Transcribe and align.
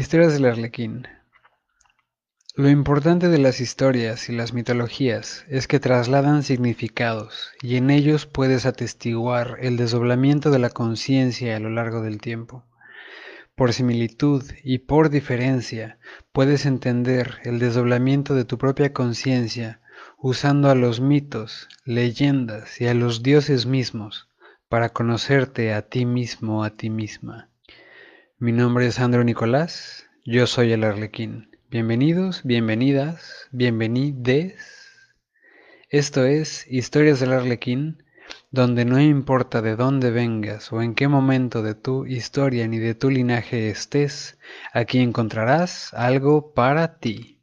Historias 0.00 0.34
del 0.34 0.44
Arlequín. 0.44 1.08
Lo 2.54 2.68
importante 2.70 3.28
de 3.28 3.38
las 3.38 3.60
historias 3.60 4.28
y 4.28 4.32
las 4.32 4.52
mitologías 4.52 5.44
es 5.48 5.66
que 5.66 5.80
trasladan 5.80 6.44
significados 6.44 7.50
y 7.62 7.74
en 7.74 7.90
ellos 7.90 8.24
puedes 8.24 8.64
atestiguar 8.64 9.56
el 9.60 9.76
desdoblamiento 9.76 10.52
de 10.52 10.60
la 10.60 10.70
conciencia 10.70 11.56
a 11.56 11.58
lo 11.58 11.68
largo 11.68 12.00
del 12.00 12.20
tiempo. 12.20 12.64
Por 13.56 13.72
similitud 13.72 14.44
y 14.62 14.78
por 14.78 15.10
diferencia 15.10 15.98
puedes 16.30 16.64
entender 16.64 17.40
el 17.42 17.58
desdoblamiento 17.58 18.36
de 18.36 18.44
tu 18.44 18.56
propia 18.56 18.92
conciencia 18.92 19.80
usando 20.16 20.70
a 20.70 20.76
los 20.76 21.00
mitos, 21.00 21.66
leyendas 21.84 22.80
y 22.80 22.86
a 22.86 22.94
los 22.94 23.24
dioses 23.24 23.66
mismos 23.66 24.28
para 24.68 24.90
conocerte 24.90 25.74
a 25.74 25.82
ti 25.88 26.06
mismo, 26.06 26.62
a 26.62 26.70
ti 26.70 26.88
misma. 26.88 27.48
Mi 28.40 28.52
nombre 28.52 28.86
es 28.86 28.94
Sandro 28.94 29.24
Nicolás, 29.24 30.06
yo 30.24 30.46
soy 30.46 30.70
el 30.70 30.84
Arlequín. 30.84 31.50
Bienvenidos, 31.70 32.42
bienvenidas, 32.44 33.48
bienvenides. 33.50 34.54
Esto 35.90 36.24
es 36.24 36.64
Historias 36.70 37.18
del 37.18 37.32
Arlequín, 37.32 38.04
donde 38.52 38.84
no 38.84 39.00
importa 39.00 39.60
de 39.60 39.74
dónde 39.74 40.12
vengas 40.12 40.72
o 40.72 40.82
en 40.82 40.94
qué 40.94 41.08
momento 41.08 41.64
de 41.64 41.74
tu 41.74 42.06
historia 42.06 42.68
ni 42.68 42.78
de 42.78 42.94
tu 42.94 43.10
linaje 43.10 43.70
estés, 43.70 44.38
aquí 44.72 45.00
encontrarás 45.00 45.92
algo 45.92 46.54
para 46.54 47.00
ti. 47.00 47.42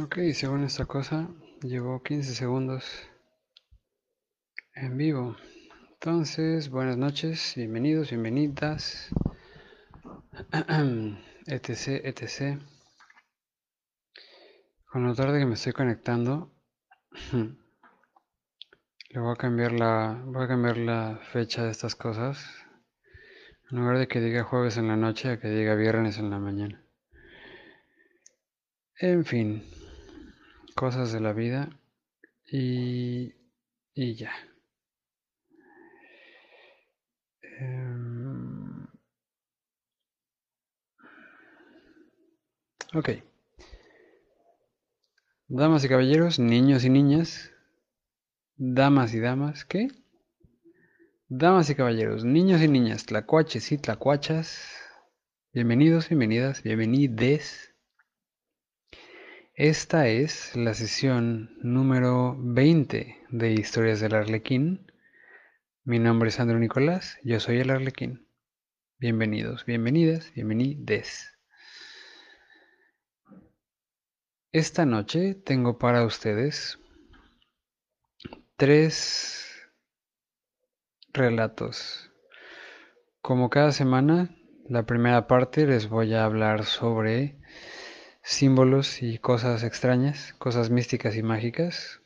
Ok, 0.00 0.16
según 0.32 0.64
esta 0.64 0.86
cosa, 0.86 1.28
llevo 1.60 2.02
15 2.02 2.34
segundos 2.34 2.82
en 4.74 4.96
vivo. 4.96 5.36
Entonces, 5.92 6.70
buenas 6.70 6.96
noches, 6.96 7.52
bienvenidos, 7.56 8.08
bienvenidas, 8.08 9.10
etc, 11.46 12.06
etc. 12.06 12.58
Con 14.86 15.06
lo 15.06 15.14
tarde 15.14 15.40
que 15.40 15.44
me 15.44 15.54
estoy 15.54 15.74
conectando, 15.74 16.54
le 19.10 19.20
voy 19.20 19.32
a 19.32 19.36
cambiar 19.36 19.72
la, 19.72 20.22
voy 20.24 20.44
a 20.44 20.48
cambiar 20.48 20.78
la 20.78 21.20
fecha 21.34 21.64
de 21.64 21.70
estas 21.70 21.96
cosas. 21.96 22.42
En 23.70 23.78
lugar 23.78 23.98
de 23.98 24.08
que 24.08 24.22
diga 24.22 24.42
jueves 24.42 24.78
en 24.78 24.88
la 24.88 24.96
noche, 24.96 25.32
a 25.32 25.38
que 25.38 25.48
diga 25.48 25.74
viernes 25.74 26.16
en 26.16 26.30
la 26.30 26.38
mañana. 26.38 26.82
En 28.98 29.26
fin 29.26 29.81
cosas 30.72 31.12
de 31.12 31.20
la 31.20 31.32
vida 31.32 31.70
y, 32.50 33.34
y 33.94 34.14
ya. 34.14 34.32
Um, 37.60 38.86
ok. 42.94 43.10
Damas 45.48 45.84
y 45.84 45.88
caballeros, 45.88 46.38
niños 46.38 46.84
y 46.84 46.90
niñas, 46.90 47.50
damas 48.56 49.12
y 49.14 49.20
damas, 49.20 49.64
¿qué? 49.64 49.88
Damas 51.28 51.68
y 51.70 51.74
caballeros, 51.74 52.24
niños 52.24 52.62
y 52.62 52.68
niñas, 52.68 53.06
tlacuaches 53.06 53.70
y 53.72 53.78
tlacuachas, 53.78 54.66
bienvenidos, 55.52 56.08
bienvenidas, 56.08 56.62
bienvenides 56.62 57.71
esta 59.64 60.08
es 60.08 60.56
la 60.56 60.74
sesión 60.74 61.56
número 61.62 62.34
20 62.36 63.26
de 63.30 63.52
Historias 63.52 64.00
del 64.00 64.16
Arlequín. 64.16 64.90
Mi 65.84 66.00
nombre 66.00 66.30
es 66.30 66.40
Andrew 66.40 66.58
Nicolás, 66.58 67.16
yo 67.22 67.38
soy 67.38 67.60
el 67.60 67.70
Arlequín. 67.70 68.26
Bienvenidos, 68.98 69.64
bienvenidas, 69.64 70.32
bienvenides. 70.34 71.38
Esta 74.50 74.84
noche 74.84 75.36
tengo 75.36 75.78
para 75.78 76.04
ustedes 76.04 76.80
tres 78.56 79.46
relatos. 81.12 82.10
Como 83.20 83.48
cada 83.48 83.70
semana, 83.70 84.36
la 84.68 84.86
primera 84.86 85.28
parte 85.28 85.68
les 85.68 85.88
voy 85.88 86.14
a 86.14 86.24
hablar 86.24 86.64
sobre 86.64 87.38
símbolos 88.22 89.02
y 89.02 89.18
cosas 89.18 89.62
extrañas, 89.64 90.34
cosas 90.38 90.70
místicas 90.70 91.16
y 91.16 91.22
mágicas, 91.22 92.00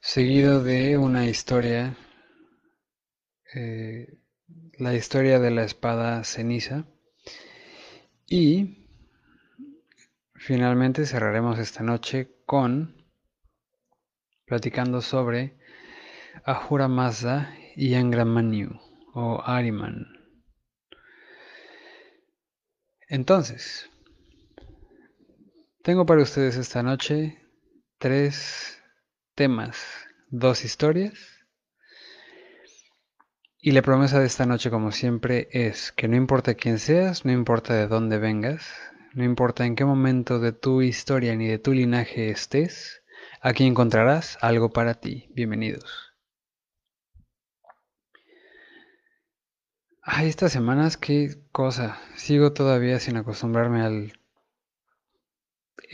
seguido 0.00 0.62
de 0.62 0.98
una 0.98 1.26
historia, 1.26 1.96
eh, 3.54 4.18
la 4.78 4.94
historia 4.94 5.38
de 5.38 5.50
la 5.50 5.64
espada 5.64 6.24
ceniza, 6.24 6.86
y 8.26 8.88
finalmente 10.34 11.06
cerraremos 11.06 11.58
esta 11.58 11.82
noche 11.82 12.30
con 12.46 13.04
platicando 14.46 15.00
sobre 15.00 15.58
Ahura 16.44 16.88
Mazda 16.88 17.56
y 17.76 17.94
Angra 17.94 18.24
Mainyu 18.24 18.78
o 19.14 19.42
Ariman. 19.44 20.06
Entonces, 23.08 23.90
tengo 25.84 26.06
para 26.06 26.22
ustedes 26.22 26.56
esta 26.56 26.82
noche 26.82 27.38
tres 27.98 28.82
temas, 29.34 29.76
dos 30.30 30.64
historias. 30.64 31.12
Y 33.60 33.72
la 33.72 33.82
promesa 33.82 34.18
de 34.18 34.26
esta 34.26 34.46
noche, 34.46 34.70
como 34.70 34.92
siempre, 34.92 35.48
es 35.52 35.92
que 35.92 36.08
no 36.08 36.16
importa 36.16 36.54
quién 36.54 36.78
seas, 36.78 37.26
no 37.26 37.32
importa 37.32 37.74
de 37.74 37.86
dónde 37.86 38.16
vengas, 38.18 38.66
no 39.12 39.24
importa 39.24 39.66
en 39.66 39.76
qué 39.76 39.84
momento 39.84 40.38
de 40.38 40.52
tu 40.52 40.80
historia 40.80 41.36
ni 41.36 41.48
de 41.48 41.58
tu 41.58 41.74
linaje 41.74 42.30
estés, 42.30 43.02
aquí 43.42 43.64
encontrarás 43.66 44.38
algo 44.40 44.70
para 44.70 44.94
ti. 44.94 45.28
Bienvenidos. 45.34 46.14
Ay, 50.00 50.28
estas 50.28 50.52
semanas, 50.52 50.96
qué 50.96 51.42
cosa. 51.52 52.00
Sigo 52.16 52.54
todavía 52.54 52.98
sin 53.00 53.18
acostumbrarme 53.18 53.82
al 53.82 54.12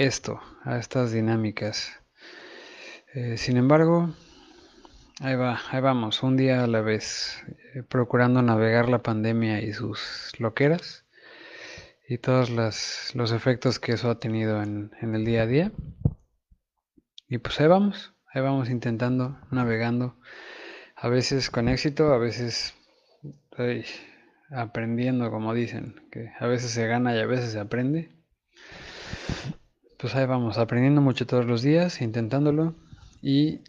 esto, 0.01 0.41
a 0.65 0.79
estas 0.79 1.13
dinámicas. 1.13 1.93
Eh, 3.13 3.37
sin 3.37 3.59
embargo, 3.59 4.15
ahí 5.21 5.35
va, 5.35 5.61
ahí 5.71 5.83
vamos, 5.83 6.23
un 6.23 6.39
día 6.39 6.65
a 6.65 6.67
la 6.67 6.81
vez, 6.81 7.45
eh, 7.75 7.83
procurando 7.83 8.41
navegar 8.41 8.89
la 8.89 9.03
pandemia 9.03 9.61
y 9.61 9.75
sus 9.75 10.33
loqueras 10.39 11.05
y 12.09 12.17
todos 12.17 12.49
los 12.49 13.33
efectos 13.33 13.79
que 13.79 13.93
eso 13.93 14.11
ha 14.11 14.19
tenido 14.19 14.63
en, 14.63 14.91
el 15.03 15.27
día 15.27 15.43
a 15.43 15.47
día. 15.47 15.73
Y 17.29 17.37
pues 17.37 17.61
ahí 17.61 17.67
vamos, 17.67 18.15
ahí 18.33 18.41
vamos 18.41 18.71
intentando, 18.71 19.39
navegando, 19.51 20.17
a 20.97 21.09
veces 21.09 21.51
con 21.51 21.69
éxito, 21.69 22.11
a 22.15 22.19
veces 22.19 22.75
aprendiendo, 24.51 25.31
como 25.31 25.53
dicen, 25.53 26.01
que 26.11 26.33
a 26.41 26.47
veces 26.47 26.71
se 26.71 26.87
gana 26.87 27.15
y 27.15 27.19
a 27.19 27.27
veces 27.27 27.53
se 27.53 27.61
aprende. 27.61 28.20
Pues 30.01 30.15
ahí 30.15 30.25
vamos, 30.25 30.57
aprendiendo 30.57 31.03
mucho 31.03 31.27
todos 31.27 31.45
los 31.45 31.61
días, 31.61 32.01
intentándolo 32.01 32.75
y 33.21 33.61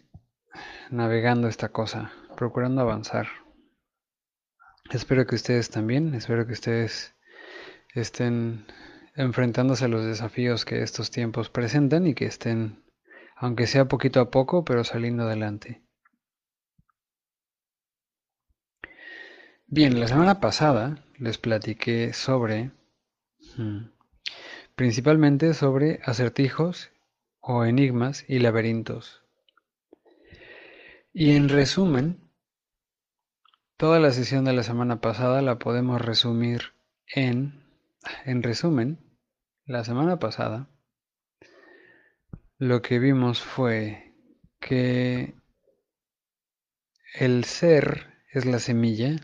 navegando 0.90 1.46
esta 1.46 1.68
cosa, 1.68 2.10
procurando 2.36 2.80
avanzar. 2.80 3.26
Espero 4.90 5.26
que 5.26 5.34
ustedes 5.34 5.68
también, 5.68 6.14
espero 6.14 6.46
que 6.46 6.54
ustedes 6.54 7.14
estén 7.94 8.64
enfrentándose 9.14 9.84
a 9.84 9.88
los 9.88 10.06
desafíos 10.06 10.64
que 10.64 10.82
estos 10.82 11.10
tiempos 11.10 11.50
presentan 11.50 12.06
y 12.06 12.14
que 12.14 12.24
estén, 12.24 12.82
aunque 13.36 13.66
sea 13.66 13.84
poquito 13.84 14.18
a 14.20 14.30
poco, 14.30 14.64
pero 14.64 14.84
saliendo 14.84 15.24
adelante. 15.24 15.82
Bien, 19.66 20.00
la 20.00 20.08
semana 20.08 20.40
pasada 20.40 21.04
les 21.18 21.36
platiqué 21.36 22.14
sobre... 22.14 22.70
Hmm, 23.56 23.91
principalmente 24.82 25.54
sobre 25.54 26.00
acertijos 26.04 26.90
o 27.38 27.64
enigmas 27.64 28.24
y 28.26 28.40
laberintos. 28.40 29.22
Y 31.12 31.36
en 31.36 31.48
resumen, 31.48 32.18
toda 33.76 34.00
la 34.00 34.10
sesión 34.10 34.44
de 34.44 34.52
la 34.52 34.64
semana 34.64 35.00
pasada 35.00 35.40
la 35.40 35.60
podemos 35.60 36.00
resumir 36.00 36.72
en, 37.06 37.62
en 38.24 38.42
resumen, 38.42 38.98
la 39.66 39.84
semana 39.84 40.18
pasada 40.18 40.68
lo 42.58 42.82
que 42.82 42.98
vimos 42.98 43.40
fue 43.40 44.16
que 44.58 45.36
el 47.14 47.44
ser 47.44 48.08
es 48.32 48.46
la 48.46 48.58
semilla, 48.58 49.14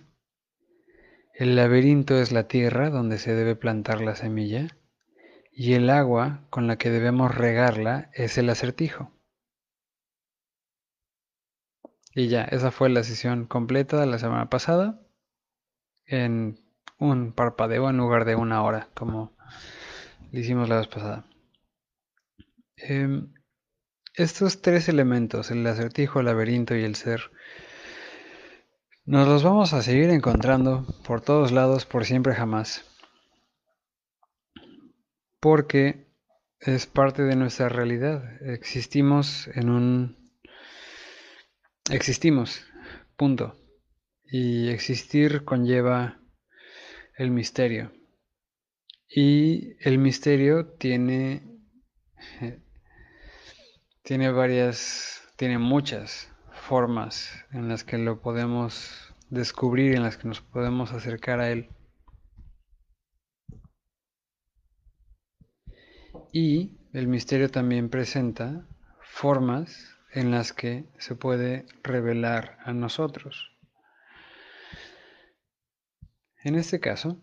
el 1.35 1.57
laberinto 1.57 2.17
es 2.17 2.31
la 2.31 2.47
tierra 2.47 2.91
donde 2.91 3.19
se 3.19 3.35
debe 3.35 3.57
plantar 3.57 4.01
la 4.01 4.15
semilla 4.15 4.78
y 5.61 5.75
el 5.75 5.91
agua 5.91 6.47
con 6.51 6.69
la 6.69 6.79
que 6.79 6.89
debemos 6.89 7.35
regarla 7.35 8.11
es 8.15 8.39
el 8.39 8.49
acertijo. 8.49 9.11
Y 12.15 12.29
ya, 12.29 12.45
esa 12.45 12.71
fue 12.71 12.89
la 12.91 13.03
sesión 13.03 13.45
completa 13.45 13.99
de 13.99 14.07
la 14.07 14.21
semana 14.21 14.49
pasada 14.51 15.01
en 16.07 16.61
un 17.01 17.33
parpadeo 17.33 17.91
en 17.91 17.97
lugar 17.97 18.25
de 18.25 18.37
una 18.37 18.63
hora, 18.63 18.89
como 18.95 19.37
lo 20.31 20.39
hicimos 20.39 20.69
la 20.69 20.77
vez 20.77 20.87
pasada. 20.87 21.27
Em, 22.77 23.33
estos 24.15 24.63
tres 24.63 24.89
elementos, 24.89 25.51
el 25.51 25.67
acertijo, 25.67 26.21
el 26.21 26.27
laberinto 26.27 26.77
y 26.77 26.85
el 26.85 26.95
ser, 26.95 27.33
nos 29.05 29.27
los 29.27 29.43
vamos 29.43 29.73
a 29.73 29.83
seguir 29.83 30.11
encontrando 30.11 30.87
por 31.05 31.21
todos 31.21 31.51
lados, 31.51 31.85
por 31.85 32.05
siempre 32.05 32.37
jamás. 32.37 32.85
Porque 35.40 36.08
es 36.61 36.87
parte 36.87 37.23
de 37.23 37.37
nuestra 37.37 37.69
realidad. 37.69 38.43
Existimos 38.43 39.49
en 39.55 39.70
un... 39.70 40.32
Existimos, 41.90 42.64
punto. 43.17 43.56
Y 44.25 44.69
existir 44.69 45.44
conlleva 45.44 46.20
el 47.17 47.31
misterio. 47.31 47.93
Y 49.08 49.76
el 49.81 49.99
misterio 49.99 50.67
tiene... 50.67 51.43
Tiene 54.02 54.31
varias... 54.31 55.23
Tiene 55.37 55.58
muchas 55.58 56.32
formas 56.52 57.31
en 57.52 57.69
las 57.69 57.85
que 57.85 57.96
lo 57.96 58.20
podemos 58.20 59.14
descubrir, 59.31 59.94
en 59.94 60.02
las 60.02 60.17
que 60.17 60.29
nos 60.29 60.40
podemos 60.40 60.93
acercar 60.93 61.40
a 61.40 61.50
Él. 61.50 61.69
Y 66.33 66.77
el 66.93 67.09
misterio 67.09 67.51
también 67.51 67.89
presenta 67.89 68.67
formas 69.01 69.97
en 70.13 70.31
las 70.31 70.53
que 70.53 70.85
se 70.99 71.15
puede 71.15 71.67
revelar 71.83 72.59
a 72.65 72.73
nosotros. 72.73 73.53
En 76.45 76.55
este 76.55 76.81
caso, 76.81 77.21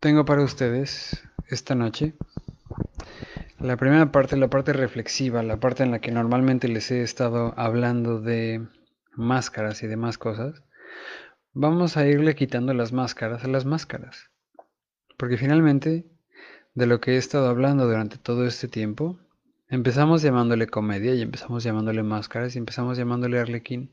tengo 0.00 0.24
para 0.24 0.42
ustedes 0.42 1.22
esta 1.48 1.74
noche 1.74 2.14
la 3.58 3.76
primera 3.76 4.12
parte, 4.12 4.36
la 4.36 4.48
parte 4.48 4.72
reflexiva, 4.72 5.42
la 5.42 5.58
parte 5.58 5.82
en 5.82 5.90
la 5.90 5.98
que 5.98 6.12
normalmente 6.12 6.68
les 6.68 6.90
he 6.92 7.02
estado 7.02 7.54
hablando 7.56 8.20
de 8.20 8.66
máscaras 9.14 9.82
y 9.82 9.88
demás 9.88 10.16
cosas, 10.16 10.62
vamos 11.60 11.96
a 11.96 12.06
irle 12.06 12.36
quitando 12.36 12.72
las 12.72 12.92
máscaras 12.92 13.42
a 13.42 13.48
las 13.48 13.64
máscaras. 13.64 14.30
Porque 15.16 15.36
finalmente, 15.36 16.06
de 16.74 16.86
lo 16.86 17.00
que 17.00 17.14
he 17.14 17.16
estado 17.16 17.48
hablando 17.48 17.86
durante 17.86 18.16
todo 18.16 18.46
este 18.46 18.68
tiempo, 18.68 19.18
empezamos 19.68 20.22
llamándole 20.22 20.68
comedia 20.68 21.14
y 21.14 21.22
empezamos 21.22 21.64
llamándole 21.64 22.04
máscaras 22.04 22.54
y 22.54 22.58
empezamos 22.58 22.96
llamándole 22.96 23.40
arlequín. 23.40 23.90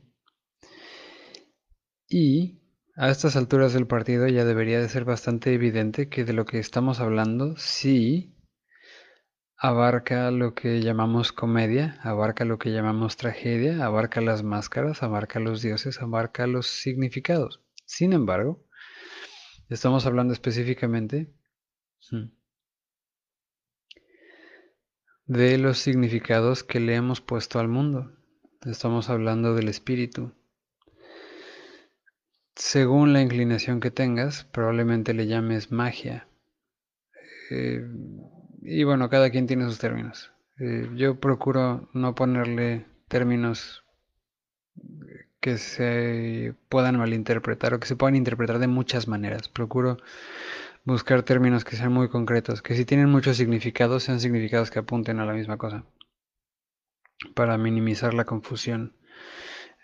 Y 2.08 2.60
a 2.94 3.10
estas 3.10 3.34
alturas 3.34 3.72
del 3.72 3.88
partido 3.88 4.28
ya 4.28 4.44
debería 4.44 4.80
de 4.80 4.88
ser 4.88 5.04
bastante 5.04 5.52
evidente 5.52 6.08
que 6.08 6.24
de 6.24 6.34
lo 6.34 6.44
que 6.44 6.60
estamos 6.60 7.00
hablando 7.00 7.56
sí 7.56 8.35
abarca 9.56 10.30
lo 10.30 10.54
que 10.54 10.80
llamamos 10.80 11.32
comedia, 11.32 11.98
abarca 12.02 12.44
lo 12.44 12.58
que 12.58 12.70
llamamos 12.70 13.16
tragedia, 13.16 13.84
abarca 13.84 14.20
las 14.20 14.42
máscaras, 14.42 15.02
abarca 15.02 15.40
los 15.40 15.62
dioses, 15.62 16.00
abarca 16.00 16.46
los 16.46 16.66
significados. 16.66 17.62
Sin 17.84 18.12
embargo, 18.12 18.64
estamos 19.68 20.06
hablando 20.06 20.32
específicamente 20.32 21.32
de 25.26 25.58
los 25.58 25.78
significados 25.78 26.62
que 26.62 26.80
le 26.80 26.94
hemos 26.94 27.20
puesto 27.20 27.58
al 27.58 27.68
mundo. 27.68 28.12
Estamos 28.64 29.10
hablando 29.10 29.54
del 29.54 29.68
espíritu, 29.68 30.32
según 32.56 33.12
la 33.12 33.20
inclinación 33.20 33.80
que 33.80 33.90
tengas, 33.90 34.44
probablemente 34.44 35.12
le 35.12 35.26
llames 35.26 35.70
magia. 35.70 36.26
Eh, 37.50 37.86
y 38.66 38.82
bueno, 38.84 39.08
cada 39.08 39.30
quien 39.30 39.46
tiene 39.46 39.64
sus 39.64 39.78
términos. 39.78 40.32
Eh, 40.58 40.90
yo 40.96 41.20
procuro 41.20 41.88
no 41.92 42.14
ponerle 42.14 42.86
términos 43.08 43.84
que 45.40 45.58
se 45.58 46.54
puedan 46.68 46.98
malinterpretar 46.98 47.74
o 47.74 47.80
que 47.80 47.86
se 47.86 47.94
puedan 47.94 48.16
interpretar 48.16 48.58
de 48.58 48.66
muchas 48.66 49.06
maneras. 49.06 49.48
Procuro 49.48 49.98
buscar 50.84 51.22
términos 51.22 51.64
que 51.64 51.76
sean 51.76 51.92
muy 51.92 52.08
concretos, 52.08 52.60
que 52.62 52.74
si 52.74 52.84
tienen 52.84 53.08
muchos 53.08 53.36
significados, 53.36 54.02
sean 54.02 54.18
significados 54.18 54.70
que 54.72 54.80
apunten 54.80 55.20
a 55.20 55.26
la 55.26 55.32
misma 55.32 55.56
cosa, 55.58 55.84
para 57.34 57.58
minimizar 57.58 58.14
la 58.14 58.24
confusión. 58.24 58.96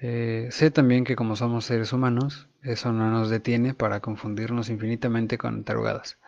Eh, 0.01 0.49
sé 0.51 0.73
también 0.73 1.05
que 1.05 1.15
como 1.15 1.37
somos 1.37 1.67
seres 1.67 1.93
humanos, 1.93 2.49
eso 2.63 2.93
no 2.93 3.11
nos 3.11 3.31
detiene 3.31 3.75
para 3.75 4.01
confundirnos 4.01 4.69
infinitamente 4.71 5.39
con 5.39 5.63
tarugadas. 5.63 6.19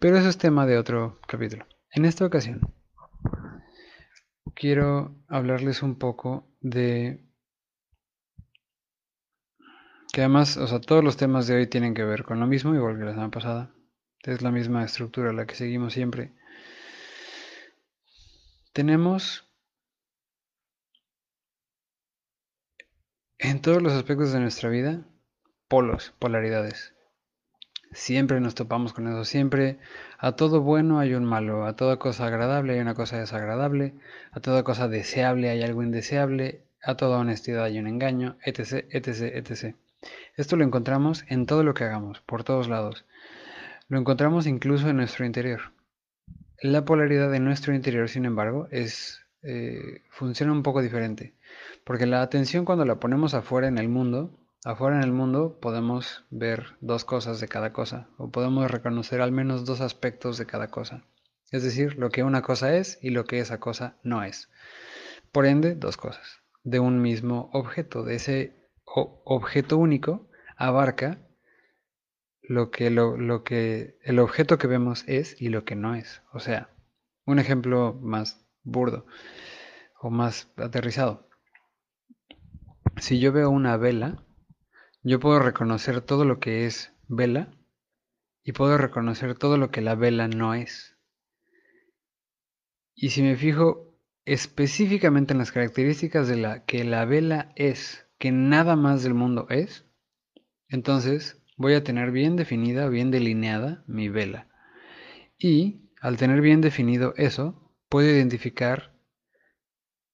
Pero 0.00 0.16
eso 0.16 0.28
es 0.28 0.38
tema 0.38 0.66
de 0.66 0.78
otro 0.78 1.20
capítulo. 1.28 1.66
En 1.92 2.04
esta 2.04 2.24
ocasión, 2.24 2.60
quiero 4.54 5.14
hablarles 5.28 5.82
un 5.82 5.96
poco 5.96 6.48
de... 6.60 7.24
Que 10.12 10.22
además, 10.22 10.56
o 10.56 10.66
sea, 10.66 10.80
todos 10.80 11.04
los 11.04 11.16
temas 11.16 11.46
de 11.46 11.54
hoy 11.54 11.66
tienen 11.68 11.94
que 11.94 12.04
ver 12.04 12.24
con 12.24 12.40
lo 12.40 12.46
mismo, 12.46 12.74
igual 12.74 12.98
que 12.98 13.04
la 13.04 13.12
semana 13.12 13.30
pasada. 13.30 13.70
Es 14.22 14.42
la 14.42 14.50
misma 14.50 14.84
estructura 14.84 15.32
la 15.32 15.46
que 15.46 15.54
seguimos 15.54 15.92
siempre. 15.92 16.32
Tenemos 18.72 19.50
En 23.42 23.62
todos 23.62 23.80
los 23.82 23.94
aspectos 23.94 24.32
de 24.32 24.40
nuestra 24.40 24.68
vida, 24.68 25.02
polos, 25.66 26.12
polaridades. 26.18 26.92
Siempre 27.92 28.40
nos 28.40 28.54
topamos 28.54 28.92
con 28.92 29.08
eso, 29.08 29.24
siempre 29.24 29.78
a 30.18 30.32
todo 30.32 30.60
bueno 30.60 31.00
hay 31.00 31.14
un 31.14 31.24
malo, 31.24 31.66
a 31.66 31.74
toda 31.74 31.98
cosa 31.98 32.26
agradable 32.26 32.74
hay 32.74 32.80
una 32.80 32.94
cosa 32.94 33.18
desagradable, 33.18 33.94
a 34.30 34.38
toda 34.38 34.62
cosa 34.62 34.86
deseable 34.86 35.50
hay 35.50 35.62
algo 35.62 35.82
indeseable, 35.82 36.62
a 36.82 36.96
toda 36.96 37.18
honestidad 37.18 37.64
hay 37.64 37.80
un 37.80 37.88
engaño, 37.88 38.36
etc., 38.44 38.86
etc., 38.90 39.34
etc. 39.34 39.74
Esto 40.36 40.56
lo 40.56 40.64
encontramos 40.64 41.24
en 41.28 41.46
todo 41.46 41.64
lo 41.64 41.74
que 41.74 41.84
hagamos, 41.84 42.20
por 42.20 42.44
todos 42.44 42.68
lados. 42.68 43.04
Lo 43.88 43.98
encontramos 43.98 44.46
incluso 44.46 44.88
en 44.88 44.96
nuestro 44.96 45.26
interior. 45.26 45.72
La 46.62 46.84
polaridad 46.84 47.30
de 47.30 47.40
nuestro 47.40 47.74
interior, 47.74 48.08
sin 48.08 48.24
embargo, 48.24 48.68
es, 48.70 49.20
eh, 49.42 50.02
funciona 50.10 50.52
un 50.52 50.62
poco 50.62 50.80
diferente. 50.80 51.34
Porque 51.84 52.06
la 52.06 52.22
atención 52.22 52.64
cuando 52.64 52.84
la 52.84 53.00
ponemos 53.00 53.34
afuera 53.34 53.66
en 53.66 53.78
el 53.78 53.88
mundo, 53.88 54.30
afuera 54.64 54.96
en 54.96 55.02
el 55.02 55.12
mundo 55.12 55.58
podemos 55.60 56.24
ver 56.30 56.76
dos 56.80 57.04
cosas 57.04 57.40
de 57.40 57.48
cada 57.48 57.72
cosa, 57.72 58.08
o 58.18 58.30
podemos 58.30 58.70
reconocer 58.70 59.20
al 59.20 59.32
menos 59.32 59.64
dos 59.64 59.80
aspectos 59.80 60.38
de 60.38 60.46
cada 60.46 60.68
cosa. 60.68 61.04
Es 61.50 61.62
decir, 61.62 61.98
lo 61.98 62.10
que 62.10 62.22
una 62.22 62.42
cosa 62.42 62.76
es 62.76 62.98
y 63.02 63.10
lo 63.10 63.24
que 63.24 63.40
esa 63.40 63.58
cosa 63.58 63.98
no 64.02 64.22
es. 64.22 64.50
Por 65.32 65.46
ende, 65.46 65.74
dos 65.74 65.96
cosas. 65.96 66.42
De 66.62 66.78
un 66.78 67.00
mismo 67.02 67.50
objeto, 67.52 68.04
de 68.04 68.16
ese 68.16 68.56
objeto 68.84 69.78
único, 69.78 70.28
abarca 70.56 71.18
lo 72.42 72.70
que, 72.70 72.90
lo, 72.90 73.16
lo 73.16 73.44
que 73.44 73.98
el 74.02 74.18
objeto 74.18 74.58
que 74.58 74.66
vemos 74.66 75.04
es 75.06 75.40
y 75.40 75.48
lo 75.48 75.64
que 75.64 75.76
no 75.76 75.94
es. 75.94 76.22
O 76.32 76.40
sea, 76.40 76.70
un 77.24 77.38
ejemplo 77.38 77.98
más 78.00 78.44
burdo 78.62 79.06
o 80.00 80.10
más 80.10 80.48
aterrizado. 80.56 81.28
Si 82.96 83.20
yo 83.20 83.32
veo 83.32 83.50
una 83.50 83.76
vela, 83.76 84.24
yo 85.02 85.18
puedo 85.18 85.38
reconocer 85.38 86.02
todo 86.02 86.24
lo 86.24 86.40
que 86.40 86.66
es 86.66 86.92
vela 87.08 87.48
y 88.42 88.52
puedo 88.52 88.76
reconocer 88.76 89.34
todo 89.34 89.56
lo 89.56 89.70
que 89.70 89.80
la 89.80 89.94
vela 89.94 90.28
no 90.28 90.54
es. 90.54 90.96
Y 92.94 93.10
si 93.10 93.22
me 93.22 93.36
fijo 93.36 93.98
específicamente 94.26 95.32
en 95.32 95.38
las 95.38 95.52
características 95.52 96.28
de 96.28 96.36
la 96.36 96.64
que 96.64 96.84
la 96.84 97.04
vela 97.06 97.52
es, 97.56 98.06
que 98.18 98.30
nada 98.30 98.76
más 98.76 99.02
del 99.02 99.14
mundo 99.14 99.46
es, 99.48 99.86
entonces 100.68 101.42
voy 101.56 101.74
a 101.74 101.82
tener 101.82 102.10
bien 102.10 102.36
definida, 102.36 102.88
bien 102.88 103.10
delineada 103.10 103.82
mi 103.86 104.10
vela. 104.10 104.48
Y 105.38 105.90
al 106.02 106.18
tener 106.18 106.42
bien 106.42 106.60
definido 106.60 107.14
eso, 107.16 107.74
puedo 107.88 108.08
identificar 108.08 108.94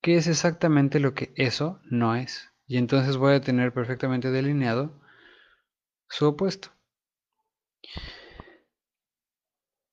qué 0.01 0.17
es 0.17 0.29
exactamente 0.29 1.01
lo 1.01 1.15
que 1.15 1.33
eso 1.37 1.81
no 1.91 2.15
es 2.15 2.53
y 2.67 2.79
entonces 2.79 3.17
voy 3.17 3.35
a 3.35 3.41
tener 3.41 3.73
perfectamente 3.73 4.31
delineado 4.31 5.01
su 6.09 6.27
opuesto. 6.27 6.71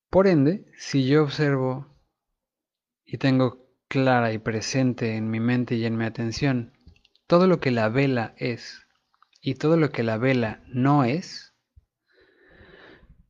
Por 0.09 0.27
ende, 0.27 0.65
si 0.77 1.07
yo 1.07 1.23
observo 1.23 1.87
y 3.05 3.17
tengo 3.17 3.67
clara 3.87 4.33
y 4.33 4.39
presente 4.39 5.15
en 5.15 5.29
mi 5.29 5.39
mente 5.39 5.75
y 5.75 5.85
en 5.85 5.97
mi 5.97 6.05
atención 6.05 6.73
todo 7.27 7.47
lo 7.47 7.59
que 7.59 7.71
la 7.71 7.89
vela 7.89 8.33
es 8.37 8.87
y 9.41 9.55
todo 9.55 9.77
lo 9.77 9.91
que 9.91 10.03
la 10.03 10.17
vela 10.17 10.63
no 10.67 11.03
es, 11.03 11.53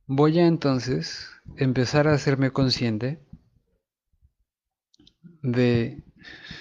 voy 0.06 0.38
a 0.38 0.46
entonces 0.46 1.30
empezar 1.56 2.08
a 2.08 2.14
hacerme 2.14 2.50
consciente 2.50 3.24
de 5.42 6.02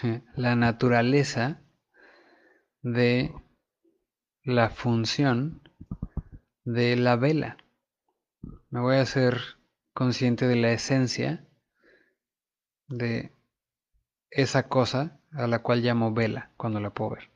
la 0.36 0.56
naturaleza 0.56 1.63
de 2.84 3.34
la 4.44 4.70
función 4.70 5.62
de 6.66 6.96
la 6.98 7.16
vela. 7.16 7.58
Me 8.70 8.82
voy 8.82 8.98
a 8.98 9.02
hacer 9.02 9.40
consciente 9.94 10.48
de 10.48 10.58
la 10.58 10.72
esencia 10.72 11.48
de 12.88 13.32
esa 14.30 14.68
cosa 14.68 15.20
a 15.32 15.48
la 15.48 15.60
cual 15.60 15.82
llamo 15.82 16.14
vela 16.14 16.52
cuando 16.58 16.80
la 16.80 16.90
puedo 16.92 17.12
ver. 17.12 17.30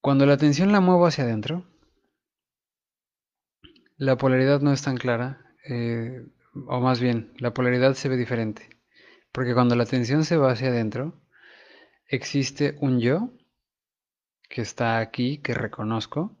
Cuando 0.00 0.26
la 0.26 0.34
atención 0.34 0.70
la 0.70 0.80
muevo 0.80 1.06
hacia 1.06 1.24
adentro, 1.24 1.64
la 3.96 4.16
polaridad 4.16 4.60
no 4.60 4.72
es 4.72 4.82
tan 4.82 4.96
clara, 4.96 5.54
eh, 5.68 6.24
o 6.66 6.80
más 6.80 7.00
bien, 7.00 7.32
la 7.38 7.52
polaridad 7.52 7.94
se 7.94 8.08
ve 8.08 8.16
diferente. 8.16 8.68
Porque 9.32 9.54
cuando 9.54 9.74
la 9.76 9.82
atención 9.82 10.24
se 10.24 10.36
va 10.36 10.52
hacia 10.52 10.68
adentro, 10.68 11.20
existe 12.08 12.76
un 12.80 13.00
yo 13.00 13.30
que 14.48 14.62
está 14.62 14.98
aquí, 14.98 15.38
que 15.38 15.54
reconozco, 15.54 16.36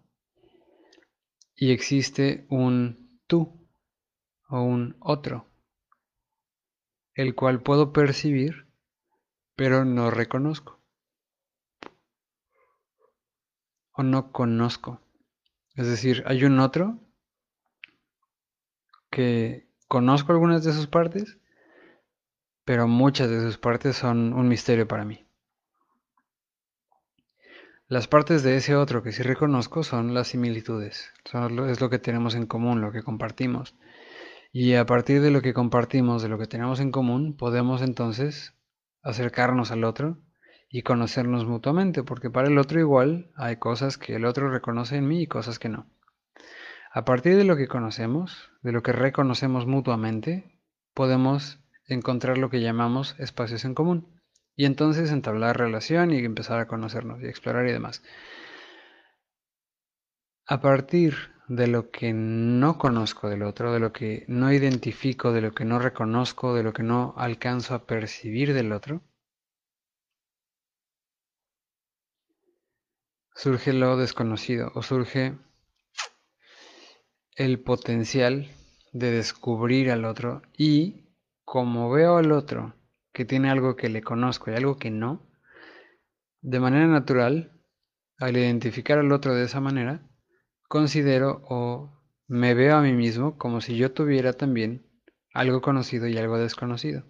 y 1.54 1.72
existe 1.72 2.46
un 2.48 3.20
tú 3.26 3.68
o 4.48 4.62
un 4.62 4.96
otro, 5.00 5.46
el 7.14 7.34
cual 7.34 7.62
puedo 7.62 7.92
percibir, 7.92 8.66
pero 9.54 9.84
no 9.84 10.10
reconozco 10.10 10.78
o 13.98 14.02
no 14.04 14.30
conozco. 14.30 15.00
Es 15.74 15.88
decir, 15.88 16.22
hay 16.26 16.44
un 16.44 16.60
otro 16.60 17.00
que 19.10 19.68
conozco 19.88 20.32
algunas 20.32 20.62
de 20.64 20.72
sus 20.72 20.86
partes, 20.86 21.38
pero 22.64 22.86
muchas 22.86 23.28
de 23.28 23.40
sus 23.42 23.58
partes 23.58 23.96
son 23.96 24.32
un 24.32 24.48
misterio 24.48 24.86
para 24.86 25.04
mí. 25.04 25.27
Las 27.90 28.06
partes 28.06 28.42
de 28.42 28.54
ese 28.54 28.76
otro 28.76 29.02
que 29.02 29.12
sí 29.12 29.22
reconozco 29.22 29.82
son 29.82 30.12
las 30.12 30.28
similitudes, 30.28 31.10
es 31.24 31.80
lo 31.80 31.88
que 31.88 31.98
tenemos 31.98 32.34
en 32.34 32.44
común, 32.44 32.82
lo 32.82 32.92
que 32.92 33.02
compartimos. 33.02 33.76
Y 34.52 34.74
a 34.74 34.84
partir 34.84 35.22
de 35.22 35.30
lo 35.30 35.40
que 35.40 35.54
compartimos, 35.54 36.20
de 36.20 36.28
lo 36.28 36.36
que 36.36 36.46
tenemos 36.46 36.80
en 36.80 36.90
común, 36.90 37.34
podemos 37.34 37.80
entonces 37.80 38.52
acercarnos 39.02 39.70
al 39.70 39.84
otro 39.84 40.18
y 40.68 40.82
conocernos 40.82 41.46
mutuamente, 41.46 42.02
porque 42.02 42.28
para 42.28 42.48
el 42.48 42.58
otro 42.58 42.78
igual 42.78 43.30
hay 43.36 43.56
cosas 43.56 43.96
que 43.96 44.16
el 44.16 44.26
otro 44.26 44.50
reconoce 44.50 44.96
en 44.96 45.08
mí 45.08 45.22
y 45.22 45.26
cosas 45.26 45.58
que 45.58 45.70
no. 45.70 45.86
A 46.92 47.06
partir 47.06 47.36
de 47.38 47.44
lo 47.44 47.56
que 47.56 47.68
conocemos, 47.68 48.50
de 48.60 48.72
lo 48.72 48.82
que 48.82 48.92
reconocemos 48.92 49.64
mutuamente, 49.64 50.60
podemos 50.92 51.58
encontrar 51.86 52.36
lo 52.36 52.50
que 52.50 52.60
llamamos 52.60 53.18
espacios 53.18 53.64
en 53.64 53.74
común 53.74 54.17
y 54.58 54.64
entonces 54.64 55.12
entablar 55.12 55.56
relación 55.56 56.10
y 56.10 56.18
empezar 56.18 56.58
a 56.58 56.66
conocernos 56.66 57.22
y 57.22 57.26
explorar 57.26 57.68
y 57.68 57.72
demás. 57.72 58.02
A 60.46 60.60
partir 60.60 61.14
de 61.46 61.68
lo 61.68 61.92
que 61.92 62.12
no 62.12 62.76
conozco 62.76 63.28
del 63.28 63.44
otro, 63.44 63.72
de 63.72 63.78
lo 63.78 63.92
que 63.92 64.24
no 64.26 64.52
identifico, 64.52 65.32
de 65.32 65.42
lo 65.42 65.52
que 65.52 65.64
no 65.64 65.78
reconozco, 65.78 66.54
de 66.56 66.64
lo 66.64 66.72
que 66.72 66.82
no 66.82 67.14
alcanzo 67.16 67.76
a 67.76 67.86
percibir 67.86 68.52
del 68.52 68.72
otro, 68.72 69.00
surge 73.36 73.72
lo 73.72 73.96
desconocido 73.96 74.72
o 74.74 74.82
surge 74.82 75.38
el 77.36 77.60
potencial 77.60 78.50
de 78.92 79.12
descubrir 79.12 79.92
al 79.92 80.04
otro 80.04 80.42
y 80.56 81.14
como 81.44 81.90
veo 81.90 82.16
al 82.16 82.32
otro 82.32 82.74
que 83.12 83.24
tiene 83.24 83.50
algo 83.50 83.76
que 83.76 83.88
le 83.88 84.02
conozco 84.02 84.50
y 84.50 84.54
algo 84.54 84.76
que 84.76 84.90
no, 84.90 85.26
de 86.40 86.60
manera 86.60 86.86
natural, 86.86 87.52
al 88.18 88.36
identificar 88.36 88.98
al 88.98 89.12
otro 89.12 89.34
de 89.34 89.44
esa 89.44 89.60
manera, 89.60 90.08
considero 90.68 91.42
o 91.48 91.98
me 92.26 92.54
veo 92.54 92.76
a 92.76 92.82
mí 92.82 92.92
mismo 92.92 93.38
como 93.38 93.60
si 93.60 93.76
yo 93.76 93.92
tuviera 93.92 94.32
también 94.32 94.86
algo 95.32 95.60
conocido 95.60 96.06
y 96.06 96.18
algo 96.18 96.38
desconocido. 96.38 97.04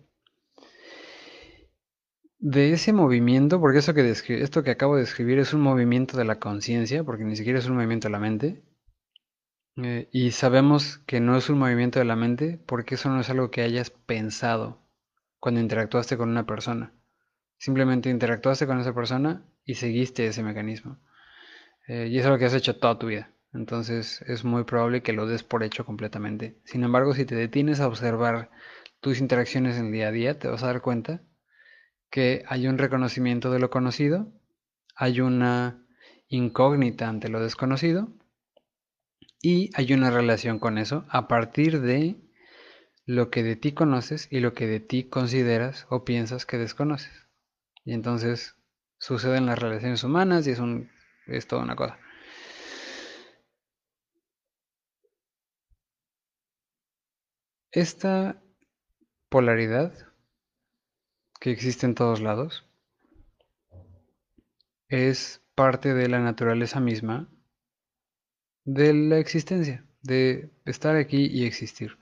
De 2.39 2.73
ese 2.73 2.93
movimiento, 2.93 3.61
porque 3.61 3.79
eso 3.79 3.95
que 3.95 4.11
esto 4.11 4.63
que 4.63 4.71
acabo 4.71 4.95
de 4.95 5.01
describir 5.01 5.41
es 5.41 5.55
un 5.55 5.61
movimiento 5.61 6.17
de 6.17 6.25
la 6.25 6.39
conciencia, 6.39 7.03
porque 7.03 7.25
ni 7.25 7.35
siquiera 7.35 7.59
es 7.59 7.67
un 7.67 7.75
movimiento 7.75 8.07
de 8.07 8.13
la 8.13 8.21
mente, 8.21 8.63
eh, 9.77 10.09
y 10.13 10.31
sabemos 10.33 10.99
que 11.07 11.21
no 11.21 11.37
es 11.37 11.51
un 11.51 11.59
movimiento 11.59 11.99
de 11.99 12.05
la 12.05 12.17
mente 12.17 12.59
porque 12.67 12.97
eso 12.97 13.11
no 13.11 13.21
es 13.21 13.31
algo 13.31 13.51
que 13.51 13.63
hayas 13.63 13.91
pensado 13.91 14.88
cuando 15.41 15.61
interactuaste 15.61 16.17
con 16.17 16.29
una 16.29 16.47
persona. 16.47 16.93
Simplemente 17.57 18.11
interactuaste 18.11 18.67
con 18.67 18.79
esa 18.79 18.95
persona 18.95 19.45
y 19.65 19.75
seguiste 19.75 20.27
ese 20.27 20.43
mecanismo. 20.43 20.99
Eh, 21.87 22.09
y 22.11 22.19
eso 22.19 22.29
es 22.29 22.33
lo 22.33 22.39
que 22.39 22.45
has 22.45 22.55
hecho 22.55 22.77
toda 22.77 22.99
tu 22.99 23.09
vida. 23.09 23.31
Entonces 23.53 24.23
es 24.23 24.45
muy 24.45 24.65
probable 24.65 25.03
que 25.03 25.13
lo 25.13 25.27
des 25.27 25.43
por 25.43 25.63
hecho 25.63 25.85
completamente. 25.85 26.59
Sin 26.65 26.85
embargo, 26.85 27.15
si 27.15 27.25
te 27.25 27.35
detienes 27.35 27.81
a 27.81 27.89
observar 27.89 28.51
tus 29.01 29.21
interacciones 29.21 29.77
en 29.79 29.87
el 29.87 29.93
día 29.93 30.09
a 30.09 30.13
día, 30.13 30.39
te 30.39 30.49
vas 30.49 30.63
a 30.63 30.67
dar 30.67 30.83
cuenta 30.83 31.23
que 32.11 32.45
hay 32.47 32.67
un 32.67 32.79
reconocimiento 32.79 33.51
de 33.51 33.59
lo 33.59 33.71
conocido, 33.71 34.33
hay 34.95 35.21
una 35.21 35.85
incógnita 36.29 37.09
ante 37.09 37.29
lo 37.29 37.41
desconocido 37.41 38.13
y 39.41 39.71
hay 39.75 39.93
una 39.93 40.11
relación 40.11 40.59
con 40.59 40.79
eso 40.79 41.05
a 41.09 41.29
partir 41.29 41.81
de 41.81 42.17
lo 43.09 43.31
que 43.31 43.43
de 43.43 43.57
ti 43.57 43.73
conoces 43.73 44.29
y 44.31 44.41
lo 44.41 44.53
que 44.53 44.67
de 44.67 44.81
ti 44.81 45.05
consideras 45.09 45.87
o 45.89 46.05
piensas 46.05 46.45
que 46.45 46.59
desconoces. 46.59 47.27
Y 47.83 47.95
entonces 47.95 48.57
suceden 48.99 49.47
las 49.47 49.59
relaciones 49.59 50.05
humanas 50.05 50.47
y 50.47 50.51
es, 50.51 50.59
un, 50.59 50.91
es 51.27 51.47
toda 51.47 51.63
una 51.63 51.75
cosa. 51.75 51.99
Esta 57.73 58.43
polaridad 59.31 59.95
que 61.41 61.51
existe 61.51 61.87
en 61.87 61.95
todos 61.95 62.21
lados 62.21 62.67
es 64.89 65.41
parte 65.55 65.95
de 65.95 66.09
la 66.11 66.19
naturaleza 66.19 66.79
misma 66.79 67.27
de 68.67 68.93
la 68.93 69.17
existencia, 69.17 69.87
de 70.03 70.51
estar 70.67 70.95
aquí 70.97 71.27
y 71.27 71.47
existir. 71.47 71.97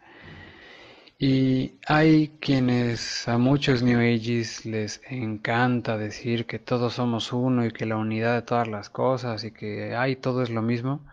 Y 1.19 1.81
hay 1.87 2.37
quienes 2.41 3.27
a 3.27 3.39
muchos 3.39 3.83
New 3.83 3.99
Ages 4.01 4.67
les 4.67 5.01
encanta 5.09 5.97
decir 5.97 6.45
que 6.45 6.59
todos 6.59 6.95
somos 6.95 7.33
uno 7.33 7.65
y 7.65 7.73
que 7.73 7.87
la 7.87 7.97
unidad 7.97 8.35
de 8.35 8.43
todas 8.43 8.69
las 8.69 8.91
cosas 8.91 9.43
y 9.45 9.53
que 9.53 9.95
hay 9.97 10.17
todo 10.17 10.43
es 10.43 10.51
lo 10.51 10.61
mismo. 10.61 11.07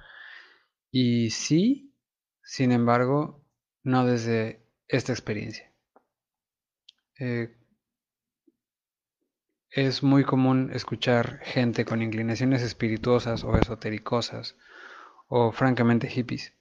Y 0.92 1.30
sí, 1.30 1.96
sin 2.44 2.74
embargo, 2.74 3.46
no 3.84 4.06
desde 4.06 4.68
esta 4.90 5.14
experiencia. 5.14 5.72
Eh, 7.18 7.56
es 9.70 10.04
muy 10.04 10.26
común 10.26 10.72
escuchar 10.74 11.40
gente 11.44 11.86
con 11.86 12.02
inclinaciones 12.02 12.62
espirituosas 12.62 13.46
o 13.46 13.58
esotericosas 13.58 14.58
o 15.28 15.54
francamente 15.54 16.10
hippies 16.10 16.54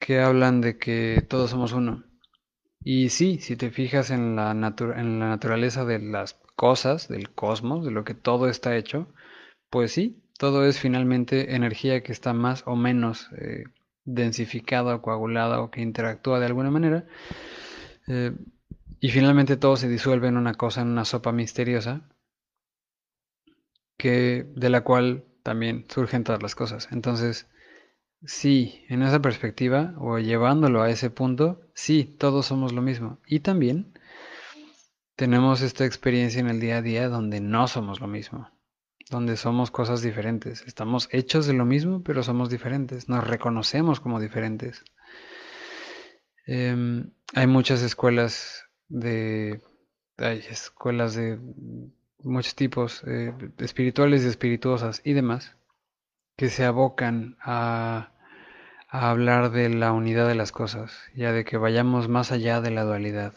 que 0.00 0.20
hablan 0.20 0.60
de 0.60 0.78
que 0.78 1.24
todos 1.28 1.50
somos 1.50 1.72
uno. 1.72 2.04
Y 2.82 3.10
sí, 3.10 3.38
si 3.40 3.56
te 3.56 3.70
fijas 3.70 4.10
en 4.10 4.36
la, 4.36 4.50
en 4.52 5.20
la 5.20 5.28
naturaleza 5.28 5.84
de 5.84 6.00
las 6.00 6.34
cosas, 6.56 7.08
del 7.08 7.30
cosmos, 7.30 7.84
de 7.84 7.92
lo 7.92 8.04
que 8.04 8.14
todo 8.14 8.48
está 8.48 8.76
hecho, 8.76 9.08
pues 9.70 9.92
sí, 9.92 10.22
todo 10.38 10.66
es 10.66 10.80
finalmente 10.80 11.54
energía 11.54 12.02
que 12.02 12.12
está 12.12 12.32
más 12.32 12.64
o 12.66 12.76
menos 12.76 13.28
eh, 13.38 13.64
densificada 14.04 14.96
o 14.96 15.02
coagulada 15.02 15.60
o 15.60 15.70
que 15.70 15.82
interactúa 15.82 16.40
de 16.40 16.46
alguna 16.46 16.70
manera. 16.70 17.06
Eh, 18.08 18.32
y 19.00 19.10
finalmente 19.10 19.56
todo 19.56 19.76
se 19.76 19.88
disuelve 19.88 20.28
en 20.28 20.36
una 20.36 20.54
cosa, 20.54 20.82
en 20.82 20.88
una 20.88 21.04
sopa 21.04 21.32
misteriosa, 21.32 22.02
que, 23.98 24.46
de 24.56 24.70
la 24.70 24.82
cual 24.82 25.24
también 25.42 25.86
surgen 25.88 26.24
todas 26.24 26.42
las 26.42 26.54
cosas. 26.54 26.88
Entonces, 26.90 27.46
Sí, 28.24 28.84
en 28.88 29.02
esa 29.02 29.20
perspectiva, 29.20 29.94
o 29.98 30.18
llevándolo 30.18 30.82
a 30.82 30.90
ese 30.90 31.08
punto, 31.08 31.62
sí, 31.72 32.04
todos 32.04 32.46
somos 32.46 32.72
lo 32.72 32.82
mismo. 32.82 33.18
Y 33.26 33.40
también 33.40 33.98
tenemos 35.16 35.62
esta 35.62 35.86
experiencia 35.86 36.40
en 36.40 36.48
el 36.48 36.60
día 36.60 36.78
a 36.78 36.82
día 36.82 37.08
donde 37.08 37.40
no 37.40 37.66
somos 37.66 38.00
lo 38.00 38.06
mismo, 38.06 38.50
donde 39.10 39.36
somos 39.36 39.70
cosas 39.70 40.02
diferentes. 40.02 40.62
Estamos 40.66 41.08
hechos 41.12 41.46
de 41.46 41.54
lo 41.54 41.64
mismo, 41.64 42.02
pero 42.02 42.22
somos 42.22 42.50
diferentes, 42.50 43.08
nos 43.08 43.26
reconocemos 43.26 44.00
como 44.00 44.20
diferentes. 44.20 44.84
Em, 46.46 47.12
hay 47.34 47.46
muchas 47.46 47.82
escuelas 47.82 48.64
de... 48.88 49.62
Hay 50.18 50.38
escuelas 50.50 51.14
de 51.14 51.38
muchos 52.22 52.54
tipos, 52.54 53.02
eh, 53.06 53.32
espirituales 53.58 54.24
y 54.24 54.28
espirituosas 54.28 55.00
y 55.04 55.14
demás, 55.14 55.56
que 56.40 56.48
se 56.48 56.64
abocan 56.64 57.36
a, 57.42 58.12
hablar 58.88 59.50
de 59.50 59.68
la 59.68 59.92
unidad 59.92 60.26
de 60.26 60.34
las 60.34 60.52
cosas, 60.52 60.90
ya 61.14 61.32
de 61.32 61.44
que 61.44 61.58
vayamos 61.58 62.08
más 62.08 62.32
allá 62.32 62.62
de 62.62 62.70
la 62.70 62.84
dualidad. 62.84 63.34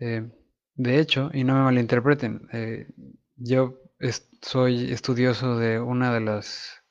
Eh, 0.00 0.26
de 0.76 0.98
hecho, 0.98 1.28
y 1.34 1.44
no 1.44 1.52
me 1.52 1.60
malinterpreten, 1.60 2.48
eh, 2.54 2.88
yo 3.36 3.82
soy 4.40 4.94
estudioso 4.94 5.58
de 5.58 5.78
una 5.78 6.10
de 6.14 6.20
las 6.20 6.82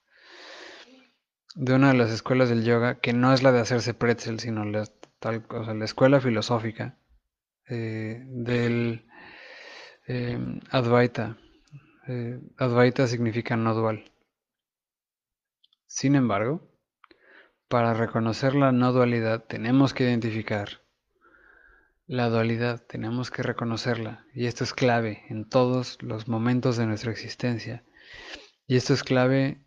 de 1.56 1.74
una 1.74 1.88
de 1.88 1.98
las 1.98 2.12
escuelas 2.12 2.50
del 2.50 2.64
yoga 2.64 3.00
que 3.00 3.14
no 3.14 3.34
es 3.34 3.42
la 3.42 3.52
de 3.52 3.62
hacerse 3.62 3.96
pretzel, 3.96 4.40
sino 4.40 4.64
la, 4.64 4.86
tal, 5.18 5.44
la 5.50 5.86
escuela 5.86 6.22
filosófica 6.22 7.00
eh, 7.68 8.24
del 8.28 9.08
Advaita. 10.70 11.36
Advaita 12.60 13.08
significa 13.08 13.58
no 13.58 13.74
dual. 13.74 14.06
Sin 15.96 16.16
embargo, 16.16 16.62
para 17.70 17.94
reconocer 17.94 18.54
la 18.54 18.74
no 18.74 18.92
dualidad 18.92 19.46
tenemos 19.46 19.94
que 19.94 20.04
identificar 20.04 20.82
la 22.06 22.28
dualidad, 22.28 22.86
tenemos 22.86 23.32
que 23.32 23.44
reconocerla. 23.44 24.26
Y 24.34 24.48
esto 24.48 24.66
es 24.66 24.74
clave 24.74 25.24
en 25.30 25.48
todos 25.48 25.98
los 26.02 26.28
momentos 26.28 26.76
de 26.76 26.86
nuestra 26.86 27.14
existencia. 27.14 27.86
Y 28.68 28.76
esto 28.76 28.94
es 28.94 29.06
clave 29.06 29.65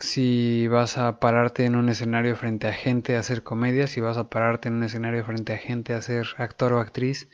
si 0.00 0.66
vas 0.68 0.96
a 0.96 1.20
pararte 1.20 1.66
en 1.66 1.76
un 1.76 1.88
escenario 1.90 2.34
frente 2.34 2.66
a 2.66 2.72
gente 2.72 3.16
a 3.16 3.20
hacer 3.20 3.42
comedia, 3.42 3.86
si 3.86 4.00
vas 4.00 4.16
a 4.16 4.30
pararte 4.30 4.68
en 4.68 4.74
un 4.74 4.82
escenario 4.82 5.24
frente 5.24 5.52
a 5.52 5.58
gente 5.58 5.92
a 5.92 6.00
ser 6.00 6.26
actor 6.38 6.72
o 6.72 6.80
actriz, 6.80 7.28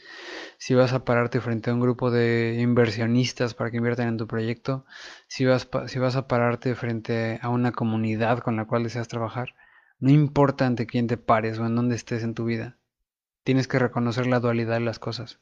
si 0.58 0.74
vas 0.74 0.92
a 0.92 1.04
pararte 1.04 1.40
frente 1.40 1.70
a 1.70 1.74
un 1.74 1.80
grupo 1.80 2.10
de 2.10 2.56
inversionistas 2.60 3.54
para 3.54 3.70
que 3.70 3.76
inviertan 3.76 4.08
en 4.08 4.16
tu 4.16 4.26
proyecto, 4.26 4.84
si 5.28 5.44
vas, 5.44 5.68
si 5.86 5.98
vas 5.98 6.16
a 6.16 6.26
pararte 6.26 6.74
frente 6.74 7.38
a 7.40 7.48
una 7.50 7.72
comunidad 7.72 8.40
con 8.40 8.56
la 8.56 8.66
cual 8.66 8.82
deseas 8.82 9.08
trabajar, 9.08 9.54
no 10.00 10.10
importa 10.10 10.66
ante 10.66 10.86
quién 10.86 11.06
te 11.06 11.16
pares 11.16 11.58
o 11.58 11.66
en 11.66 11.76
dónde 11.76 11.94
estés 11.94 12.24
en 12.24 12.34
tu 12.34 12.44
vida, 12.44 12.78
tienes 13.44 13.68
que 13.68 13.78
reconocer 13.78 14.26
la 14.26 14.40
dualidad 14.40 14.74
de 14.74 14.80
las 14.80 14.98
cosas. 14.98 15.38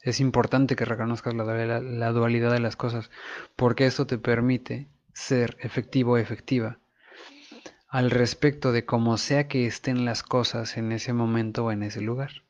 Es 0.00 0.20
importante 0.20 0.76
que 0.76 0.84
reconozcas 0.84 1.34
la, 1.34 1.44
la 1.80 2.12
dualidad 2.12 2.52
de 2.52 2.60
las 2.60 2.76
cosas, 2.76 3.10
porque 3.56 3.84
esto 3.84 4.06
te 4.06 4.16
permite 4.16 4.88
ser 5.18 5.56
efectivo 5.60 6.12
o 6.12 6.16
efectiva 6.16 6.78
al 7.88 8.10
respecto 8.10 8.70
de 8.70 8.84
cómo 8.84 9.16
sea 9.16 9.48
que 9.48 9.66
estén 9.66 10.04
las 10.04 10.22
cosas 10.22 10.76
en 10.76 10.92
ese 10.92 11.12
momento 11.12 11.64
o 11.64 11.72
en 11.72 11.82
ese 11.82 12.00
lugar. 12.00 12.44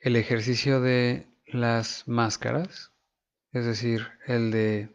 El 0.00 0.16
ejercicio 0.16 0.80
de 0.80 1.26
las 1.46 2.08
máscaras, 2.08 2.92
es 3.52 3.66
decir, 3.66 4.08
el 4.26 4.50
de 4.50 4.88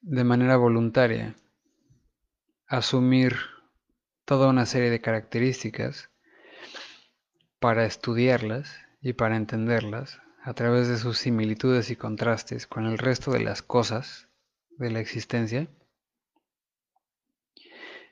de 0.00 0.24
manera 0.24 0.56
voluntaria 0.56 1.34
asumir 2.66 3.36
toda 4.24 4.48
una 4.48 4.66
serie 4.66 4.90
de 4.90 5.00
características 5.00 6.10
para 7.60 7.86
estudiarlas 7.86 8.76
y 9.00 9.14
para 9.14 9.36
entenderlas 9.36 10.20
a 10.44 10.52
través 10.52 10.88
de 10.88 10.98
sus 10.98 11.16
similitudes 11.16 11.90
y 11.90 11.96
contrastes 11.96 12.66
con 12.66 12.84
el 12.84 12.98
resto 12.98 13.32
de 13.32 13.40
las 13.40 13.62
cosas 13.62 14.28
de 14.76 14.90
la 14.90 15.00
existencia, 15.00 15.68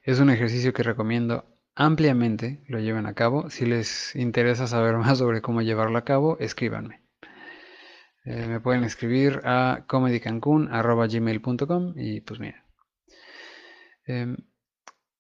es 0.02 0.18
un 0.18 0.30
ejercicio 0.30 0.72
que 0.72 0.82
recomiendo 0.82 1.44
ampliamente 1.74 2.64
lo 2.68 2.80
lleven 2.80 3.04
a 3.04 3.12
cabo. 3.12 3.50
Si 3.50 3.66
les 3.66 4.16
interesa 4.16 4.66
saber 4.66 4.96
más 4.96 5.18
sobre 5.18 5.42
cómo 5.42 5.60
llevarlo 5.60 5.98
a 5.98 6.06
cabo, 6.06 6.38
escríbanme. 6.38 7.02
Eh, 8.24 8.46
me 8.46 8.60
pueden 8.60 8.84
escribir 8.84 9.42
a 9.44 9.84
comedycancun.gmail.com 9.86 11.92
y 11.96 12.22
pues 12.22 12.40
mira. 12.40 12.64
Em, 14.06 14.38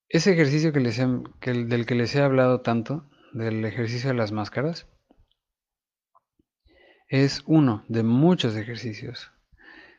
ese 0.08 0.32
ejercicio 0.32 0.72
que 0.72 0.80
les 0.80 0.96
del 0.96 1.84
que 1.84 1.94
les 1.94 2.14
he 2.14 2.22
hablado 2.22 2.62
tanto, 2.62 3.10
del 3.34 3.62
ejercicio 3.66 4.08
de 4.08 4.16
las 4.16 4.32
máscaras, 4.32 4.88
es 7.12 7.42
uno 7.44 7.84
de 7.88 8.02
muchos 8.02 8.56
ejercicios. 8.56 9.30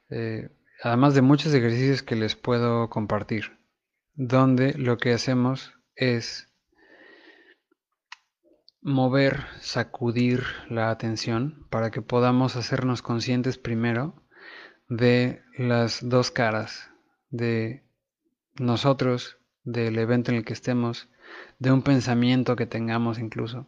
Eh, 0.09 0.49
además 0.81 1.13
de 1.13 1.21
muchos 1.21 1.53
ejercicios 1.53 2.01
que 2.01 2.15
les 2.15 2.35
puedo 2.35 2.89
compartir, 2.89 3.59
donde 4.15 4.73
lo 4.73 4.97
que 4.97 5.13
hacemos 5.13 5.73
es 5.95 6.51
mover, 8.81 9.45
sacudir 9.61 10.43
la 10.69 10.89
atención 10.89 11.67
para 11.69 11.91
que 11.91 12.01
podamos 12.01 12.55
hacernos 12.55 13.03
conscientes 13.03 13.59
primero 13.59 14.15
de 14.89 15.43
las 15.55 16.09
dos 16.09 16.31
caras, 16.31 16.89
de 17.29 17.83
nosotros, 18.55 19.37
del 19.63 19.99
evento 19.99 20.31
en 20.31 20.37
el 20.37 20.45
que 20.45 20.53
estemos, 20.53 21.09
de 21.59 21.71
un 21.71 21.83
pensamiento 21.83 22.55
que 22.55 22.65
tengamos 22.65 23.19
incluso. 23.19 23.67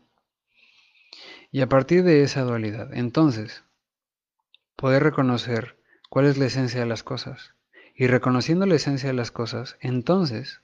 Y 1.55 1.61
a 1.61 1.69
partir 1.69 2.03
de 2.03 2.21
esa 2.21 2.41
dualidad, 2.41 2.93
entonces, 2.93 3.63
poder 4.75 5.03
reconocer 5.03 5.79
cuál 6.09 6.25
es 6.25 6.37
la 6.37 6.47
esencia 6.47 6.81
de 6.81 6.85
las 6.85 7.01
cosas. 7.01 7.53
Y 7.95 8.07
reconociendo 8.07 8.65
la 8.65 8.75
esencia 8.75 9.07
de 9.07 9.15
las 9.15 9.31
cosas, 9.31 9.77
entonces, 9.79 10.59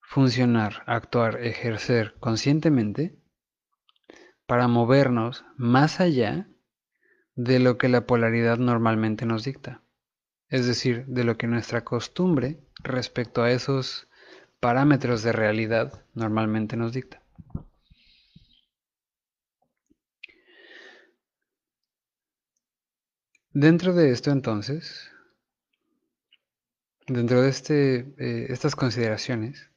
funcionar, 0.00 0.82
actuar, 0.86 1.38
ejercer 1.44 2.16
conscientemente 2.18 3.20
para 4.46 4.66
movernos 4.66 5.44
más 5.56 6.00
allá 6.00 6.48
de 7.36 7.60
lo 7.60 7.78
que 7.78 7.88
la 7.88 8.04
polaridad 8.04 8.58
normalmente 8.58 9.26
nos 9.26 9.44
dicta. 9.44 9.82
Es 10.48 10.66
decir, 10.66 11.06
de 11.06 11.22
lo 11.22 11.36
que 11.38 11.46
nuestra 11.46 11.84
costumbre 11.84 12.58
respecto 12.82 13.44
a 13.44 13.52
esos 13.52 14.08
parámetros 14.58 15.22
de 15.22 15.30
realidad 15.30 16.04
normalmente 16.14 16.76
nos 16.76 16.92
dicta. 16.92 17.22
Dentro 23.60 23.92
de 23.92 24.12
esto 24.12 24.30
entonces, 24.30 25.10
dentro 27.08 27.42
de 27.42 27.48
este, 27.48 28.14
eh, 28.16 28.46
estas 28.50 28.76
consideraciones, 28.76 29.68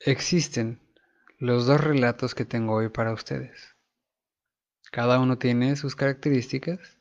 existen 0.00 0.80
los 1.38 1.66
dos 1.66 1.80
relatos 1.80 2.34
que 2.34 2.44
tengo 2.44 2.74
hoy 2.74 2.88
para 2.88 3.12
ustedes. 3.12 3.76
Cada 4.90 5.20
uno 5.20 5.38
tiene 5.38 5.76
sus 5.76 5.94
características 5.94 6.98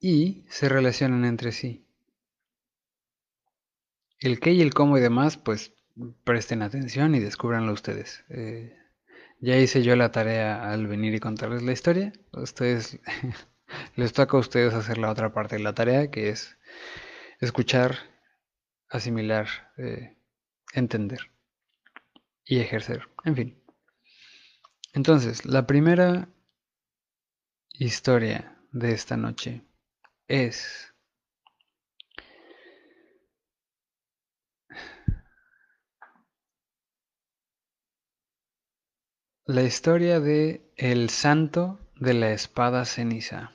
y 0.00 0.46
se 0.48 0.70
relacionan 0.70 1.26
entre 1.26 1.52
sí. 1.52 1.84
El 4.18 4.40
qué 4.40 4.52
y 4.52 4.62
el 4.62 4.72
cómo 4.72 4.96
y 4.96 5.02
demás, 5.02 5.36
pues 5.36 5.74
presten 6.24 6.62
atención 6.62 7.14
y 7.14 7.20
descubranlo 7.20 7.74
ustedes. 7.74 8.24
Eh, 8.30 8.74
ya 9.40 9.56
hice 9.56 9.82
yo 9.82 9.96
la 9.96 10.10
tarea 10.10 10.70
al 10.70 10.86
venir 10.86 11.14
y 11.14 11.20
contarles 11.20 11.62
la 11.62 11.72
historia. 11.72 12.12
Ustedes 12.32 12.98
les 13.96 14.12
toca 14.12 14.36
a 14.36 14.40
ustedes 14.40 14.74
hacer 14.74 14.98
la 14.98 15.10
otra 15.10 15.32
parte 15.32 15.56
de 15.56 15.62
la 15.62 15.74
tarea, 15.74 16.10
que 16.10 16.30
es 16.30 16.58
escuchar, 17.40 17.98
asimilar, 18.88 19.48
eh, 19.76 20.16
entender 20.72 21.30
y 22.44 22.60
ejercer. 22.60 23.08
En 23.24 23.36
fin. 23.36 23.62
Entonces, 24.94 25.44
la 25.44 25.66
primera 25.66 26.28
historia 27.72 28.58
de 28.72 28.92
esta 28.92 29.16
noche 29.16 29.62
es 30.26 30.94
La 39.50 39.62
historia 39.62 40.20
de 40.20 40.70
El 40.76 41.08
Santo 41.08 41.80
de 41.98 42.12
la 42.12 42.32
Espada 42.32 42.84
Ceniza. 42.84 43.52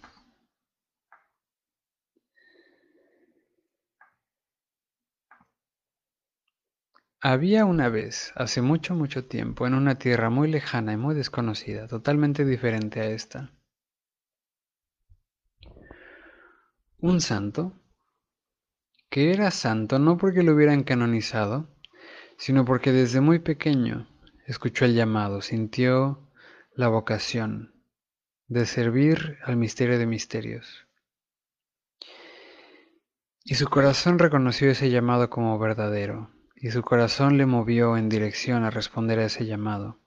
Había 7.21 7.65
una 7.65 7.89
vez, 7.89 8.33
hace 8.33 8.63
mucho, 8.63 8.95
mucho 8.95 9.25
tiempo, 9.25 9.67
en 9.67 9.75
una 9.75 9.99
tierra 9.99 10.31
muy 10.31 10.49
lejana 10.49 10.93
y 10.93 10.97
muy 10.97 11.13
desconocida, 11.13 11.87
totalmente 11.87 12.43
diferente 12.43 12.99
a 12.99 13.05
esta, 13.05 13.51
un 16.97 17.21
santo 17.21 17.79
que 19.11 19.31
era 19.31 19.51
santo 19.51 19.99
no 19.99 20.17
porque 20.17 20.41
lo 20.41 20.55
hubieran 20.55 20.81
canonizado, 20.81 21.69
sino 22.39 22.65
porque 22.65 22.91
desde 22.91 23.21
muy 23.21 23.37
pequeño 23.37 24.07
escuchó 24.45 24.85
el 24.85 24.93
llamado, 24.93 25.41
sintió 25.41 26.29
la 26.75 26.87
vocación 26.87 27.73
de 28.47 28.65
servir 28.65 29.37
al 29.43 29.57
misterio 29.57 29.97
de 29.97 30.05
misterios. 30.05 30.87
Y 33.43 33.55
su 33.55 33.67
corazón 33.67 34.19
reconoció 34.19 34.69
ese 34.69 34.89
llamado 34.89 35.29
como 35.29 35.57
verdadero, 35.59 36.31
y 36.55 36.71
su 36.71 36.81
corazón 36.81 37.37
le 37.37 37.45
movió 37.45 37.97
en 37.97 38.09
dirección 38.09 38.63
a 38.63 38.69
responder 38.69 39.19
a 39.19 39.25
ese 39.25 39.45
llamado. 39.45 39.99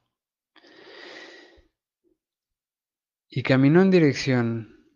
Y 3.28 3.42
caminó 3.42 3.82
en 3.82 3.90
dirección, 3.90 4.86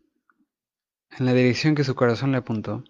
en 1.18 1.26
la 1.26 1.34
dirección 1.34 1.74
que 1.74 1.84
su 1.84 1.94
corazón 1.94 2.32
le 2.32 2.38
apuntó, 2.38 2.84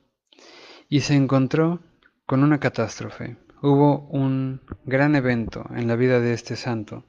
y 0.88 1.00
se 1.00 1.14
encontró 1.14 1.80
con 2.26 2.44
una 2.44 2.60
catástrofe. 2.60 3.36
Hubo 3.62 4.08
un 4.08 4.62
gran 4.86 5.14
evento 5.16 5.66
en 5.76 5.86
la 5.86 5.94
vida 5.94 6.18
de 6.18 6.32
este 6.32 6.56
santo 6.56 7.04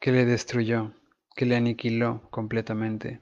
que 0.00 0.10
le 0.10 0.24
destruyó, 0.24 0.92
que 1.36 1.46
le 1.46 1.54
aniquiló 1.54 2.28
completamente. 2.30 3.20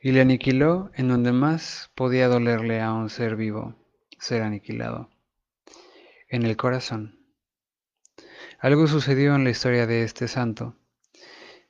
Y 0.00 0.12
le 0.12 0.22
aniquiló 0.22 0.90
en 0.94 1.08
donde 1.08 1.32
más 1.32 1.90
podía 1.94 2.28
dolerle 2.28 2.80
a 2.80 2.94
un 2.94 3.10
ser 3.10 3.36
vivo 3.36 3.76
ser 4.18 4.40
aniquilado, 4.40 5.10
en 6.30 6.44
el 6.44 6.56
corazón. 6.56 7.20
Algo 8.58 8.86
sucedió 8.86 9.34
en 9.34 9.44
la 9.44 9.50
historia 9.50 9.86
de 9.86 10.02
este 10.02 10.28
santo 10.28 10.76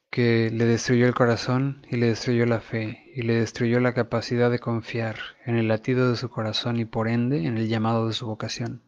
que 0.08 0.50
le 0.52 0.66
destruyó 0.66 1.08
el 1.08 1.14
corazón 1.14 1.84
y 1.90 1.96
le 1.96 2.06
destruyó 2.06 2.46
la 2.46 2.60
fe 2.60 3.10
y 3.16 3.22
le 3.22 3.40
destruyó 3.40 3.80
la 3.80 3.92
capacidad 3.92 4.52
de 4.52 4.60
confiar 4.60 5.16
en 5.44 5.56
el 5.56 5.66
latido 5.66 6.08
de 6.08 6.16
su 6.16 6.30
corazón 6.30 6.78
y 6.78 6.84
por 6.84 7.08
ende 7.08 7.44
en 7.44 7.58
el 7.58 7.66
llamado 7.66 8.06
de 8.06 8.14
su 8.14 8.24
vocación. 8.26 8.85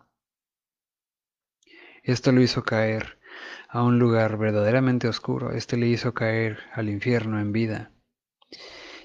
Esto 2.08 2.32
lo 2.32 2.40
hizo 2.40 2.62
caer 2.62 3.18
a 3.68 3.82
un 3.82 3.98
lugar 3.98 4.38
verdaderamente 4.38 5.08
oscuro, 5.08 5.52
este 5.52 5.76
le 5.76 5.88
hizo 5.88 6.14
caer 6.14 6.58
al 6.72 6.88
infierno 6.88 7.38
en 7.38 7.52
vida. 7.52 7.90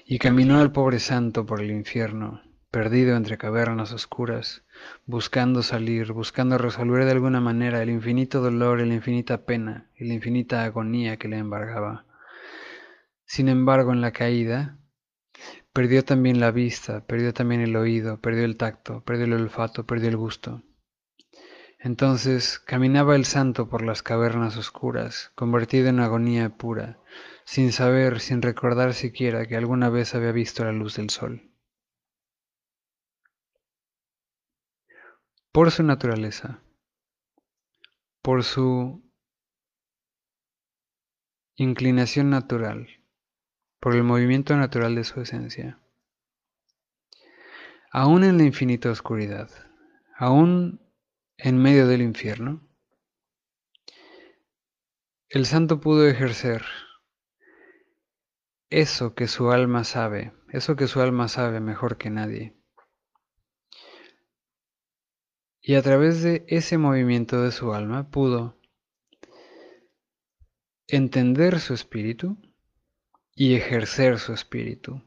Y 0.06 0.18
caminó 0.18 0.62
el 0.62 0.72
pobre 0.72 0.98
santo 1.00 1.44
por 1.44 1.60
el 1.60 1.70
infierno, 1.70 2.40
perdido 2.70 3.14
entre 3.14 3.36
cavernas 3.36 3.92
oscuras, 3.92 4.64
buscando 5.04 5.62
salir, 5.62 6.12
buscando 6.12 6.56
resolver 6.56 7.04
de 7.04 7.10
alguna 7.10 7.42
manera 7.42 7.82
el 7.82 7.90
infinito 7.90 8.40
dolor 8.40 8.80
la 8.80 8.94
infinita 8.94 9.44
pena 9.44 9.90
y 9.98 10.06
la 10.06 10.14
infinita 10.14 10.64
agonía 10.64 11.18
que 11.18 11.28
le 11.28 11.36
embargaba. 11.36 12.06
Sin 13.26 13.50
embargo, 13.50 13.92
en 13.92 14.00
la 14.00 14.12
caída, 14.12 14.78
perdió 15.74 16.06
también 16.06 16.40
la 16.40 16.52
vista, 16.52 17.04
perdió 17.04 17.34
también 17.34 17.60
el 17.60 17.76
oído, 17.76 18.18
perdió 18.18 18.46
el 18.46 18.56
tacto, 18.56 19.04
perdió 19.04 19.26
el 19.26 19.34
olfato, 19.34 19.84
perdió 19.84 20.08
el 20.08 20.16
gusto. 20.16 20.62
Entonces 21.84 22.58
caminaba 22.58 23.14
el 23.14 23.26
santo 23.26 23.68
por 23.68 23.82
las 23.82 24.02
cavernas 24.02 24.56
oscuras, 24.56 25.32
convertido 25.34 25.90
en 25.90 26.00
agonía 26.00 26.48
pura, 26.48 26.98
sin 27.44 27.72
saber, 27.72 28.20
sin 28.20 28.40
recordar 28.40 28.94
siquiera 28.94 29.44
que 29.44 29.54
alguna 29.54 29.90
vez 29.90 30.14
había 30.14 30.32
visto 30.32 30.64
la 30.64 30.72
luz 30.72 30.96
del 30.96 31.10
sol. 31.10 31.50
Por 35.52 35.70
su 35.70 35.82
naturaleza, 35.82 36.62
por 38.22 38.44
su 38.44 39.04
inclinación 41.56 42.30
natural, 42.30 42.88
por 43.78 43.94
el 43.94 44.04
movimiento 44.04 44.56
natural 44.56 44.94
de 44.94 45.04
su 45.04 45.20
esencia. 45.20 45.78
Aún 47.92 48.24
en 48.24 48.38
la 48.38 48.44
infinita 48.44 48.90
oscuridad, 48.90 49.50
aún 50.16 50.80
en 51.36 51.58
medio 51.58 51.86
del 51.86 52.02
infierno, 52.02 52.66
el 55.28 55.46
santo 55.46 55.80
pudo 55.80 56.06
ejercer 56.06 56.62
eso 58.70 59.14
que 59.14 59.28
su 59.28 59.50
alma 59.50 59.84
sabe, 59.84 60.32
eso 60.48 60.76
que 60.76 60.86
su 60.86 61.00
alma 61.00 61.28
sabe 61.28 61.60
mejor 61.60 61.96
que 61.96 62.10
nadie. 62.10 62.56
Y 65.60 65.76
a 65.76 65.82
través 65.82 66.22
de 66.22 66.44
ese 66.48 66.76
movimiento 66.78 67.42
de 67.42 67.50
su 67.50 67.72
alma 67.72 68.10
pudo 68.10 68.60
entender 70.86 71.58
su 71.58 71.74
espíritu 71.74 72.36
y 73.34 73.54
ejercer 73.54 74.18
su 74.18 74.32
espíritu. 74.32 75.02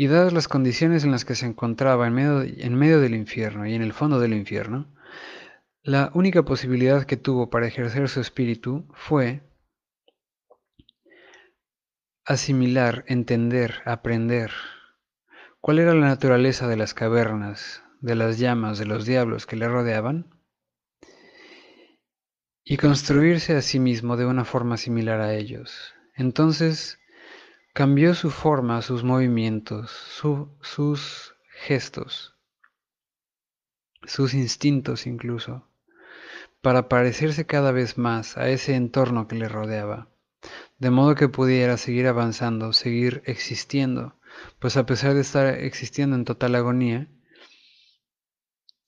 Y 0.00 0.06
dadas 0.06 0.32
las 0.32 0.46
condiciones 0.46 1.02
en 1.02 1.10
las 1.10 1.24
que 1.24 1.34
se 1.34 1.44
encontraba 1.44 2.06
en 2.06 2.14
medio, 2.14 2.42
en 2.42 2.74
medio 2.76 3.00
del 3.00 3.16
infierno 3.16 3.66
y 3.66 3.74
en 3.74 3.82
el 3.82 3.92
fondo 3.92 4.20
del 4.20 4.32
infierno, 4.32 4.94
la 5.82 6.12
única 6.14 6.44
posibilidad 6.44 7.04
que 7.04 7.16
tuvo 7.16 7.50
para 7.50 7.66
ejercer 7.66 8.08
su 8.08 8.20
espíritu 8.20 8.86
fue 8.94 9.42
asimilar, 12.24 13.04
entender, 13.08 13.82
aprender 13.86 14.52
cuál 15.60 15.80
era 15.80 15.94
la 15.94 16.06
naturaleza 16.06 16.68
de 16.68 16.76
las 16.76 16.94
cavernas, 16.94 17.82
de 18.00 18.14
las 18.14 18.38
llamas, 18.38 18.78
de 18.78 18.86
los 18.86 19.04
diablos 19.04 19.46
que 19.46 19.56
le 19.56 19.66
rodeaban, 19.66 20.30
y 22.62 22.76
construirse 22.76 23.56
a 23.56 23.62
sí 23.62 23.80
mismo 23.80 24.16
de 24.16 24.26
una 24.26 24.44
forma 24.44 24.76
similar 24.76 25.20
a 25.20 25.34
ellos. 25.34 25.92
Entonces 26.14 27.00
Cambió 27.78 28.12
su 28.14 28.32
forma, 28.32 28.82
sus 28.82 29.04
movimientos, 29.04 29.92
sus 29.92 31.36
gestos, 31.60 32.34
sus 34.02 34.34
instintos 34.34 35.06
incluso, 35.06 35.64
para 36.60 36.88
parecerse 36.88 37.46
cada 37.46 37.70
vez 37.70 37.96
más 37.96 38.36
a 38.36 38.48
ese 38.48 38.74
entorno 38.74 39.28
que 39.28 39.36
le 39.36 39.48
rodeaba, 39.48 40.08
de 40.80 40.90
modo 40.90 41.14
que 41.14 41.28
pudiera 41.28 41.76
seguir 41.76 42.08
avanzando, 42.08 42.72
seguir 42.72 43.22
existiendo, 43.26 44.18
pues 44.58 44.76
a 44.76 44.84
pesar 44.84 45.14
de 45.14 45.20
estar 45.20 45.46
existiendo 45.46 46.16
en 46.16 46.24
total 46.24 46.56
agonía, 46.56 47.06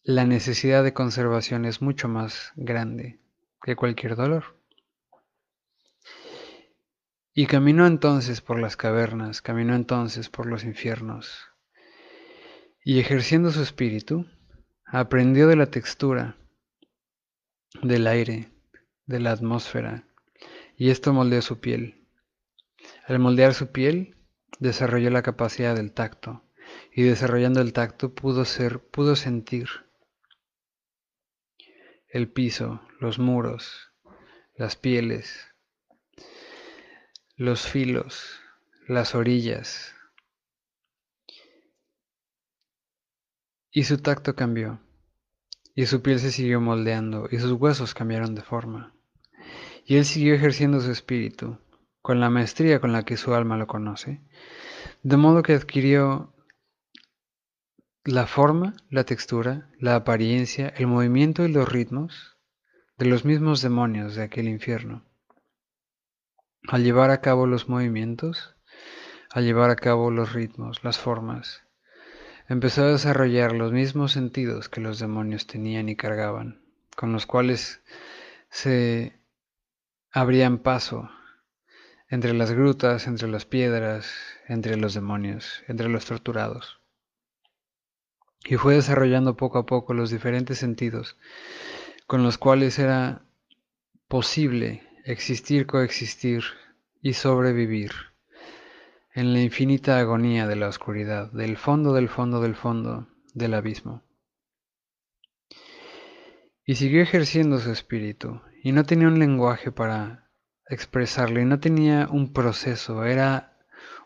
la 0.02 0.24
necesidad 0.24 0.82
de 0.82 0.94
conservación 0.94 1.64
es 1.64 1.80
mucho 1.80 2.08
más 2.08 2.50
grande 2.56 3.20
que 3.62 3.76
cualquier 3.76 4.16
dolor. 4.16 4.59
Y 7.32 7.46
caminó 7.46 7.86
entonces 7.86 8.40
por 8.40 8.58
las 8.58 8.76
cavernas, 8.76 9.40
caminó 9.40 9.74
entonces 9.74 10.28
por 10.28 10.46
los 10.46 10.64
infiernos, 10.64 11.46
y 12.84 12.98
ejerciendo 12.98 13.50
su 13.50 13.62
espíritu, 13.62 14.26
aprendió 14.84 15.46
de 15.46 15.56
la 15.56 15.66
textura, 15.66 16.36
del 17.82 18.06
aire, 18.08 18.50
de 19.06 19.20
la 19.20 19.30
atmósfera, 19.30 20.08
y 20.76 20.90
esto 20.90 21.12
moldeó 21.12 21.40
su 21.42 21.60
piel. 21.60 22.08
Al 23.06 23.18
moldear 23.20 23.54
su 23.54 23.70
piel, 23.70 24.16
desarrolló 24.58 25.10
la 25.10 25.22
capacidad 25.22 25.76
del 25.76 25.92
tacto, 25.92 26.42
y 26.92 27.02
desarrollando 27.02 27.60
el 27.60 27.72
tacto 27.72 28.14
pudo 28.14 28.44
ser, 28.44 28.80
pudo 28.80 29.14
sentir 29.14 29.68
el 32.08 32.28
piso, 32.28 32.80
los 32.98 33.20
muros, 33.20 33.92
las 34.56 34.74
pieles, 34.74 35.49
los 37.40 37.66
filos, 37.66 38.38
las 38.86 39.14
orillas. 39.14 39.94
Y 43.70 43.84
su 43.84 43.96
tacto 43.96 44.36
cambió, 44.36 44.78
y 45.74 45.86
su 45.86 46.02
piel 46.02 46.20
se 46.20 46.32
siguió 46.32 46.60
moldeando, 46.60 47.28
y 47.30 47.38
sus 47.38 47.52
huesos 47.52 47.94
cambiaron 47.94 48.34
de 48.34 48.42
forma. 48.42 48.94
Y 49.86 49.96
él 49.96 50.04
siguió 50.04 50.34
ejerciendo 50.34 50.80
su 50.80 50.90
espíritu, 50.90 51.58
con 52.02 52.20
la 52.20 52.28
maestría 52.28 52.78
con 52.78 52.92
la 52.92 53.04
que 53.04 53.16
su 53.16 53.32
alma 53.32 53.56
lo 53.56 53.66
conoce, 53.66 54.20
de 55.02 55.16
modo 55.16 55.42
que 55.42 55.54
adquirió 55.54 56.34
la 58.04 58.26
forma, 58.26 58.74
la 58.90 59.04
textura, 59.04 59.70
la 59.78 59.96
apariencia, 59.96 60.68
el 60.76 60.88
movimiento 60.88 61.46
y 61.46 61.48
los 61.50 61.66
ritmos 61.66 62.36
de 62.98 63.06
los 63.06 63.24
mismos 63.24 63.62
demonios 63.62 64.14
de 64.14 64.24
aquel 64.24 64.46
infierno. 64.46 65.09
Al 66.68 66.84
llevar 66.84 67.10
a 67.10 67.20
cabo 67.20 67.46
los 67.46 67.68
movimientos, 67.68 68.54
al 69.30 69.44
llevar 69.44 69.70
a 69.70 69.76
cabo 69.76 70.10
los 70.10 70.32
ritmos, 70.32 70.84
las 70.84 70.98
formas, 70.98 71.62
empezó 72.48 72.84
a 72.84 72.92
desarrollar 72.92 73.52
los 73.52 73.72
mismos 73.72 74.12
sentidos 74.12 74.68
que 74.68 74.80
los 74.80 74.98
demonios 74.98 75.46
tenían 75.46 75.88
y 75.88 75.96
cargaban, 75.96 76.62
con 76.96 77.12
los 77.12 77.26
cuales 77.26 77.82
se 78.50 79.18
abrían 80.10 80.58
paso 80.58 81.10
entre 82.08 82.34
las 82.34 82.50
grutas, 82.50 83.06
entre 83.06 83.28
las 83.28 83.46
piedras, 83.46 84.12
entre 84.48 84.76
los 84.76 84.94
demonios, 84.94 85.62
entre 85.68 85.88
los 85.88 86.04
torturados. 86.04 86.80
Y 88.44 88.56
fue 88.56 88.74
desarrollando 88.74 89.36
poco 89.36 89.58
a 89.58 89.66
poco 89.66 89.94
los 89.94 90.10
diferentes 90.10 90.58
sentidos 90.58 91.16
con 92.06 92.24
los 92.24 92.38
cuales 92.38 92.80
era 92.80 93.22
posible 94.08 94.89
existir, 95.10 95.66
coexistir 95.66 96.44
y 97.02 97.14
sobrevivir 97.14 97.92
en 99.14 99.32
la 99.32 99.40
infinita 99.40 99.98
agonía 99.98 100.46
de 100.46 100.56
la 100.56 100.68
oscuridad, 100.68 101.32
del 101.32 101.56
fondo 101.56 101.92
del 101.92 102.08
fondo 102.08 102.40
del 102.40 102.54
fondo 102.54 103.08
del 103.34 103.54
abismo. 103.54 104.02
Y 106.64 106.76
siguió 106.76 107.02
ejerciendo 107.02 107.58
su 107.58 107.72
espíritu, 107.72 108.40
y 108.62 108.72
no 108.72 108.84
tenía 108.84 109.08
un 109.08 109.18
lenguaje 109.18 109.72
para 109.72 110.30
expresarlo, 110.66 111.40
y 111.40 111.44
no 111.44 111.58
tenía 111.58 112.08
un 112.10 112.32
proceso, 112.32 113.04
era 113.04 113.58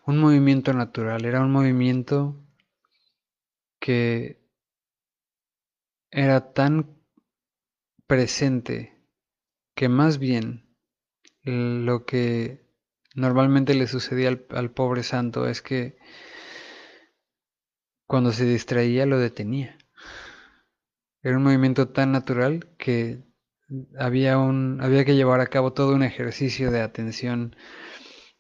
un 0.06 0.18
movimiento 0.18 0.72
natural, 0.72 1.26
era 1.26 1.42
un 1.42 1.52
movimiento 1.52 2.42
que 3.78 4.42
era 6.10 6.52
tan 6.52 6.96
presente 8.06 8.96
que 9.74 9.88
más 9.88 10.18
bien 10.18 10.63
lo 11.44 12.04
que 12.04 12.64
normalmente 13.14 13.74
le 13.74 13.86
sucedía 13.86 14.36
al, 14.50 14.70
pobre 14.70 15.02
santo 15.02 15.46
es 15.46 15.62
que 15.62 15.96
cuando 18.06 18.32
se 18.32 18.44
distraía 18.44 19.06
lo 19.06 19.18
detenía. 19.18 19.78
Era 21.22 21.36
un 21.36 21.44
movimiento 21.44 21.88
tan 21.88 22.12
natural 22.12 22.68
que 22.76 23.22
había, 23.98 24.38
un, 24.38 24.80
había 24.82 25.04
que 25.04 25.16
llevar 25.16 25.40
a 25.40 25.46
cabo 25.46 25.72
todo 25.72 25.94
un 25.94 26.02
ejercicio 26.02 26.70
de 26.70 26.82
atención, 26.82 27.56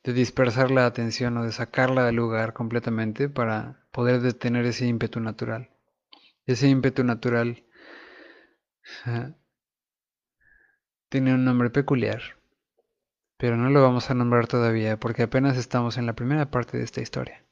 de 0.02 0.12
dispersar 0.12 0.70
la 0.70 0.86
atención 0.86 1.36
o 1.38 1.44
de 1.44 1.52
sacarla 1.52 2.04
del 2.04 2.16
lugar 2.16 2.52
completamente 2.52 3.28
para 3.28 3.86
poder 3.90 4.20
detener 4.20 4.66
ese 4.66 4.86
ímpetu 4.86 5.20
natural. 5.20 5.70
Ese 6.46 6.68
ímpetu 6.68 7.04
natural 7.04 7.64
tiene 11.08 11.32
un 11.32 11.44
nombre 11.44 11.70
peculiar, 11.70 12.20
pero 13.44 13.58
no 13.58 13.68
lo 13.68 13.82
vamos 13.82 14.08
a 14.08 14.14
nombrar 14.14 14.46
todavía 14.46 14.98
porque 14.98 15.24
apenas 15.24 15.58
estamos 15.58 15.98
en 15.98 16.06
la 16.06 16.14
primera 16.14 16.50
parte 16.50 16.78
de 16.78 16.84
esta 16.84 17.02
historia. 17.02 17.44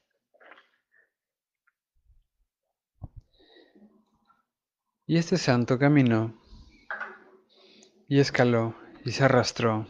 Y 5.06 5.18
este 5.18 5.36
santo 5.36 5.78
caminó 5.78 6.34
y 8.08 8.20
escaló 8.20 8.74
y 9.04 9.10
se 9.10 9.24
arrastró 9.24 9.86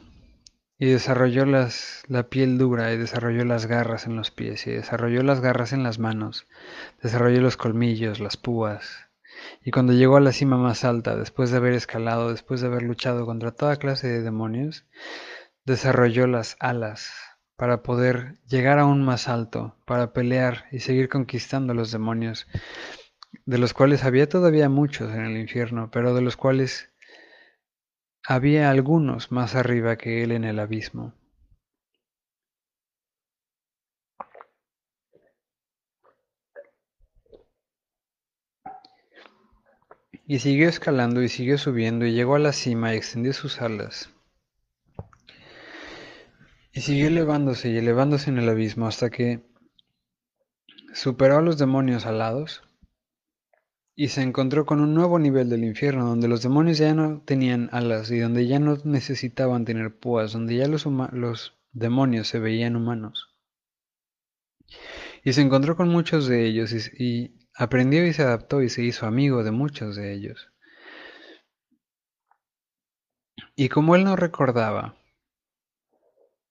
y 0.77 0.87
desarrolló 0.87 1.47
las, 1.47 2.03
la 2.09 2.25
piel 2.25 2.59
dura 2.59 2.93
y 2.93 2.99
desarrolló 2.99 3.45
las 3.45 3.67
garras 3.67 4.05
en 4.05 4.17
los 4.17 4.33
pies 4.33 4.67
y 4.67 4.73
desarrolló 4.73 5.23
las 5.23 5.38
garras 5.38 5.73
en 5.73 5.85
las 5.85 6.01
manos, 6.01 6.49
desarrolló 7.01 7.41
los 7.43 7.57
colmillos, 7.57 8.19
las 8.19 8.37
púas. 8.37 9.07
Y 9.62 9.71
cuando 9.71 9.93
llegó 9.93 10.17
a 10.17 10.21
la 10.21 10.33
cima 10.33 10.57
más 10.57 10.83
alta, 10.85 11.15
después 11.15 11.53
de 11.53 11.59
haber 11.59 11.75
escalado, 11.75 12.33
después 12.33 12.61
de 12.61 12.67
haber 12.67 12.83
luchado 12.83 13.25
contra 13.25 13.53
toda 13.53 13.77
clase 13.77 14.09
de 14.09 14.23
demonios, 14.23 14.85
desarrolló 15.64 16.27
las 16.27 16.57
alas 16.61 17.12
para 17.57 17.83
poder 17.83 18.38
llegar 18.48 18.79
aún 18.79 19.05
más 19.05 19.29
alto, 19.29 19.77
para 19.87 20.12
pelear 20.12 20.64
y 20.72 20.81
seguir 20.81 21.09
conquistando 21.09 21.75
los 21.75 21.92
demonios, 21.92 22.48
de 23.46 23.59
los 23.59 23.72
cuales 23.72 24.05
había 24.05 24.29
todavía 24.29 24.68
muchos 24.68 25.12
en 25.14 25.25
el 25.25 25.37
infierno, 25.37 25.90
pero 25.90 26.14
de 26.14 26.22
los 26.22 26.37
cuales 26.37 26.92
había 28.27 28.70
algunos 28.70 29.31
más 29.31 29.55
arriba 29.55 29.96
que 29.96 30.22
él 30.25 30.33
en 30.33 30.44
el 30.44 30.59
abismo. 30.59 31.14
Y 40.27 40.38
siguió 40.38 40.68
escalando 40.68 41.22
y 41.22 41.29
siguió 41.29 41.59
subiendo 41.59 42.07
y 42.07 42.12
llegó 42.12 42.37
a 42.37 42.38
la 42.38 42.53
cima 42.53 42.94
y 42.94 42.96
extendió 42.96 43.33
sus 43.33 43.61
alas. 43.61 44.09
Y 46.75 46.81
siguió 46.81 47.09
elevándose 47.09 47.71
y 47.71 47.77
elevándose 47.77 48.31
en 48.31 48.39
el 48.39 48.49
abismo 48.49 48.87
hasta 48.87 49.11
que 49.11 49.43
superó 50.95 51.37
a 51.37 51.43
los 51.43 51.59
demonios 51.59 52.07
alados 52.07 52.63
y 53.95 54.09
se 54.09 54.23
encontró 54.23 54.65
con 54.65 54.81
un 54.81 54.95
nuevo 54.95 55.19
nivel 55.19 55.51
del 55.51 55.65
infierno, 55.65 56.07
donde 56.07 56.29
los 56.29 56.43
demonios 56.43 56.79
ya 56.79 56.95
no 56.95 57.21
tenían 57.27 57.69
alas 57.73 58.11
y 58.11 58.19
donde 58.19 58.47
ya 58.47 58.59
no 58.59 58.79
necesitaban 58.85 59.67
tener 59.67 59.99
púas, 59.99 60.33
donde 60.33 60.57
ya 60.57 60.67
los, 60.67 60.87
los 61.13 61.59
demonios 61.73 62.29
se 62.29 62.39
veían 62.39 62.75
humanos. 62.75 63.29
Y 65.23 65.35
se 65.35 65.43
encontró 65.43 65.77
con 65.77 65.91
muchos 65.91 66.27
de 66.27 66.47
ellos 66.47 66.73
y, 66.73 67.05
y 67.05 67.49
aprendió 67.55 68.07
y 68.07 68.15
se 68.15 68.23
adaptó 68.23 68.63
y 68.63 68.71
se 68.71 68.83
hizo 68.83 69.05
amigo 69.07 69.45
de 69.45 69.51
muchos 69.51 69.95
de 69.95 70.15
ellos. 70.15 70.49
Y 73.55 73.69
como 73.69 73.95
él 73.95 74.05
no 74.05 74.17
recordaba 74.17 75.02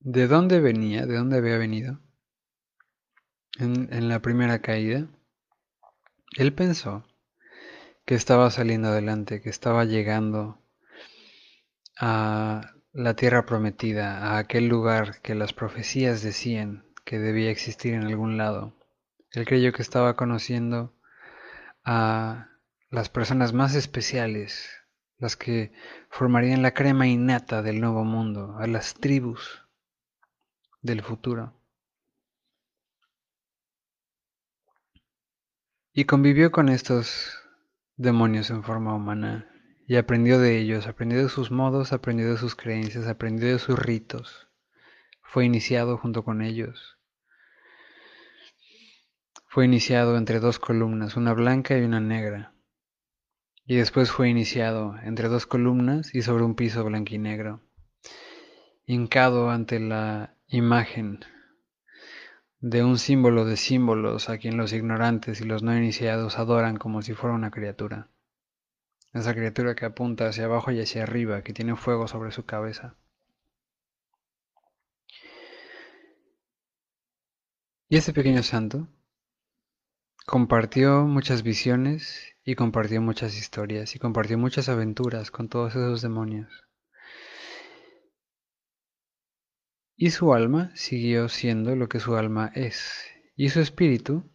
de 0.03 0.27
dónde 0.27 0.59
venía, 0.59 1.05
de 1.05 1.15
dónde 1.15 1.37
había 1.37 1.57
venido, 1.57 1.99
en, 3.59 4.09
la 4.09 4.19
primera 4.19 4.59
caída, 4.59 5.07
él 6.37 6.53
pensó 6.53 7.05
que 8.05 8.15
estaba 8.15 8.49
saliendo 8.49 8.87
adelante, 8.87 9.41
que 9.41 9.49
estaba 9.49 9.85
llegando 9.85 10.59
a 11.99 12.73
la 12.93 13.15
tierra 13.15 13.45
prometida, 13.45 14.17
a 14.17 14.37
aquel 14.39 14.67
lugar 14.67 15.21
que 15.21 15.35
las 15.35 15.53
profecías 15.53 16.23
decían 16.23 16.83
que 17.05 17.19
debía 17.19 17.51
existir 17.51 17.93
en 17.93 18.03
algún 18.03 18.37
lado. 18.37 18.75
Él 19.31 19.45
creyó 19.45 19.71
que 19.71 19.83
estaba 19.83 20.15
conociendo 20.15 20.95
a 21.83 22.49
las 22.89 23.09
personas 23.09 23.53
más 23.53 23.75
especiales, 23.75 24.67
las 25.19 25.35
que 25.37 25.71
formarían 26.09 26.63
la 26.63 26.73
crema 26.73 27.07
innata 27.07 27.61
del 27.61 27.79
nuevo 27.79 28.03
mundo, 28.03 28.55
a 28.57 28.65
las 28.65 28.95
tribus 28.95 29.60
del 30.81 31.01
futuro. 31.01 31.53
Y 35.93 36.05
convivió 36.05 36.51
con 36.51 36.69
estos 36.69 37.37
demonios 37.97 38.49
en 38.49 38.63
forma 38.63 38.95
humana 38.95 39.47
y 39.87 39.97
aprendió 39.97 40.39
de 40.39 40.57
ellos, 40.57 40.87
aprendió 40.87 41.21
de 41.21 41.29
sus 41.29 41.51
modos, 41.51 41.91
aprendió 41.91 42.31
de 42.31 42.37
sus 42.37 42.55
creencias, 42.55 43.07
aprendió 43.07 43.49
de 43.49 43.59
sus 43.59 43.77
ritos. 43.77 44.47
Fue 45.21 45.45
iniciado 45.45 45.97
junto 45.97 46.23
con 46.23 46.41
ellos. 46.41 46.97
Fue 49.47 49.65
iniciado 49.65 50.17
entre 50.17 50.39
dos 50.39 50.59
columnas, 50.59 51.17
una 51.17 51.33
blanca 51.33 51.77
y 51.77 51.81
una 51.81 51.99
negra. 51.99 52.53
Y 53.65 53.75
después 53.75 54.11
fue 54.11 54.29
iniciado 54.29 54.95
entre 55.03 55.27
dos 55.27 55.45
columnas 55.45 56.15
y 56.15 56.21
sobre 56.21 56.45
un 56.45 56.55
piso 56.55 56.83
blanco 56.85 57.13
y 57.13 57.17
negro, 57.17 57.61
hincado 58.85 59.49
ante 59.49 59.79
la 59.79 60.37
imagen 60.53 61.23
de 62.59 62.83
un 62.83 62.99
símbolo 62.99 63.45
de 63.45 63.55
símbolos 63.55 64.27
a 64.27 64.37
quien 64.37 64.57
los 64.57 64.73
ignorantes 64.73 65.39
y 65.39 65.45
los 65.45 65.63
no 65.63 65.75
iniciados 65.77 66.37
adoran 66.37 66.75
como 66.75 67.01
si 67.01 67.13
fuera 67.13 67.33
una 67.33 67.51
criatura. 67.51 68.09
Esa 69.13 69.33
criatura 69.33 69.75
que 69.75 69.85
apunta 69.85 70.27
hacia 70.27 70.45
abajo 70.45 70.71
y 70.71 70.81
hacia 70.81 71.03
arriba, 71.03 71.41
que 71.41 71.53
tiene 71.53 71.77
fuego 71.77 72.09
sobre 72.09 72.31
su 72.31 72.45
cabeza. 72.45 72.95
Y 77.87 77.95
ese 77.95 78.11
pequeño 78.11 78.43
santo 78.43 78.89
compartió 80.25 81.03
muchas 81.03 81.43
visiones 81.43 82.35
y 82.43 82.55
compartió 82.55 83.01
muchas 83.01 83.37
historias 83.37 83.95
y 83.95 83.99
compartió 83.99 84.37
muchas 84.37 84.67
aventuras 84.67 85.31
con 85.31 85.47
todos 85.47 85.71
esos 85.77 86.01
demonios. 86.01 86.70
Y 90.03 90.09
su 90.09 90.33
alma 90.33 90.71
siguió 90.73 91.29
siendo 91.29 91.75
lo 91.75 91.87
que 91.87 91.99
su 91.99 92.15
alma 92.15 92.51
es, 92.55 93.05
y 93.35 93.49
su 93.49 93.59
espíritu 93.59 94.31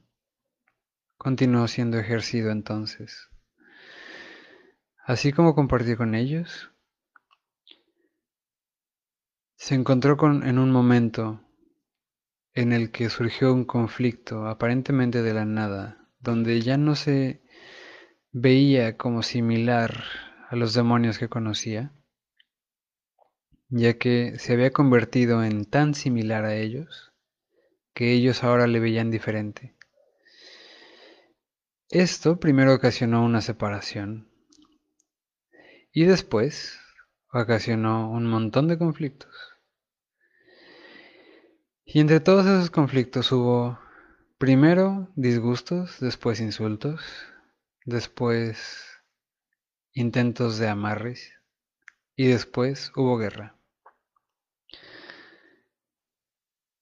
continuó 1.17 1.67
siendo 1.67 1.99
ejercido 1.99 2.53
entonces. 2.53 3.29
Así 5.05 5.33
como 5.33 5.57
compartió 5.57 5.97
con 5.97 6.15
ellos, 6.15 6.71
se 9.57 9.75
encontró 9.75 10.17
con, 10.17 10.47
en 10.47 10.61
un 10.61 10.71
momento 10.71 11.43
en 12.55 12.73
el 12.73 12.93
que 12.93 13.11
surgió 13.11 13.53
un 13.53 13.65
conflicto 13.65 14.47
aparentemente 14.47 15.21
de 15.21 15.35
la 15.35 15.47
nada, 15.47 16.09
donde 16.21 16.61
ya 16.61 16.77
no 16.77 16.95
se 16.95 17.43
veía 18.31 18.97
como 18.97 19.25
similar 19.25 20.05
a 20.49 20.55
los 20.55 20.75
demonios 20.75 21.19
que 21.19 21.29
conocía, 21.29 21.93
ya 23.69 23.95
que 23.99 24.39
se 24.39 24.53
había 24.53 24.71
convertido 24.71 25.43
en 25.43 25.65
tan 25.65 25.95
similar 25.95 26.45
a 26.45 26.55
ellos 26.55 27.13
que 27.95 28.13
ellos 28.13 28.45
ahora 28.45 28.67
le 28.67 28.79
veían 28.79 29.11
diferente. 29.11 29.75
Esto 31.89 32.39
primero 32.39 32.75
ocasionó 32.75 33.25
una 33.25 33.41
separación 33.41 34.29
y 35.93 36.05
después 36.05 36.79
ocasionó 37.33 38.11
un 38.11 38.27
montón 38.27 38.69
de 38.69 38.77
conflictos. 38.77 39.35
Y 41.85 42.01
entre 42.01 42.21
todos 42.21 42.45
esos 42.45 42.71
conflictos 42.71 43.31
hubo 43.33 43.79
primero 44.37 45.09
disgustos, 45.15 45.99
después 46.01 46.41
insultos, 46.41 47.01
después 47.85 48.85
intentos 49.95 50.59
de 50.59 50.69
amarres 50.69 51.33
y 52.17 52.27
después 52.27 52.93
hubo 52.97 53.17
guerra. 53.17 53.56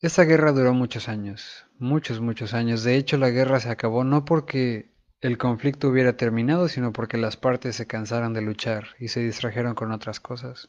Esta 0.05 0.25
guerra 0.25 0.53
duró 0.53 0.75
muchos 0.75 1.09
años, 1.09 1.65
muchos, 1.79 2.21
muchos 2.21 2.53
años. 2.53 2.85
De 2.85 2.97
hecho, 2.97 3.17
la 3.17 3.31
guerra 3.31 3.59
se 3.59 3.71
acabó 3.71 4.05
no 4.05 4.27
porque 4.27 4.93
el 5.23 5.39
conflicto 5.39 5.89
hubiera 5.89 6.19
terminado, 6.19 6.69
sino 6.69 6.93
porque 6.93 7.17
las 7.17 7.39
partes 7.39 7.77
se 7.77 7.87
cansaron 7.87 8.35
de 8.35 8.43
luchar 8.43 8.89
y 9.01 9.09
se 9.09 9.21
distrajeron 9.21 9.75
con 9.75 9.93
otras 9.93 10.21
cosas. 10.21 10.69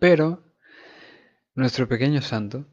Pero 0.00 0.50
nuestro 1.54 1.86
pequeño 1.86 2.22
santo, 2.22 2.64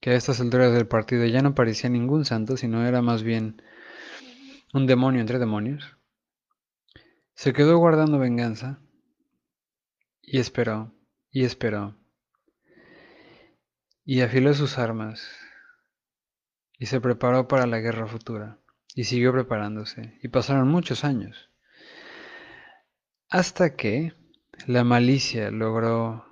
que 0.00 0.12
a 0.12 0.14
estas 0.14 0.40
alturas 0.40 0.72
del 0.72 0.88
partido 0.88 1.26
ya 1.26 1.42
no 1.42 1.54
parecía 1.54 1.90
ningún 1.90 2.24
santo, 2.24 2.56
sino 2.56 2.86
era 2.86 3.02
más 3.02 3.22
bien 3.22 3.60
un 4.72 4.86
demonio 4.86 5.20
entre 5.20 5.38
demonios, 5.38 5.98
Se 7.34 7.52
quedó 7.52 7.76
guardando 7.76 8.18
venganza 8.18 8.80
y 10.22 10.38
esperó 10.38 10.94
y 11.30 11.44
esperó 11.44 11.99
y 14.12 14.22
afiló 14.22 14.52
sus 14.54 14.76
armas 14.76 15.22
y 16.80 16.86
se 16.86 17.00
preparó 17.00 17.46
para 17.46 17.68
la 17.68 17.78
guerra 17.78 18.08
futura 18.08 18.58
y 18.92 19.04
siguió 19.04 19.32
preparándose 19.32 20.18
y 20.20 20.26
pasaron 20.26 20.66
muchos 20.66 21.04
años 21.04 21.48
hasta 23.28 23.76
que 23.76 24.14
la 24.66 24.82
malicia 24.82 25.52
logró 25.52 26.26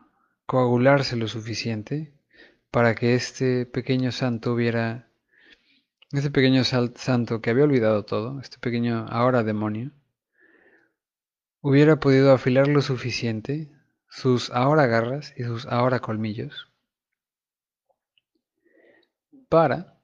coagularse 0.44 1.14
lo 1.14 1.28
suficiente 1.28 2.12
para 2.72 2.96
que 2.96 3.14
este 3.14 3.64
pequeño 3.64 4.10
santo 4.10 4.54
hubiera, 4.54 5.08
este 6.10 6.32
pequeño 6.32 6.64
santo 6.64 7.40
que 7.40 7.50
había 7.50 7.62
olvidado 7.62 8.04
todo, 8.04 8.40
este 8.40 8.58
pequeño 8.58 9.06
ahora 9.08 9.44
demonio, 9.44 9.92
hubiera 11.60 12.00
podido 12.00 12.32
afilar 12.32 12.66
lo 12.66 12.82
suficiente 12.82 13.70
sus 14.08 14.50
ahora 14.50 14.86
garras 14.86 15.32
y 15.36 15.44
sus 15.44 15.64
ahora 15.66 16.00
colmillos 16.00 16.68
para 19.48 19.98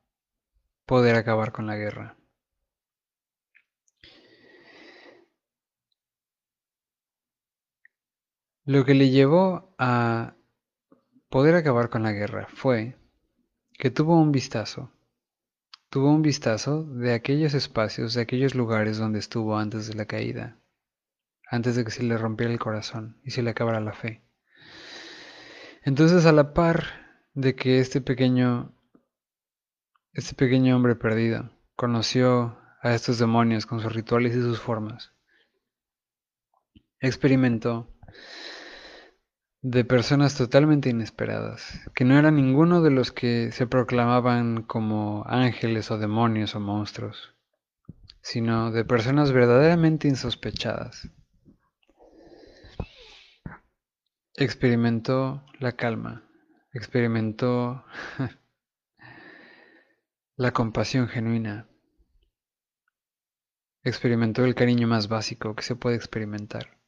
poder 0.86 1.16
acabar 1.16 1.52
con 1.52 1.66
la 1.66 1.76
guerra. 1.76 2.16
Lo 8.64 8.84
que 8.84 8.94
le 8.94 9.10
llevó 9.10 9.74
a 9.78 10.36
poder 11.28 11.54
acabar 11.54 11.90
con 11.90 12.02
la 12.02 12.12
guerra 12.12 12.48
fue 12.54 12.96
que 13.78 13.90
tuvo 13.90 14.18
un 14.18 14.32
vistazo, 14.32 14.90
tuvo 15.90 16.10
un 16.10 16.22
vistazo 16.22 16.84
de 16.84 17.12
aquellos 17.12 17.52
espacios, 17.54 18.14
de 18.14 18.22
aquellos 18.22 18.54
lugares 18.54 18.96
donde 18.96 19.18
estuvo 19.18 19.58
antes 19.58 19.86
de 19.86 19.94
la 19.94 20.06
caída, 20.06 20.58
antes 21.50 21.76
de 21.76 21.84
que 21.84 21.90
se 21.90 22.02
le 22.04 22.16
rompiera 22.16 22.52
el 22.52 22.58
corazón 22.58 23.20
y 23.22 23.32
se 23.32 23.42
le 23.42 23.50
acabara 23.50 23.80
la 23.80 23.92
fe. 23.92 24.22
Entonces 25.82 26.24
a 26.24 26.32
la 26.32 26.54
par 26.54 26.86
de 27.34 27.54
que 27.54 27.80
este 27.80 28.00
pequeño, 28.00 28.73
este 30.14 30.34
pequeño 30.34 30.76
hombre 30.76 30.94
perdido 30.94 31.50
conoció 31.74 32.56
a 32.82 32.94
estos 32.94 33.18
demonios 33.18 33.66
con 33.66 33.80
sus 33.80 33.92
rituales 33.92 34.36
y 34.36 34.40
sus 34.40 34.60
formas, 34.60 35.12
experimentó 37.00 37.90
de 39.60 39.84
personas 39.84 40.36
totalmente 40.36 40.90
inesperadas, 40.90 41.80
que 41.94 42.04
no 42.04 42.16
era 42.16 42.30
ninguno 42.30 42.80
de 42.82 42.90
los 42.90 43.10
que 43.10 43.50
se 43.50 43.66
proclamaban 43.66 44.62
como 44.62 45.24
ángeles 45.26 45.90
o 45.90 45.98
demonios 45.98 46.54
o 46.54 46.60
monstruos, 46.60 47.34
sino 48.20 48.70
de 48.70 48.84
personas 48.84 49.32
verdaderamente 49.32 50.06
insospechadas. 50.06 51.08
Experimentó 54.36 55.44
la 55.58 55.72
calma, 55.72 56.22
experimentó 56.72 57.84
la 60.36 60.52
compasión 60.52 61.06
genuina, 61.06 61.68
experimentó 63.84 64.44
el 64.44 64.56
cariño 64.56 64.88
más 64.88 65.06
básico 65.06 65.54
que 65.54 65.62
se 65.62 65.76
puede 65.76 65.96
experimentar. 65.96 66.80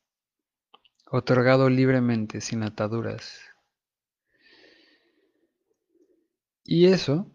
Otorgado 1.09 1.71
libremente, 1.71 2.41
sin 2.41 2.65
ataduras. 2.65 3.41
Y 6.65 6.87
eso, 6.87 7.31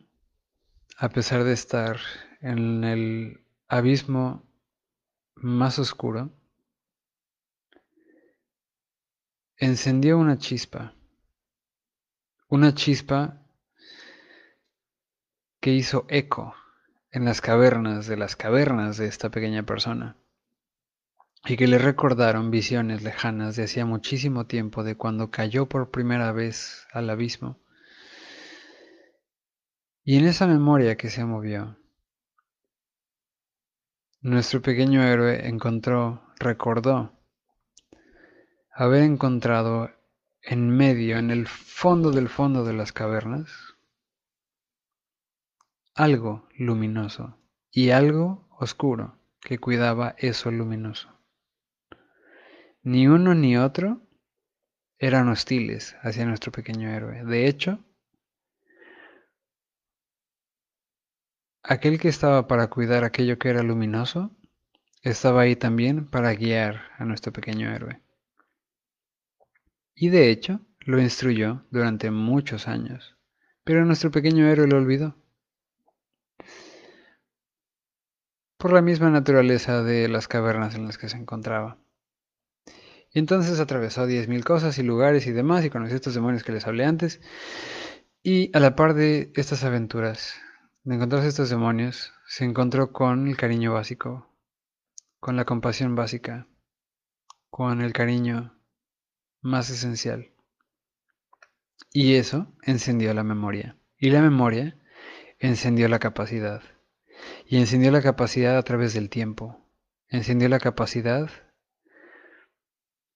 a 0.97 1.07
pesar 1.07 1.45
de 1.45 1.53
estar 1.53 1.97
en 2.41 2.83
el 2.83 3.45
abismo 3.69 4.45
más 5.35 5.79
oscuro, 5.79 6.33
encendió 9.55 10.17
una 10.17 10.37
chispa, 10.37 10.93
una 12.49 12.73
chispa 12.75 13.40
que 15.61 15.71
hizo 15.71 16.05
eco 16.09 16.55
en 17.11 17.23
las 17.23 17.39
cavernas 17.39 18.07
de 18.07 18.17
las 18.17 18.35
cavernas 18.35 18.97
de 18.97 19.05
esta 19.05 19.29
pequeña 19.29 19.63
persona 19.63 20.17
y 21.45 21.55
que 21.55 21.67
le 21.67 21.77
recordaron 21.77 22.51
visiones 22.51 23.03
lejanas 23.03 23.55
de 23.55 23.63
hacía 23.63 23.85
muchísimo 23.85 24.47
tiempo 24.47 24.83
de 24.83 24.95
cuando 24.95 25.29
cayó 25.29 25.67
por 25.67 25.91
primera 25.91 26.31
vez 26.31 26.87
al 26.91 27.09
abismo. 27.09 27.59
Y 30.03 30.17
en 30.17 30.25
esa 30.25 30.47
memoria 30.47 30.97
que 30.97 31.09
se 31.09 31.25
movió, 31.25 31.77
nuestro 34.21 34.61
pequeño 34.61 35.03
héroe 35.03 35.47
encontró, 35.47 36.23
recordó, 36.39 37.19
haber 38.73 39.03
encontrado 39.03 39.91
en 40.41 40.69
medio, 40.69 41.17
en 41.17 41.29
el 41.29 41.47
fondo 41.47 42.11
del 42.11 42.29
fondo 42.29 42.63
de 42.63 42.73
las 42.73 42.91
cavernas, 42.91 43.70
algo 45.93 46.47
luminoso 46.57 47.37
y 47.71 47.89
algo 47.89 48.47
oscuro 48.59 49.17
que 49.41 49.59
cuidaba 49.59 50.15
eso 50.17 50.51
luminoso. 50.51 51.09
Ni 52.83 53.07
uno 53.07 53.35
ni 53.35 53.57
otro 53.57 54.01
eran 54.97 55.29
hostiles 55.29 55.95
hacia 56.01 56.25
nuestro 56.25 56.51
pequeño 56.51 56.89
héroe. 56.89 57.23
De 57.25 57.47
hecho, 57.47 57.79
aquel 61.63 61.99
que 61.99 62.07
estaba 62.07 62.47
para 62.47 62.69
cuidar 62.69 63.03
aquello 63.03 63.37
que 63.37 63.49
era 63.49 63.63
luminoso, 63.63 64.31
estaba 65.01 65.41
ahí 65.41 65.55
también 65.55 66.07
para 66.07 66.33
guiar 66.33 66.81
a 66.97 67.05
nuestro 67.05 67.33
pequeño 67.33 67.73
héroe. 67.73 68.01
Y 69.95 70.09
de 70.09 70.29
hecho, 70.29 70.61
lo 70.79 70.99
instruyó 70.99 71.65
durante 71.69 72.11
muchos 72.11 72.67
años, 72.67 73.15
pero 73.63 73.85
nuestro 73.85 74.11
pequeño 74.11 74.47
héroe 74.47 74.67
lo 74.67 74.77
olvidó. 74.77 75.20
Por 78.61 78.73
la 78.73 78.83
misma 78.83 79.09
naturaleza 79.09 79.81
de 79.81 80.07
las 80.07 80.27
cavernas 80.27 80.75
en 80.75 80.85
las 80.85 80.99
que 80.99 81.09
se 81.09 81.17
encontraba. 81.17 81.79
Y 83.11 83.17
entonces 83.17 83.59
atravesó 83.59 84.05
diez 84.05 84.27
mil 84.27 84.43
cosas 84.43 84.77
y 84.77 84.83
lugares 84.83 85.25
y 85.25 85.31
demás 85.31 85.65
y 85.65 85.71
conoció 85.71 85.95
estos 85.95 86.13
demonios 86.13 86.43
que 86.43 86.51
les 86.51 86.67
hablé 86.67 86.85
antes. 86.85 87.21
Y 88.21 88.55
a 88.55 88.59
la 88.59 88.75
par 88.75 88.93
de 88.93 89.31
estas 89.33 89.63
aventuras, 89.63 90.35
de 90.83 90.93
encontrarse 90.93 91.29
estos 91.29 91.49
demonios, 91.49 92.13
se 92.27 92.45
encontró 92.45 92.91
con 92.91 93.27
el 93.27 93.35
cariño 93.35 93.73
básico, 93.73 94.31
con 95.19 95.35
la 95.35 95.45
compasión 95.45 95.95
básica, 95.95 96.47
con 97.49 97.81
el 97.81 97.93
cariño 97.93 98.61
más 99.41 99.71
esencial. 99.71 100.29
Y 101.91 102.13
eso 102.13 102.53
encendió 102.61 103.11
la 103.15 103.23
memoria. 103.23 103.75
Y 103.97 104.11
la 104.11 104.21
memoria 104.21 104.77
encendió 105.39 105.87
la 105.87 105.97
capacidad. 105.97 106.61
Y 107.45 107.57
encendió 107.57 107.91
la 107.91 108.01
capacidad 108.01 108.57
a 108.57 108.63
través 108.63 108.93
del 108.93 109.09
tiempo. 109.09 109.65
Encendió 110.09 110.49
la 110.49 110.59
capacidad 110.59 111.29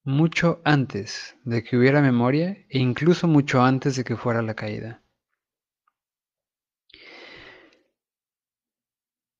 mucho 0.03 0.61
antes 0.63 1.35
de 1.43 1.63
que 1.63 1.77
hubiera 1.77 2.01
memoria 2.01 2.65
e 2.69 2.77
incluso 2.77 3.27
mucho 3.27 3.63
antes 3.63 3.95
de 3.95 4.03
que 4.03 4.15
fuera 4.15 4.41
la 4.41 4.53
caída. 4.53 5.01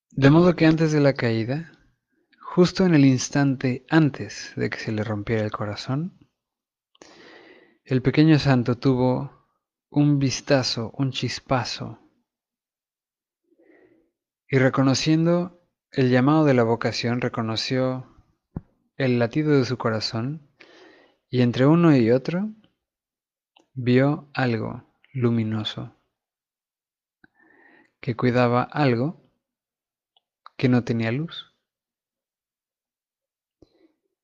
De 0.09 0.29
modo 0.29 0.55
que 0.55 0.65
antes 0.65 0.91
de 0.91 1.01
la 1.01 1.13
caída, 1.13 1.71
justo 2.39 2.85
en 2.85 2.95
el 2.95 3.05
instante 3.05 3.85
antes 3.89 4.53
de 4.55 4.69
que 4.69 4.79
se 4.79 4.91
le 4.91 5.03
rompiera 5.03 5.43
el 5.43 5.51
corazón, 5.51 6.17
el 7.83 8.01
pequeño 8.01 8.39
santo 8.39 8.77
tuvo 8.77 9.45
un 9.89 10.17
vistazo, 10.17 10.91
un 10.97 11.11
chispazo, 11.11 11.99
y 14.47 14.57
reconociendo 14.57 15.61
el 15.91 16.09
llamado 16.09 16.45
de 16.45 16.53
la 16.53 16.63
vocación, 16.63 17.21
reconoció 17.21 18.15
el 18.97 19.19
latido 19.19 19.57
de 19.57 19.65
su 19.65 19.77
corazón 19.77 20.49
y 21.29 21.41
entre 21.41 21.65
uno 21.65 21.95
y 21.95 22.11
otro 22.11 22.51
vio 23.73 24.29
algo 24.33 24.89
luminoso 25.13 25.95
que 27.99 28.15
cuidaba 28.15 28.63
algo 28.63 29.25
que 30.57 30.69
no 30.69 30.83
tenía 30.83 31.11
luz. 31.11 31.53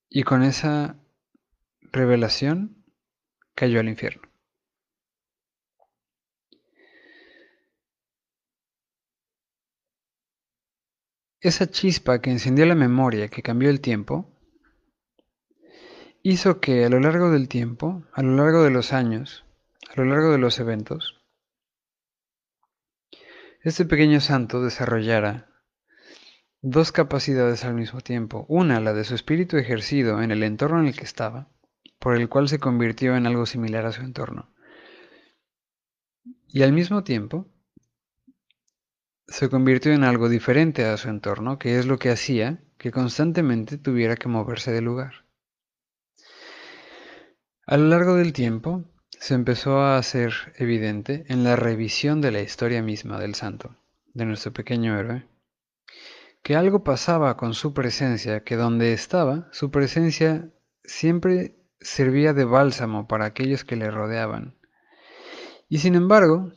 Y 0.08 0.24
con 0.24 0.44
esa 0.44 1.00
revelación 1.92 2.86
cayó 3.56 3.80
al 3.80 3.90
infierno. 3.90 4.31
Esa 11.42 11.70
chispa 11.70 12.22
que 12.22 12.30
encendió 12.30 12.68
la 12.68 12.76
memoria, 12.76 13.28
que 13.28 13.42
cambió 13.42 13.72
el 13.72 13.82
tiempo, 13.82 14.32
hizo 16.22 16.60
que 16.60 16.86
a 16.86 16.90
lo 16.90 17.00
largo 17.00 17.32
del 17.32 17.48
tiempo, 17.48 18.04
a 18.14 18.22
lo 18.22 18.36
largo 18.36 18.64
de 18.64 18.70
los 18.70 18.94
años, 18.94 19.44
a 19.90 20.00
lo 20.00 20.06
largo 20.06 20.32
de 20.32 20.38
los 20.38 20.60
eventos, 20.60 21.20
este 23.64 23.86
pequeño 23.86 24.22
santo 24.22 24.64
desarrollara 24.64 25.52
dos 26.62 26.92
capacidades 26.92 27.66
al 27.66 27.74
mismo 27.74 28.02
tiempo. 28.02 28.46
Una, 28.48 28.80
la 28.80 28.94
de 28.94 29.04
su 29.04 29.16
espíritu 29.16 29.58
ejercido 29.58 30.22
en 30.22 30.30
el 30.30 30.44
entorno 30.44 30.80
en 30.80 30.88
el 30.88 30.96
que 30.96 31.06
estaba, 31.06 31.50
por 32.00 32.16
el 32.18 32.30
cual 32.30 32.50
se 32.50 32.60
convirtió 32.60 33.16
en 33.16 33.26
algo 33.26 33.46
similar 33.46 33.86
a 33.86 33.92
su 33.92 34.02
entorno. 34.02 34.54
Y 36.48 36.62
al 36.62 36.74
mismo 36.74 37.04
tiempo, 37.04 37.48
se 39.32 39.50
convirtió 39.50 39.94
en 39.94 40.04
algo 40.04 40.28
diferente 40.28 40.86
a 40.86 40.98
su 40.98 41.10
entorno, 41.10 41.58
que 41.58 41.80
es 41.80 41.86
lo 41.86 41.98
que 41.98 42.10
hacía 42.10 42.60
que 42.78 42.92
constantemente 42.92 43.78
tuviera 43.78 44.16
que 44.16 44.28
moverse 44.28 44.72
de 44.72 44.82
lugar. 44.82 45.26
A 47.66 47.78
lo 47.78 47.88
largo 47.88 48.16
del 48.16 48.34
tiempo, 48.34 48.84
se 49.10 49.36
empezó 49.36 49.80
a 49.80 49.98
hacer 49.98 50.34
evidente 50.58 51.26
en 51.30 51.44
la 51.44 51.56
revisión 51.56 52.20
de 52.20 52.32
la 52.32 52.42
historia 52.42 52.82
misma 52.82 53.20
del 53.20 53.36
santo, 53.36 53.76
de 54.14 54.26
nuestro 54.26 54.52
pequeño 54.52 55.00
héroe, 55.00 55.26
que 56.44 56.56
algo 56.56 56.84
pasaba 56.84 57.38
con 57.38 57.54
su 57.54 57.74
presencia, 57.74 58.44
que 58.44 58.56
donde 58.56 58.94
estaba, 58.94 59.48
su 59.52 59.72
presencia 59.72 60.50
siempre 60.84 61.56
servía 61.80 62.34
de 62.34 62.46
bálsamo 62.46 63.08
para 63.08 63.26
aquellos 63.26 63.64
que 63.64 63.76
le 63.76 63.92
rodeaban. 63.92 64.56
Y 65.70 65.78
sin 65.78 65.96
embargo, 65.96 66.52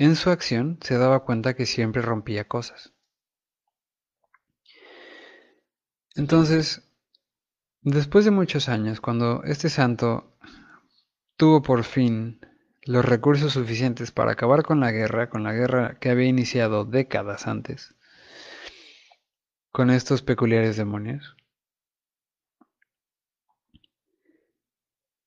en 0.00 0.16
su 0.16 0.30
acción 0.30 0.78
se 0.80 0.96
daba 0.96 1.24
cuenta 1.26 1.52
que 1.52 1.66
siempre 1.66 2.00
rompía 2.00 2.48
cosas. 2.48 2.94
Entonces, 6.14 6.90
después 7.82 8.24
de 8.24 8.30
muchos 8.30 8.70
años, 8.70 9.02
cuando 9.02 9.42
este 9.44 9.68
santo 9.68 10.38
tuvo 11.36 11.60
por 11.60 11.84
fin 11.84 12.40
los 12.86 13.04
recursos 13.04 13.52
suficientes 13.52 14.10
para 14.10 14.32
acabar 14.32 14.62
con 14.62 14.80
la 14.80 14.90
guerra, 14.90 15.28
con 15.28 15.42
la 15.42 15.52
guerra 15.52 15.98
que 15.98 16.08
había 16.08 16.28
iniciado 16.28 16.86
décadas 16.86 17.46
antes, 17.46 17.94
con 19.70 19.90
estos 19.90 20.22
peculiares 20.22 20.78
demonios. 20.78 21.36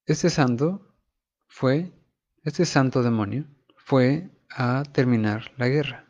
Este 0.07 0.31
santo 0.31 0.95
fue, 1.45 1.93
este 2.41 2.65
santo 2.65 3.03
demonio 3.03 3.45
fue 3.77 4.32
a 4.55 4.83
terminar 4.91 5.51
la 5.57 5.67
guerra 5.67 6.05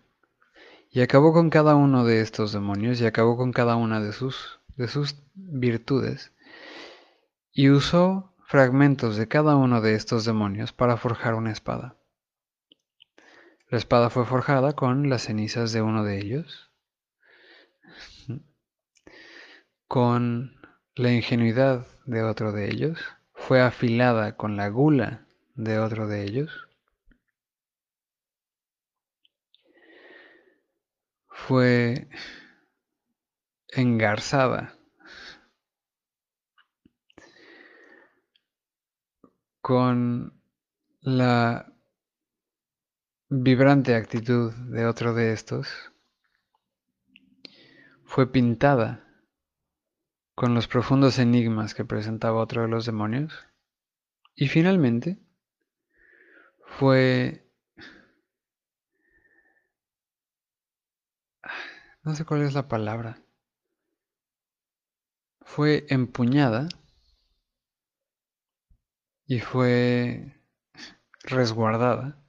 y 0.90 1.02
acabó 1.02 1.34
con 1.34 1.50
cada 1.50 1.76
uno 1.76 2.06
de 2.06 2.22
estos 2.22 2.52
demonios 2.52 3.02
y 3.02 3.06
acabó 3.06 3.38
con 3.38 3.52
cada 3.52 3.76
una 3.76 4.00
de 4.00 4.14
sus, 4.14 4.60
de 4.76 4.88
sus 4.88 5.16
virtudes 5.34 6.32
y 7.52 7.70
usó 7.70 8.34
fragmentos 8.46 9.18
de 9.18 9.28
cada 9.28 9.56
uno 9.56 9.82
de 9.82 9.96
estos 9.96 10.26
demonios 10.26 10.74
para 10.74 10.98
forjar 10.98 11.34
una 11.36 11.52
espada. 11.52 11.96
La 13.70 13.78
espada 13.78 14.10
fue 14.10 14.26
forjada 14.26 14.74
con 14.74 15.10
las 15.10 15.24
cenizas 15.24 15.72
de 15.72 15.82
uno 15.82 16.04
de 16.04 16.20
ellos 16.20 16.74
con 19.94 20.56
la 20.96 21.12
ingenuidad 21.12 21.86
de 22.08 22.24
otro 22.24 22.52
de 22.52 22.72
ellos, 22.72 22.98
fue 23.36 23.62
afilada 23.62 24.36
con 24.36 24.58
la 24.58 24.68
gula 24.70 25.28
de 25.54 25.78
otro 25.78 26.08
de 26.08 26.24
ellos, 26.24 26.68
fue 31.48 32.08
engarzada 33.68 34.78
con 39.62 40.42
la 41.02 41.74
vibrante 43.30 43.96
actitud 43.96 44.54
de 44.54 44.86
otro 44.86 45.14
de 45.14 45.34
estos, 45.34 45.68
fue 48.06 48.32
pintada 48.32 49.06
con 50.36 50.54
los 50.54 50.68
profundos 50.68 51.20
enigmas 51.20 51.74
que 51.74 51.84
presentaba 51.84 52.42
otro 52.42 52.62
de 52.62 52.70
los 52.70 52.86
demonios. 52.86 53.34
Y 54.36 54.48
finalmente 54.48 55.20
fue... 56.80 57.43
No 62.04 62.16
sé 62.16 62.26
cuál 62.26 62.42
es 62.42 62.54
la 62.54 62.68
palabra. 62.68 63.18
Fue 65.42 65.86
empuñada 65.90 66.68
y 69.26 69.40
fue 69.40 70.42
resguardada 71.24 72.22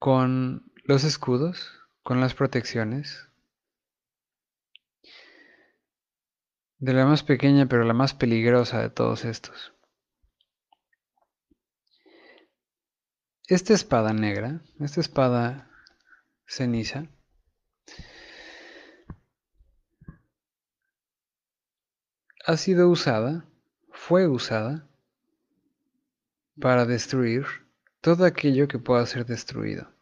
con 0.00 0.72
los 0.84 1.04
escudos, 1.04 1.72
con 2.02 2.20
las 2.20 2.34
protecciones 2.34 3.28
de 6.78 6.92
la 6.92 7.06
más 7.06 7.22
pequeña 7.22 7.66
pero 7.66 7.84
la 7.84 7.94
más 7.94 8.14
peligrosa 8.14 8.80
de 8.80 8.90
todos 8.90 9.24
estos. 9.24 9.72
Esta 13.46 13.74
espada 13.74 14.12
negra, 14.12 14.60
esta 14.80 15.00
espada 15.00 15.70
ceniza, 16.46 17.08
ha 22.46 22.56
sido 22.56 22.88
usada, 22.88 23.44
fue 23.90 24.28
usada, 24.28 24.88
para 26.60 26.86
destruir 26.86 27.44
todo 28.00 28.24
aquello 28.24 28.68
que 28.68 28.78
pueda 28.78 29.04
ser 29.04 29.26
destruido. 29.26 29.92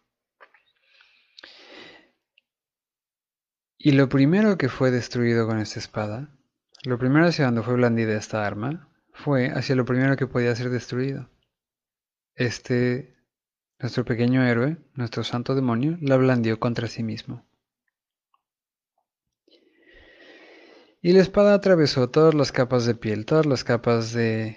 Y 3.77 3.93
lo 3.93 4.09
primero 4.09 4.57
que 4.57 4.69
fue 4.69 4.91
destruido 4.91 5.47
con 5.47 5.59
esta 5.59 5.79
espada 5.81 6.35
lo 6.85 6.99
primero 6.99 7.27
hacia 7.27 7.47
donde 7.47 7.63
fue 7.63 7.75
blandida 7.75 8.15
esta 8.15 8.47
arma 8.47 8.91
fue 9.15 9.49
hacia 9.49 9.75
lo 9.75 9.87
primero 9.87 10.17
que 10.17 10.27
podía 10.27 10.55
ser 10.55 10.69
destruido. 10.69 11.31
Este, 12.35 13.14
nuestro 13.85 14.07
pequeño 14.07 14.43
héroe, 14.43 14.79
nuestro 14.95 15.25
santo 15.25 15.55
demonio, 15.55 15.99
la 16.01 16.17
blandió 16.17 16.59
contra 16.59 16.89
sí 16.89 17.03
mismo. 17.03 17.45
Y 21.03 21.13
la 21.13 21.21
espada 21.21 21.53
atravesó 21.53 22.09
todas 22.09 22.33
las 22.33 22.51
capas 22.51 22.87
de 22.87 22.95
piel, 22.95 23.27
todas 23.27 23.45
las 23.45 23.63
capas 23.63 24.15
de 24.15 24.57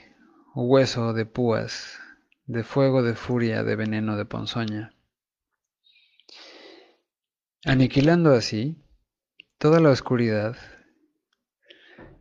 hueso, 0.55 1.11
de 1.11 1.25
púas, 1.25 1.99
de 2.45 2.63
fuego, 2.63 3.03
de 3.03 3.15
furia, 3.15 3.65
de 3.65 3.75
veneno, 3.75 4.15
de 4.15 4.23
ponzoña, 4.23 4.93
aniquilando 7.65 8.31
así 8.31 8.81
toda 9.57 9.81
la 9.81 9.89
oscuridad 9.89 10.55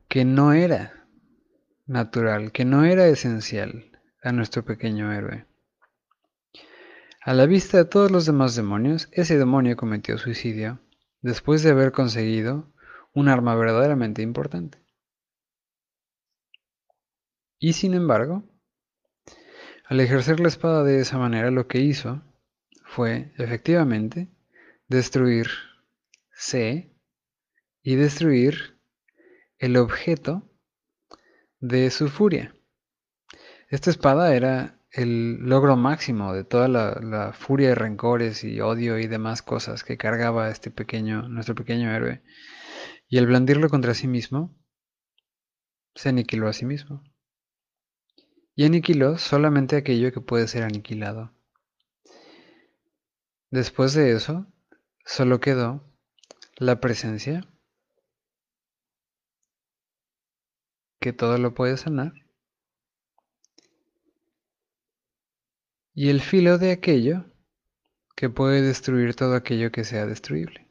que 0.08 0.24
no 0.24 0.54
era 0.54 1.06
natural, 1.86 2.50
que 2.50 2.64
no 2.64 2.84
era 2.84 3.06
esencial 3.06 3.92
a 4.24 4.32
nuestro 4.32 4.64
pequeño 4.64 5.12
héroe. 5.12 5.46
A 7.26 7.34
la 7.34 7.46
vista 7.46 7.78
de 7.78 7.84
todos 7.84 8.12
los 8.12 8.24
demás 8.24 8.54
demonios, 8.54 9.08
ese 9.10 9.36
demonio 9.36 9.76
cometió 9.76 10.16
suicidio 10.16 10.78
después 11.22 11.64
de 11.64 11.70
haber 11.70 11.90
conseguido 11.90 12.72
un 13.14 13.28
arma 13.28 13.56
verdaderamente 13.56 14.22
importante. 14.22 14.78
Y 17.58 17.72
sin 17.72 17.94
embargo, 17.94 18.44
al 19.86 19.98
ejercer 19.98 20.38
la 20.38 20.46
espada 20.46 20.84
de 20.84 21.00
esa 21.00 21.18
manera, 21.18 21.50
lo 21.50 21.66
que 21.66 21.80
hizo 21.80 22.22
fue, 22.84 23.32
efectivamente, 23.38 24.28
destruir 24.86 25.48
C 26.30 26.96
y 27.82 27.96
destruir 27.96 28.78
el 29.58 29.78
objeto 29.78 30.48
de 31.58 31.90
su 31.90 32.08
furia. 32.08 32.54
Esta 33.68 33.90
espada 33.90 34.32
era 34.32 34.75
el 34.96 35.36
logro 35.46 35.76
máximo 35.76 36.32
de 36.32 36.42
toda 36.44 36.68
la, 36.68 37.32
furia 37.34 37.68
de 37.70 37.74
rencores 37.74 38.44
y 38.44 38.60
odio 38.60 38.98
y 38.98 39.06
demás 39.06 39.42
cosas 39.42 39.84
que 39.84 39.98
cargaba 39.98 40.50
este 40.50 40.70
pequeño, 40.70 41.28
nuestro 41.28 41.54
pequeño 41.54 41.94
héroe. 41.94 42.22
Y 43.08 43.18
al 43.18 43.26
blandirlo 43.26 43.68
contra 43.68 43.94
sí 43.94 44.08
mismo, 44.08 44.56
se 45.94 46.08
aniquiló 46.08 46.48
a 46.48 46.54
sí 46.54 46.64
mismo. 46.64 47.02
Y 48.54 48.64
aniquiló 48.64 49.18
solamente 49.18 49.76
aquello 49.76 50.12
que 50.12 50.22
puede 50.22 50.48
ser 50.48 50.62
aniquilado. 50.62 51.32
Después 53.50 53.92
de 53.92 54.12
eso, 54.12 54.46
solo 55.04 55.40
quedó 55.40 55.84
la 56.56 56.80
presencia 56.80 57.46
que 61.00 61.12
todo 61.12 61.36
lo 61.36 61.54
puede 61.54 61.76
sanar, 61.76 62.25
y 65.98 66.10
el 66.10 66.20
filo 66.20 66.58
de 66.58 66.72
aquello 66.72 67.24
que 68.16 68.28
puede 68.28 68.60
destruir 68.60 69.14
todo 69.14 69.34
aquello 69.34 69.72
que 69.72 69.82
sea 69.82 70.04
destruible. 70.04 70.70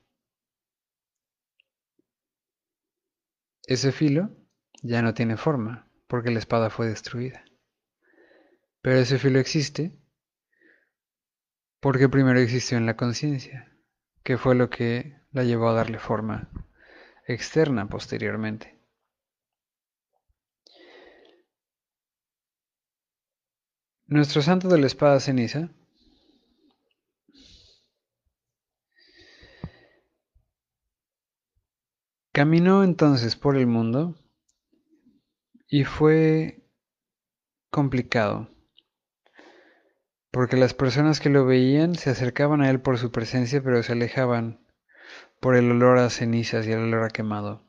Ese 3.63 3.91
filo 3.91 4.29
ya 4.83 5.01
no 5.01 5.15
tiene 5.15 5.35
forma 5.35 5.89
porque 6.05 6.29
la 6.29 6.37
espada 6.37 6.69
fue 6.69 6.85
destruida. 6.85 7.43
Pero 8.83 8.97
ese 8.97 9.17
filo 9.17 9.39
existe 9.39 9.97
porque 11.79 12.07
primero 12.07 12.39
existió 12.39 12.77
en 12.77 12.85
la 12.85 12.95
conciencia, 12.95 13.75
que 14.21 14.37
fue 14.37 14.53
lo 14.53 14.69
que 14.69 15.17
la 15.31 15.43
llevó 15.43 15.69
a 15.69 15.73
darle 15.73 15.97
forma 15.97 16.51
externa 17.27 17.89
posteriormente. 17.89 18.74
Nuestro 24.07 24.41
santo 24.43 24.67
de 24.67 24.79
la 24.79 24.85
espada 24.85 25.19
ceniza 25.19 25.69
caminó 32.31 32.83
entonces 32.83 33.35
por 33.35 33.57
el 33.57 33.65
mundo 33.65 34.15
y 35.67 35.85
fue 35.85 36.63
complicado 37.71 38.47
porque 40.35 40.57
las 40.57 40.73
personas 40.73 41.21
que 41.21 41.29
lo 41.29 41.45
veían 41.45 41.95
se 41.95 42.09
acercaban 42.09 42.61
a 42.61 42.69
él 42.69 42.81
por 42.81 42.97
su 42.97 43.09
presencia, 43.09 43.63
pero 43.63 43.81
se 43.83 43.93
alejaban 43.93 44.59
por 45.39 45.55
el 45.55 45.71
olor 45.71 45.97
a 45.97 46.09
cenizas 46.09 46.67
y 46.67 46.73
el 46.73 46.79
olor 46.79 47.05
a 47.05 47.09
quemado. 47.09 47.63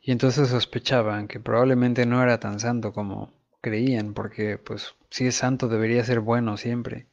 Y 0.00 0.12
entonces 0.12 0.48
sospechaban 0.48 1.28
que 1.28 1.40
probablemente 1.40 2.06
no 2.06 2.22
era 2.22 2.40
tan 2.40 2.58
santo 2.58 2.94
como 2.94 3.41
creían, 3.62 4.12
porque 4.14 4.58
pues 4.58 4.96
si 5.10 5.26
es 5.26 5.36
santo 5.36 5.68
debería 5.68 6.04
ser 6.04 6.20
bueno 6.20 6.58
siempre. 6.58 7.06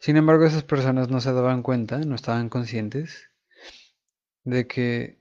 Sin 0.00 0.16
embargo, 0.16 0.44
esas 0.46 0.64
personas 0.64 1.08
no 1.10 1.20
se 1.20 1.32
daban 1.32 1.62
cuenta, 1.62 1.98
no 1.98 2.16
estaban 2.16 2.48
conscientes 2.48 3.30
de 4.44 4.66
que 4.66 5.18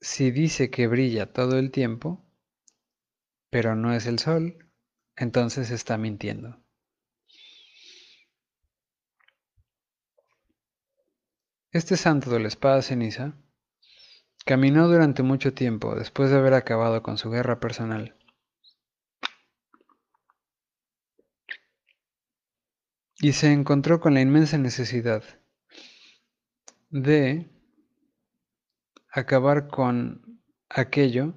si 0.00 0.30
dice 0.30 0.70
que 0.70 0.86
brilla 0.86 1.32
todo 1.32 1.58
el 1.58 1.70
tiempo, 1.70 2.24
pero 3.50 3.76
no 3.76 3.92
es 3.92 4.06
el 4.06 4.18
sol, 4.18 4.70
entonces 5.16 5.70
está 5.70 5.98
mintiendo. 5.98 6.62
Este 11.70 11.96
santo 11.96 12.30
de 12.30 12.40
la 12.40 12.48
espada 12.48 12.82
ceniza 12.82 13.34
caminó 14.44 14.88
durante 14.88 15.22
mucho 15.22 15.52
tiempo 15.54 15.94
después 15.94 16.30
de 16.30 16.36
haber 16.36 16.54
acabado 16.54 17.02
con 17.02 17.18
su 17.18 17.30
guerra 17.30 17.60
personal. 17.60 18.16
Y 23.18 23.32
se 23.32 23.52
encontró 23.52 24.00
con 24.00 24.14
la 24.14 24.20
inmensa 24.20 24.58
necesidad 24.58 25.22
de 26.90 27.50
acabar 29.10 29.68
con 29.68 30.42
aquello 30.68 31.34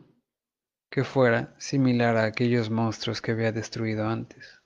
que 0.89 1.03
fuera 1.03 1.55
similar 1.59 2.17
a 2.17 2.25
aquellos 2.25 2.69
monstruos 2.69 3.21
que 3.21 3.31
había 3.31 3.51
destruido 3.51 4.07
antes. 4.07 4.61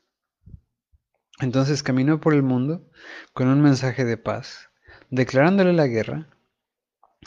Entonces 1.42 1.84
caminó 1.84 2.22
por 2.22 2.34
el 2.34 2.44
mundo 2.44 2.90
con 3.34 3.48
un 3.48 3.62
mensaje 3.62 4.06
de 4.06 4.18
paz, 4.18 4.70
declarándole 5.10 5.74
la 5.74 5.88
guerra 5.88 6.30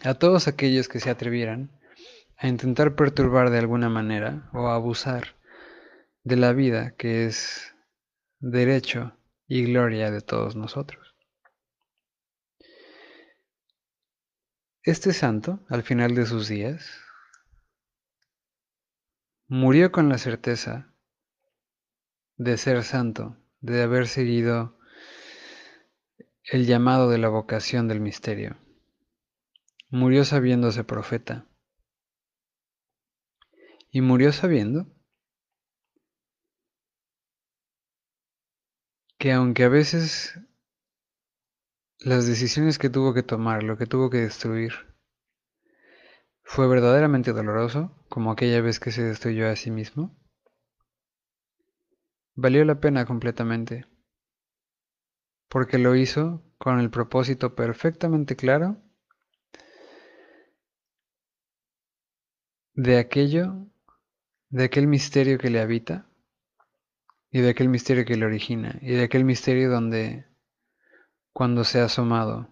a 0.05 0.15
todos 0.15 0.49
aquellos 0.49 0.89
que 0.89 1.01
se 1.01 1.11
atrevieran 1.11 1.71
a 2.37 2.49
intentar 2.49 2.97
perturbar 2.97 3.51
de 3.51 3.59
alguna 3.59 3.89
manera 3.89 4.49
o 4.53 4.69
abusar 4.69 5.37
de 6.25 6.37
la 6.37 6.53
vida 6.53 6.95
que 6.97 7.27
es 7.27 7.75
derecho 8.41 9.17
y 9.47 9.65
gloria 9.65 10.11
de 10.11 10.21
todos 10.21 10.57
nosotros. 10.57 11.15
Este 14.83 15.13
santo, 15.13 15.61
al 15.69 15.83
final 15.85 16.15
de 16.15 16.27
sus 16.27 16.49
días, 16.49 17.03
Murió 19.55 19.93
con 19.93 20.09
la 20.09 20.17
certeza 20.17 20.95
de 22.39 22.57
ser 22.57 22.83
santo, 22.85 23.37
de 23.61 23.83
haber 23.83 24.09
seguido 24.09 24.79
el 26.45 26.65
llamado 26.65 27.11
de 27.11 27.19
la 27.19 27.29
vocación 27.29 27.87
del 27.87 28.01
misterio. 28.01 28.57
Murió 29.95 30.25
sabiéndose 30.25 30.85
profeta. 30.85 31.47
Y 33.91 34.01
murió 34.01 34.33
sabiendo 34.33 34.87
que 39.19 39.33
aunque 39.33 39.65
a 39.65 39.69
veces 39.69 40.41
las 41.99 42.27
decisiones 42.27 42.79
que 42.79 42.89
tuvo 42.89 43.13
que 43.13 43.23
tomar, 43.23 43.65
lo 43.65 43.77
que 43.77 43.85
tuvo 43.85 44.09
que 44.09 44.17
destruir, 44.17 44.73
fue 46.43 46.67
verdaderamente 46.69 47.35
doloroso, 47.35 47.95
como 48.09 48.33
aquella 48.33 48.63
vez 48.63 48.81
que 48.81 48.93
se 48.93 49.03
destruyó 49.03 49.47
a 49.47 49.57
sí 49.57 49.71
mismo. 49.71 50.19
Valió 52.35 52.65
la 52.65 52.81
pena 52.81 53.05
completamente, 53.05 53.87
porque 55.51 55.77
lo 55.77 55.95
hizo 55.97 56.43
con 56.57 56.81
el 56.81 56.89
propósito 56.89 57.55
perfectamente 57.55 58.37
claro 58.37 58.83
de 62.75 62.99
aquello, 62.99 63.67
de 64.49 64.65
aquel 64.65 64.87
misterio 64.87 65.39
que 65.39 65.51
le 65.51 65.61
habita, 65.61 66.07
y 67.31 67.41
de 67.41 67.51
aquel 67.51 67.69
misterio 67.69 68.05
que 68.05 68.17
le 68.17 68.27
origina, 68.27 68.79
y 68.83 68.93
de 68.93 69.05
aquel 69.05 69.25
misterio 69.25 69.71
donde, 69.71 70.27
cuando 71.33 71.65
se 71.65 71.81
ha 71.81 71.85
asomado 71.85 72.49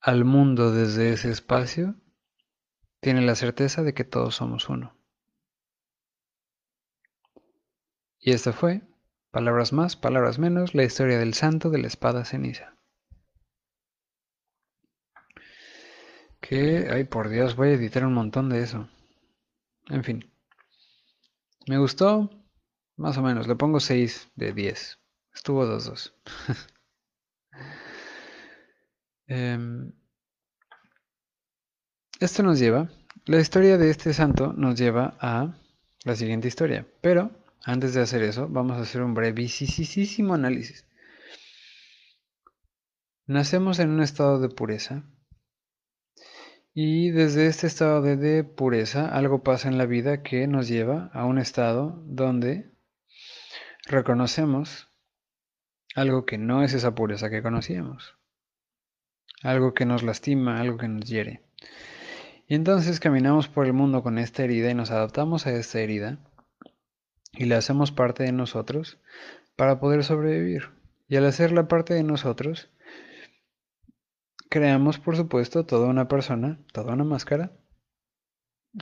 al 0.00 0.24
mundo 0.24 0.72
desde 0.72 1.12
ese 1.12 1.30
espacio, 1.30 1.94
tiene 3.00 3.22
la 3.22 3.34
certeza 3.34 3.82
de 3.82 3.94
que 3.94 4.04
todos 4.04 4.34
somos 4.36 4.68
uno. 4.68 4.96
Y 8.18 8.32
esta 8.32 8.52
fue, 8.52 8.82
palabras 9.30 9.72
más, 9.72 9.96
palabras 9.96 10.38
menos, 10.38 10.74
la 10.74 10.84
historia 10.84 11.18
del 11.18 11.34
santo 11.34 11.68
de 11.68 11.78
la 11.78 11.88
espada 11.88 12.24
ceniza. 12.24 12.78
Que, 16.46 16.90
ay 16.92 17.04
por 17.04 17.30
Dios, 17.30 17.56
voy 17.56 17.68
a 17.68 17.72
editar 17.72 18.04
un 18.04 18.12
montón 18.12 18.50
de 18.50 18.60
eso. 18.60 18.86
En 19.88 20.04
fin. 20.04 20.30
Me 21.66 21.78
gustó, 21.78 22.28
más 22.96 23.16
o 23.16 23.22
menos, 23.22 23.48
le 23.48 23.56
pongo 23.56 23.80
6 23.80 24.28
de 24.36 24.52
10. 24.52 24.98
Estuvo 25.34 25.64
2-2. 25.64 26.12
Em, 29.26 29.90
esto 32.20 32.42
nos 32.42 32.58
lleva, 32.58 32.90
la 33.24 33.40
historia 33.40 33.78
de 33.78 33.88
este 33.88 34.12
santo 34.12 34.52
nos 34.52 34.78
lleva 34.78 35.16
a 35.18 35.56
la 36.04 36.14
siguiente 36.14 36.48
historia. 36.48 36.86
Pero 37.00 37.30
antes 37.64 37.94
de 37.94 38.02
hacer 38.02 38.22
eso, 38.22 38.48
vamos 38.50 38.76
a 38.76 38.82
hacer 38.82 39.00
un 39.00 39.14
brevísimo 39.14 40.34
análisis. 40.34 40.84
Nacemos 43.26 43.78
en 43.78 43.88
un 43.88 44.02
estado 44.02 44.40
de 44.40 44.50
pureza. 44.50 45.04
Y 46.74 47.10
desde 47.10 47.46
este 47.46 47.66
estado 47.66 48.02
de 48.02 48.44
pureza, 48.44 49.08
algo 49.08 49.42
pasa 49.42 49.68
en 49.68 49.78
la 49.78 49.86
vida 49.86 50.22
que 50.22 50.46
nos 50.46 50.68
lleva 50.68 51.10
a 51.14 51.24
un 51.24 51.38
estado 51.38 52.02
donde 52.04 52.72
reconocemos 53.86 54.90
algo 55.94 56.26
que 56.26 56.36
no 56.36 56.62
es 56.64 56.74
esa 56.74 56.94
pureza 56.94 57.30
que 57.30 57.42
conocíamos 57.42 58.16
algo 59.44 59.74
que 59.74 59.84
nos 59.84 60.02
lastima, 60.02 60.58
algo 60.60 60.78
que 60.78 60.88
nos 60.88 61.04
hiere. 61.04 61.42
Y 62.48 62.54
entonces 62.54 62.98
caminamos 62.98 63.46
por 63.46 63.66
el 63.66 63.74
mundo 63.74 64.02
con 64.02 64.18
esta 64.18 64.42
herida 64.42 64.70
y 64.70 64.74
nos 64.74 64.90
adaptamos 64.90 65.46
a 65.46 65.52
esta 65.52 65.80
herida 65.80 66.18
y 67.32 67.44
la 67.44 67.58
hacemos 67.58 67.92
parte 67.92 68.24
de 68.24 68.32
nosotros 68.32 68.98
para 69.54 69.78
poder 69.78 70.02
sobrevivir. 70.02 70.70
Y 71.08 71.16
al 71.16 71.26
hacerla 71.26 71.68
parte 71.68 71.94
de 71.94 72.02
nosotros, 72.02 72.70
creamos, 74.54 75.00
por 75.00 75.16
supuesto, 75.16 75.66
toda 75.66 75.88
una 75.88 76.06
persona, 76.06 76.60
toda 76.72 76.92
una 76.92 77.02
máscara, 77.02 77.50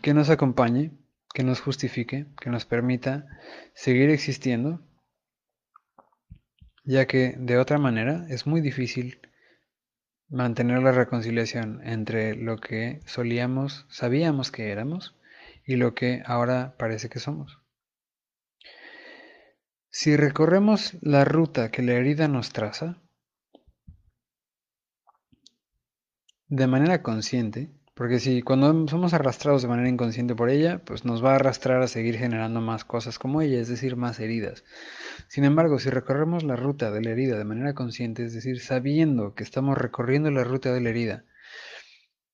que 0.03 0.12
nos 0.12 0.29
acompañe, 0.29 0.93
que 1.33 1.45
nos 1.45 1.62
justifique, 1.62 2.27
que 2.39 2.51
nos 2.51 2.66
permita 2.66 3.27
seguir 3.73 4.11
existiendo, 4.11 4.83
ya 6.85 7.07
que 7.07 7.37
de 7.39 7.57
otra 7.57 7.79
manera 7.79 8.27
es 8.29 8.47
muy 8.47 8.61
difícil 8.61 9.18
mantener 10.29 10.83
la 10.83 10.93
reconciliación 10.93 11.81
entre 11.89 12.37
lo 12.37 12.59
que 12.59 13.01
solíamos, 13.07 13.87
sabíamos 13.89 14.51
que 14.51 14.73
éramos 14.73 15.16
y 15.64 15.77
lo 15.77 15.95
que 15.95 16.23
ahora 16.27 16.77
parece 16.77 17.09
que 17.09 17.18
somos. 17.18 17.61
Si 19.89 20.18
recorremos 20.18 20.99
la 21.01 21.25
ruta 21.25 21.70
que 21.70 21.81
la 21.81 21.95
herida 21.95 22.29
nos 22.29 22.53
traza, 22.53 23.01
de 26.53 26.66
manera 26.66 27.03
consciente, 27.03 27.70
porque 27.94 28.18
si 28.18 28.42
cuando 28.42 28.86
somos 28.86 29.14
arrastrados 29.14 29.62
de 29.62 29.68
manera 29.68 29.88
inconsciente 29.88 30.34
por 30.34 30.50
ella, 30.50 30.84
pues 30.84 31.07
nos 31.07 31.24
va 31.24 31.32
a 31.32 31.36
arrastrar 31.36 31.80
a 31.80 31.88
seguir 31.88 32.18
generando 32.18 32.61
más 32.61 32.84
cosas 32.84 33.18
como 33.18 33.40
ella, 33.40 33.59
es 33.59 33.68
decir, 33.68 33.96
más 33.96 34.20
heridas. 34.20 34.62
Sin 35.28 35.44
embargo, 35.44 35.78
si 35.78 35.88
recorremos 35.88 36.42
la 36.42 36.55
ruta 36.55 36.90
de 36.90 37.00
la 37.00 37.09
herida 37.09 37.38
de 37.38 37.46
manera 37.46 37.72
consciente, 37.72 38.26
es 38.26 38.34
decir, 38.34 38.61
sabiendo 38.61 39.34
que 39.34 39.44
estamos 39.44 39.78
recorriendo 39.78 40.30
la 40.30 40.44
ruta 40.44 40.74
de 40.74 40.82
la 40.82 40.90
herida, 40.90 41.24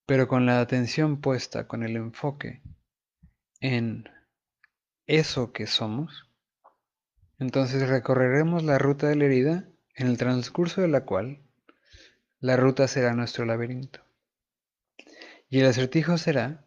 pero 0.05 0.27
con 0.27 0.47
la 0.47 0.61
atención 0.61 1.21
puesta, 1.21 1.69
con 1.69 1.85
el 1.85 1.95
enfoque 1.95 2.61
en 3.61 4.09
eso 5.07 5.53
que 5.53 5.69
somos, 5.69 6.29
Entonces 7.39 7.89
recorreremos 7.89 8.65
la 8.65 8.79
ruta 8.79 9.07
de 9.07 9.15
la 9.15 9.27
herida 9.27 9.69
en 9.95 10.09
el 10.09 10.19
transcurso 10.19 10.81
de 10.81 10.89
la 10.89 11.05
cual 11.05 11.39
la 12.41 12.57
ruta 12.57 12.89
será 12.89 13.15
nuestro 13.15 13.45
laberinto. 13.45 14.08
Y 15.51 15.61
el 15.61 15.67
acertijo 15.67 16.19
será, 16.19 16.67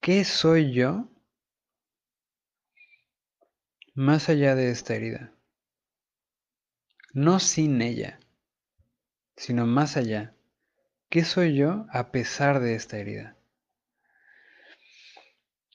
¿qué 0.00 0.24
soy 0.24 0.72
yo 0.72 1.10
más 3.94 4.30
allá 4.30 4.54
de 4.54 4.70
esta 4.70 4.94
herida? 4.94 5.34
No 7.12 7.40
sin 7.40 7.82
ella, 7.82 8.20
sino 9.36 9.66
más 9.66 9.96
allá. 9.98 10.34
¿Qué 11.10 11.24
soy 11.24 11.56
yo 11.56 11.86
a 11.90 12.10
pesar 12.10 12.60
de 12.60 12.74
esta 12.74 12.98
herida? 12.98 13.36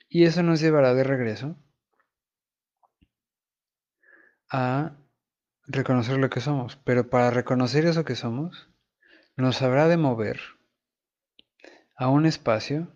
Y 0.09 0.25
eso 0.25 0.41
nos 0.41 0.61
llevará 0.61 0.93
de 0.93 1.03
regreso 1.03 1.57
a 4.49 4.95
reconocer 5.65 6.17
lo 6.17 6.29
que 6.29 6.39
somos. 6.39 6.77
Pero 6.77 7.09
para 7.09 7.29
reconocer 7.29 7.85
eso 7.85 8.05
que 8.05 8.15
somos, 8.15 8.69
nos 9.35 9.61
habrá 9.61 9.87
de 9.87 9.97
mover 9.97 10.39
a 11.95 12.09
un 12.09 12.25
espacio 12.25 12.87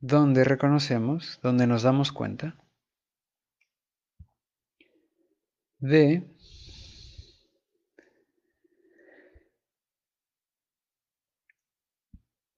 donde 0.00 0.44
reconocemos, 0.44 1.38
donde 1.42 1.66
nos 1.66 1.82
damos 1.82 2.12
cuenta 2.12 2.56
de 5.78 6.26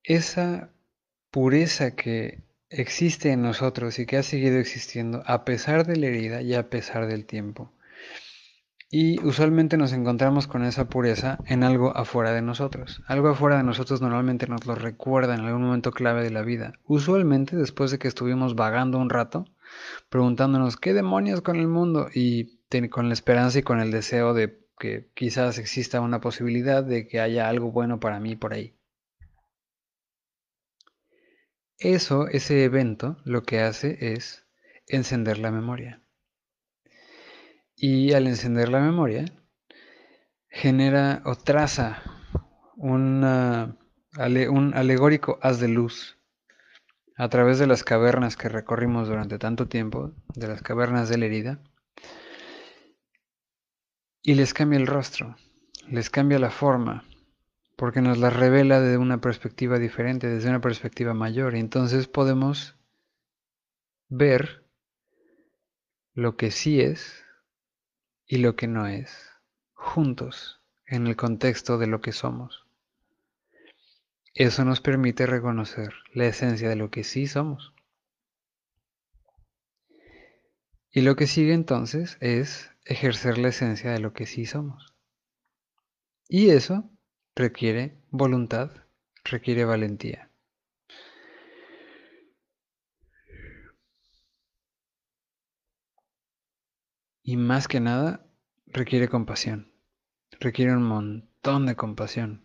esa 0.05 0.71
pureza 1.31 1.95
que 1.95 2.43
existe 2.69 3.31
en 3.33 3.43
nosotros 3.43 3.99
y 3.99 4.07
que 4.07 4.17
ha 4.17 4.23
seguido 4.23 4.59
existiendo 4.59 5.23
a 5.27 5.45
pesar 5.45 5.87
de 5.87 5.97
la 5.97 6.07
herida 6.07 6.43
y 6.43 6.55
a 6.55 6.69
pesar 6.71 7.07
del 7.07 7.27
tiempo. 7.27 7.73
Y 8.95 9.25
usualmente 9.25 9.79
nos 9.79 9.95
encontramos 9.95 10.47
con 10.47 10.65
esa 10.65 10.91
pureza 10.91 11.39
en 11.47 11.65
algo 11.65 11.97
afuera 11.97 12.31
de 12.33 12.43
nosotros. 12.43 13.03
Algo 13.07 13.31
afuera 13.31 13.57
de 13.57 13.63
nosotros 13.63 14.03
normalmente 14.03 14.47
nos 14.47 14.67
lo 14.67 14.75
recuerda 14.75 15.35
en 15.35 15.41
algún 15.41 15.63
momento 15.63 15.93
clave 15.93 16.23
de 16.23 16.31
la 16.31 16.43
vida. 16.43 16.75
Usualmente 16.85 17.57
después 17.57 17.91
de 17.91 17.99
que 17.99 18.07
estuvimos 18.07 18.55
vagando 18.55 18.99
un 18.99 19.09
rato, 19.09 19.47
preguntándonos 20.11 20.77
qué 20.77 20.93
demonios 20.93 21.41
con 21.41 21.57
el 21.57 21.69
mundo 21.69 22.11
y 22.15 22.59
con 22.91 23.09
la 23.09 23.15
esperanza 23.15 23.61
y 23.61 23.63
con 23.63 23.81
el 23.81 23.91
deseo 23.91 24.35
de 24.35 24.61
que 24.79 25.09
quizás 25.15 25.57
exista 25.57 26.03
una 26.03 26.21
posibilidad 26.21 26.85
de 26.85 27.09
que 27.09 27.19
haya 27.19 27.49
algo 27.49 27.73
bueno 27.73 27.99
para 27.99 28.21
mí 28.21 28.37
por 28.37 28.53
ahí. 28.53 28.77
Eso, 31.79 32.29
ese 32.29 32.63
evento, 32.63 33.17
lo 33.25 33.43
que 33.43 33.61
hace 33.61 34.13
es 34.13 34.47
encender 34.87 35.39
la 35.39 35.51
memoria. 35.51 36.02
Y 37.85 38.13
al 38.13 38.29
encender 38.29 38.69
la 38.69 38.79
memoria, 38.79 39.25
genera 40.49 41.21
o 41.25 41.35
traza 41.35 42.01
un 42.77 43.25
alegórico 44.15 45.41
haz 45.43 45.59
de 45.59 45.67
luz 45.67 46.17
a 47.17 47.29
través 47.29 47.59
de 47.59 47.67
las 47.67 47.83
cavernas 47.83 48.37
que 48.37 48.49
recorrimos 48.49 49.09
durante 49.09 49.37
tanto 49.37 49.67
tiempo, 49.67 50.15
de 50.37 50.47
las 50.47 50.63
cavernas 50.63 51.09
de 51.09 51.19
la 51.19 51.27
herida, 51.27 51.61
y 54.23 54.37
les 54.37 54.55
cambia 54.55 54.79
el 54.79 54.87
rostro, 54.87 55.35
les 55.89 56.09
cambia 56.09 56.39
la 56.39 56.53
forma, 56.53 57.05
porque 57.77 58.01
nos 58.01 58.17
la 58.17 58.31
revela 58.31 58.81
desde 58.81 58.99
una 58.99 59.21
perspectiva 59.21 59.81
diferente, 59.81 60.29
desde 60.29 60.51
una 60.51 60.61
perspectiva 60.61 61.15
mayor. 61.15 61.57
Y 61.57 61.59
entonces 61.59 62.07
podemos 62.07 62.77
ver 64.09 64.71
lo 66.15 66.37
que 66.37 66.53
sí 66.53 66.81
es 66.81 67.22
y 68.33 68.39
lo 68.39 68.57
que 68.57 68.67
no 68.67 68.87
es, 68.87 69.29
juntos, 69.75 70.63
en 70.87 71.07
el 71.07 71.17
contexto 71.17 71.77
de 71.77 71.87
lo 71.87 72.01
que 72.01 72.13
somos. 72.13 72.65
Eso 74.33 74.65
nos 74.65 74.81
permite 74.81 75.27
reconocer 75.27 75.93
la 76.15 76.29
esencia 76.29 76.71
de 76.71 76.77
lo 76.77 76.91
que 76.91 77.05
sí 77.05 77.27
somos. 77.27 77.75
Y 80.91 81.03
lo 81.03 81.15
que 81.15 81.27
sigue 81.27 81.53
entonces 81.53 82.17
es 82.21 82.71
ejercer 82.87 83.37
la 83.37 83.49
esencia 83.49 83.91
de 83.93 84.01
lo 84.01 84.15
que 84.15 84.25
sí 84.25 84.47
somos. 84.47 84.95
Y 86.27 86.49
eso 86.49 86.91
requiere 87.37 87.99
voluntad, 88.09 88.71
requiere 89.25 89.67
valentía. 89.67 90.32
Y 97.23 97.37
más 97.37 97.69
que 97.69 97.81
nada, 97.81 98.27
requiere 98.67 99.09
compasión. 99.09 99.73
Requiere 100.41 100.75
un 100.75 100.83
montón 100.83 101.67
de 101.67 101.77
compasión. 101.77 102.45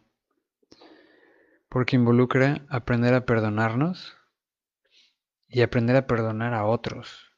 Porque 1.70 1.96
involucra 1.96 2.66
aprender 2.70 3.14
a 3.14 3.26
perdonarnos 3.26 4.16
y 5.48 5.62
aprender 5.62 5.96
a 5.96 6.08
perdonar 6.08 6.54
a 6.54 6.66
otros. 6.66 7.32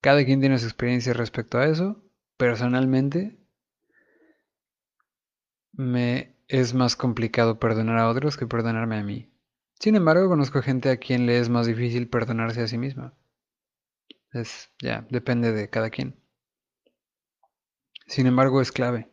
Cada 0.00 0.24
quien 0.24 0.40
tiene 0.40 0.58
su 0.58 0.66
experiencia 0.66 1.12
respecto 1.12 1.58
a 1.58 1.66
eso. 1.66 2.04
Personalmente, 2.36 3.38
me 5.72 6.36
es 6.46 6.74
más 6.74 6.96
complicado 6.96 7.58
perdonar 7.58 7.98
a 7.98 8.08
otros 8.08 8.36
que 8.36 8.46
perdonarme 8.46 8.98
a 8.98 9.02
mí. 9.02 9.32
Sin 9.80 9.94
embargo, 9.94 10.28
conozco 10.28 10.62
gente 10.62 10.90
a 10.90 10.96
quien 10.96 11.26
le 11.26 11.38
es 11.38 11.48
más 11.48 11.66
difícil 11.66 12.08
perdonarse 12.08 12.62
a 12.62 12.68
sí 12.68 12.78
misma. 12.78 13.14
Es, 14.32 14.70
ya, 14.80 15.06
depende 15.10 15.52
de 15.52 15.70
cada 15.70 15.90
quien. 15.90 16.20
Sin 18.06 18.26
embargo, 18.26 18.60
es 18.60 18.72
clave. 18.72 19.10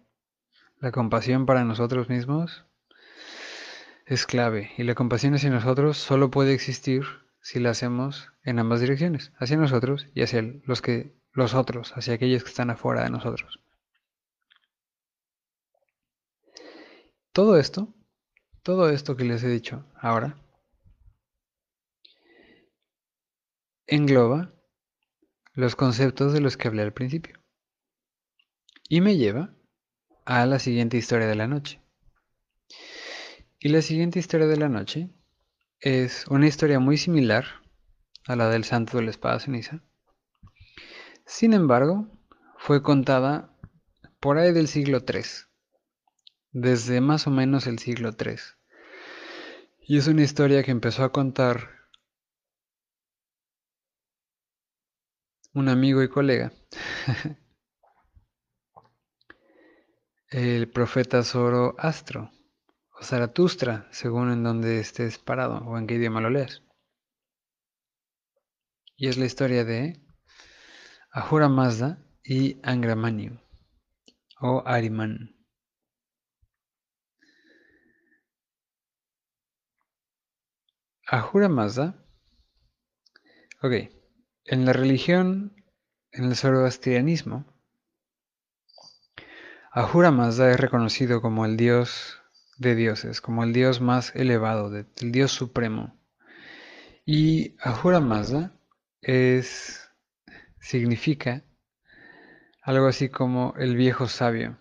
La 0.79 0.91
compasión 0.91 1.45
para 1.45 1.63
nosotros 1.63 2.09
mismos 2.09 2.65
es 4.05 4.25
clave. 4.25 4.71
Y 4.77 4.83
la 4.83 4.95
compasión 4.95 5.33
hacia 5.35 5.49
nosotros 5.49 5.97
solo 5.97 6.31
puede 6.31 6.53
existir 6.53 7.03
si 7.41 7.59
la 7.59 7.71
hacemos 7.71 8.31
en 8.43 8.59
ambas 8.59 8.81
direcciones, 8.81 9.31
hacia 9.37 9.57
nosotros 9.57 10.07
y 10.13 10.23
hacia 10.23 10.41
los 10.41 10.81
que 10.81 11.15
los 11.31 11.53
otros, 11.53 11.91
hacia 11.95 12.15
aquellos 12.15 12.43
que 12.43 12.49
están 12.49 12.69
afuera 12.69 13.03
de 13.03 13.09
nosotros. 13.09 13.59
Todo 17.31 17.57
esto, 17.57 17.93
todo 18.63 18.89
esto 18.89 19.15
que 19.15 19.25
les 19.25 19.43
he 19.43 19.49
dicho 19.49 19.85
ahora, 20.01 20.37
engloba 23.85 24.54
los 25.55 25.75
conceptos 25.75 26.33
de 26.33 26.41
los 26.41 26.57
que 26.57 26.67
hablé 26.67 26.83
al 26.83 26.93
principio. 26.93 27.39
Y 28.87 29.01
me 29.01 29.17
lleva 29.17 29.55
a 30.25 30.45
la 30.45 30.59
siguiente 30.59 30.97
historia 30.97 31.27
de 31.27 31.35
la 31.35 31.47
noche. 31.47 31.81
Y 33.59 33.69
la 33.69 33.81
siguiente 33.81 34.19
historia 34.19 34.47
de 34.47 34.57
la 34.57 34.69
noche 34.69 35.09
es 35.79 36.27
una 36.27 36.47
historia 36.47 36.79
muy 36.79 36.97
similar 36.97 37.45
a 38.27 38.35
la 38.35 38.49
del 38.49 38.63
santo 38.63 38.97
de 38.97 39.03
la 39.03 39.11
espada 39.11 39.39
ceniza. 39.39 39.81
Sin 41.25 41.53
embargo, 41.53 42.07
fue 42.57 42.83
contada 42.83 43.57
por 44.19 44.37
ahí 44.37 44.51
del 44.51 44.67
siglo 44.67 45.03
III 45.07 45.23
desde 46.51 47.01
más 47.01 47.27
o 47.27 47.31
menos 47.31 47.67
el 47.67 47.79
siglo 47.79 48.15
III. 48.17 48.37
Y 49.87 49.97
es 49.97 50.07
una 50.07 50.23
historia 50.23 50.63
que 50.63 50.71
empezó 50.71 51.03
a 51.03 51.11
contar 51.11 51.74
un 55.55 55.69
amigo 55.69 56.03
y 56.03 56.09
colega, 56.09 56.51
el 60.29 60.69
profeta 60.69 61.23
Zoroastro, 61.23 62.29
o 62.91 63.03
Zaratustra, 63.03 63.87
según 63.91 64.31
en 64.31 64.43
donde 64.43 64.79
estés 64.79 65.17
parado 65.17 65.59
o 65.65 65.77
en 65.77 65.87
qué 65.87 65.95
idioma 65.95 66.19
lo 66.19 66.29
leas. 66.29 66.61
Y 68.97 69.07
es 69.07 69.17
la 69.17 69.25
historia 69.25 69.63
de 69.63 70.01
Ahura 71.11 71.47
Mazda 71.47 72.05
y 72.23 72.59
Angramanyu, 72.63 73.39
o 74.41 74.61
Ariman. 74.65 75.35
Ahura 81.07 81.47
Mazda. 81.47 81.95
Ok. 83.61 84.04
En 84.47 84.63
la 84.63 84.73
religión, 84.73 85.55
en 86.11 86.25
el 86.25 86.35
zoroastrianismo, 86.35 87.45
Ahura 89.71 90.11
Mazda 90.11 90.51
es 90.51 90.59
reconocido 90.59 91.19
como 91.19 91.47
el 91.47 91.57
dios 91.57 92.21
de 92.59 92.75
dioses, 92.75 93.21
como 93.21 93.43
el 93.43 93.53
dios 93.53 93.81
más 93.81 94.15
elevado, 94.15 94.71
el 94.77 95.11
dios 95.11 95.31
supremo. 95.31 95.99
Y 97.07 97.55
Ahura 97.59 97.99
Mazda 97.99 98.51
es, 99.01 99.89
significa 100.59 101.43
algo 102.61 102.85
así 102.85 103.09
como 103.09 103.55
el 103.57 103.75
viejo 103.75 104.07
sabio 104.07 104.59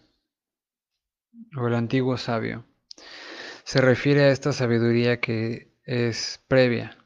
o 1.59 1.69
el 1.69 1.75
antiguo 1.75 2.17
sabio. 2.17 2.65
Se 3.65 3.83
refiere 3.83 4.23
a 4.23 4.31
esta 4.31 4.55
sabiduría 4.55 5.21
que 5.21 5.77
es 5.85 6.43
previa 6.49 7.04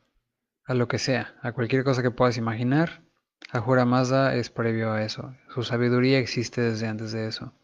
a 0.69 0.75
lo 0.75 0.87
que 0.87 0.99
sea, 0.99 1.35
a 1.43 1.53
cualquier 1.53 1.83
cosa 1.83 2.03
que 2.03 2.11
puedas 2.11 2.37
imaginar, 2.37 3.03
Ahura 3.51 3.87
Mazda 3.87 4.35
es 4.35 4.51
previo 4.51 4.93
a 4.93 5.03
eso. 5.03 5.35
Su 5.55 5.63
sabiduría 5.63 6.19
existe 6.19 6.61
desde 6.61 6.87
antes 6.87 7.13
de 7.13 7.27
eso. 7.27 7.55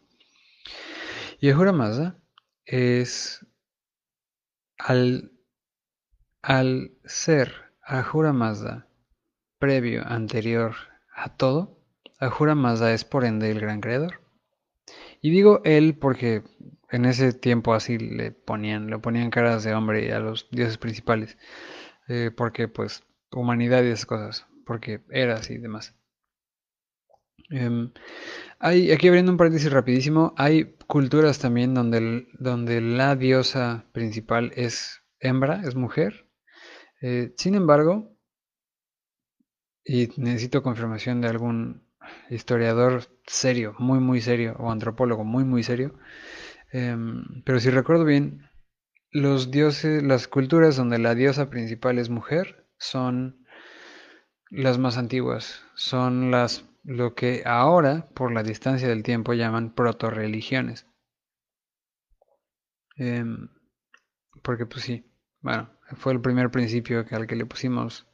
Y 1.39 1.51
Ahura 1.51 1.71
Mazda 1.71 2.17
es 2.65 3.45
al, 4.79 5.31
al 6.41 6.93
ser 7.05 7.53
Ahura 7.83 8.33
Mazda 8.33 8.87
previo, 9.59 10.03
anterior 10.07 10.73
a 11.13 11.35
todo, 11.37 11.79
Ahura 12.19 12.55
Mazda 12.55 12.91
es 12.91 13.05
por 13.05 13.23
ende 13.23 13.51
el 13.51 13.59
gran 13.59 13.81
creador. 13.81 14.21
Y 15.21 15.29
digo 15.29 15.61
él 15.63 15.95
porque 15.95 16.41
en 16.89 17.05
ese 17.05 17.33
tiempo 17.33 17.75
así 17.75 17.99
le 17.99 18.31
ponían, 18.31 18.89
le 18.89 18.97
ponían 18.97 19.29
caras 19.29 19.63
de 19.63 19.75
hombre 19.75 20.11
a 20.11 20.19
los 20.19 20.49
dioses 20.49 20.79
principales. 20.79 21.37
Eh, 22.07 22.31
porque 22.35 22.67
pues 22.67 23.03
humanidad 23.31 23.83
y 23.83 23.87
esas 23.87 24.05
cosas, 24.05 24.47
porque 24.65 25.01
eras 25.09 25.49
y 25.49 25.57
demás. 25.57 25.95
Em, 27.49 27.91
hay, 28.59 28.91
aquí 28.91 29.07
abriendo 29.07 29.31
un 29.31 29.37
paréntesis 29.37 29.71
rapidísimo, 29.71 30.33
hay 30.37 30.75
culturas 30.87 31.39
también 31.39 31.73
donde, 31.73 32.27
donde 32.39 32.81
la 32.81 33.15
diosa 33.15 33.85
principal 33.91 34.51
es 34.55 35.01
hembra, 35.19 35.61
es 35.63 35.75
mujer. 35.75 36.27
Eh, 37.01 37.33
sin 37.37 37.55
embargo, 37.55 38.15
y 39.85 40.09
necesito 40.17 40.63
confirmación 40.63 41.21
de 41.21 41.27
algún 41.27 41.83
historiador 42.29 43.03
serio, 43.25 43.75
muy 43.79 43.99
muy 43.99 44.21
serio, 44.21 44.55
o 44.59 44.71
antropólogo 44.71 45.23
muy 45.23 45.43
muy 45.43 45.63
serio, 45.63 45.93
em, 46.71 47.43
pero 47.45 47.59
si 47.59 47.69
recuerdo 47.69 48.05
bien, 48.05 48.49
los 49.15 49.49
dioses, 49.49 50.03
las 50.03 50.27
culturas 50.27 50.75
donde 50.75 50.99
la 50.99 51.15
diosa 51.15 51.49
principal 51.49 51.99
es 51.99 52.09
mujer 52.09 52.67
son 52.77 53.45
las 54.49 54.77
más 54.77 54.97
antiguas, 54.97 55.63
son 55.73 56.31
las 56.31 56.65
lo 56.83 57.15
que 57.15 57.41
ahora, 57.45 58.09
por 58.13 58.33
la 58.33 58.43
distancia 58.43 58.89
del 58.89 59.03
tiempo, 59.03 59.33
llaman 59.33 59.73
proto-religiones. 59.73 60.85
Em, 62.97 63.47
porque 64.43 64.65
pues 64.65 64.83
sí, 64.83 65.05
bueno, 65.39 65.69
fue 65.95 66.11
el 66.11 66.19
primer 66.19 66.51
principio 66.51 67.05
al 67.11 67.25
que 67.25 67.37
le 67.37 67.45
pusimos 67.45 68.07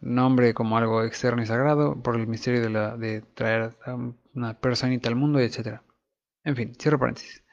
nombre 0.00 0.54
como 0.54 0.76
algo 0.76 1.04
externo 1.04 1.40
y 1.40 1.46
sagrado 1.46 2.02
por 2.02 2.16
el 2.16 2.26
misterio 2.26 2.62
de, 2.62 2.70
la, 2.70 2.98
traer 3.34 3.76
una 4.34 4.58
personita 4.58 5.08
al 5.08 5.14
mundo, 5.14 5.38
etc. 5.38 5.82
En 6.42 6.56
fin, 6.56 6.74
cierro 6.74 6.98
paréntesis. 6.98 7.45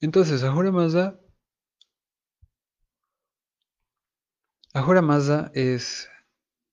Entonces, 0.00 0.42
Ahura 0.42 0.70
Mazda. 5.02 5.50
Es 5.54 6.08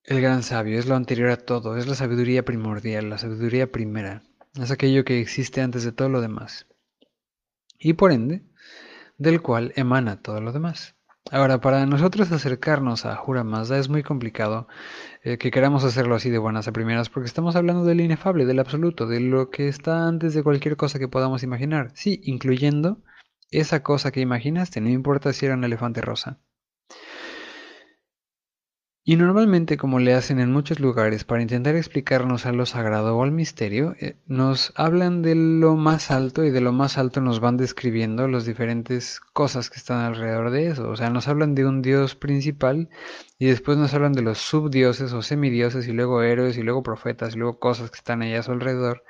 el 0.03 0.21
gran 0.21 0.43
sabio, 0.43 0.77
es 0.77 0.87
lo 0.87 0.95
anterior 0.95 1.29
a 1.29 1.37
todo, 1.37 1.77
es 1.77 1.87
la 1.87 1.95
sabiduría 1.95 2.43
primordial, 2.43 3.09
la 3.09 3.17
sabiduría 3.17 3.71
primera. 3.71 4.23
Es 4.61 4.71
aquello 4.71 5.05
que 5.05 5.21
existe 5.21 5.61
antes 5.61 5.83
de 5.85 5.93
todo 5.93 6.09
lo 6.09 6.19
demás. 6.21 6.67
Y 7.79 7.93
por 7.93 8.11
ende, 8.11 8.43
del 9.17 9.41
cual 9.41 9.71
emana 9.77 10.21
todo 10.21 10.41
lo 10.41 10.51
demás. 10.51 10.95
Ahora, 11.31 11.61
para 11.61 11.85
nosotros 11.85 12.29
acercarnos 12.31 13.05
a 13.05 13.15
Ahura 13.15 13.45
Mazda 13.45 13.79
es 13.79 13.87
muy 13.87 14.03
complicado 14.03 14.67
eh, 15.23 15.37
que 15.37 15.51
queramos 15.51 15.85
hacerlo 15.85 16.15
así 16.15 16.29
de 16.29 16.37
buenas 16.37 16.67
a 16.67 16.73
primeras, 16.73 17.09
porque 17.09 17.27
estamos 17.27 17.55
hablando 17.55 17.85
del 17.85 18.01
inefable, 18.01 18.45
del 18.45 18.59
absoluto, 18.59 19.07
de 19.07 19.21
lo 19.21 19.49
que 19.49 19.69
está 19.69 20.07
antes 20.07 20.33
de 20.33 20.43
cualquier 20.43 20.75
cosa 20.75 20.99
que 20.99 21.07
podamos 21.07 21.43
imaginar. 21.43 21.91
Sí, 21.95 22.19
incluyendo 22.25 23.01
esa 23.59 23.83
cosa 23.83 24.11
que 24.11 24.21
imaginaste, 24.21 24.81
no 24.81 24.89
importa 24.89 25.33
si 25.33 25.45
era 25.45 25.55
un 25.55 25.63
elefante 25.63 26.01
rosa. 26.01 26.39
Y 29.05 29.17
normalmente, 29.17 29.75
como 29.75 29.99
le 29.99 30.13
hacen 30.13 30.39
en 30.39 30.53
muchos 30.53 30.79
lugares 30.79 31.25
para 31.25 31.41
intentar 31.41 31.75
explicarnos 31.75 32.45
a 32.45 32.53
lo 32.53 32.65
sagrado 32.65 33.17
o 33.17 33.23
al 33.23 33.31
misterio, 33.33 33.95
eh, 33.99 34.15
nos 34.27 34.71
hablan 34.77 35.21
de 35.21 35.35
lo 35.35 35.75
más 35.75 36.09
alto 36.09 36.45
y 36.45 36.51
de 36.51 36.61
lo 36.61 36.71
más 36.71 36.97
alto 36.97 37.19
nos 37.19 37.41
van 37.41 37.57
describiendo 37.57 38.29
las 38.29 38.45
diferentes 38.45 39.19
cosas 39.19 39.69
que 39.69 39.75
están 39.75 39.99
alrededor 39.99 40.51
de 40.51 40.67
eso. 40.67 40.89
O 40.89 40.95
sea, 40.95 41.09
nos 41.09 41.27
hablan 41.27 41.53
de 41.53 41.65
un 41.65 41.81
dios 41.81 42.15
principal 42.15 42.89
y 43.37 43.47
después 43.47 43.77
nos 43.77 43.93
hablan 43.93 44.13
de 44.13 44.21
los 44.21 44.37
subdioses 44.37 45.11
o 45.11 45.21
semidioses 45.21 45.85
y 45.89 45.91
luego 45.91 46.23
héroes 46.23 46.57
y 46.57 46.63
luego 46.63 46.81
profetas 46.81 47.35
y 47.35 47.39
luego 47.39 47.59
cosas 47.59 47.91
que 47.91 47.97
están 47.97 48.21
allá 48.21 48.39
a 48.39 48.43
su 48.43 48.53
alrededor 48.53 49.03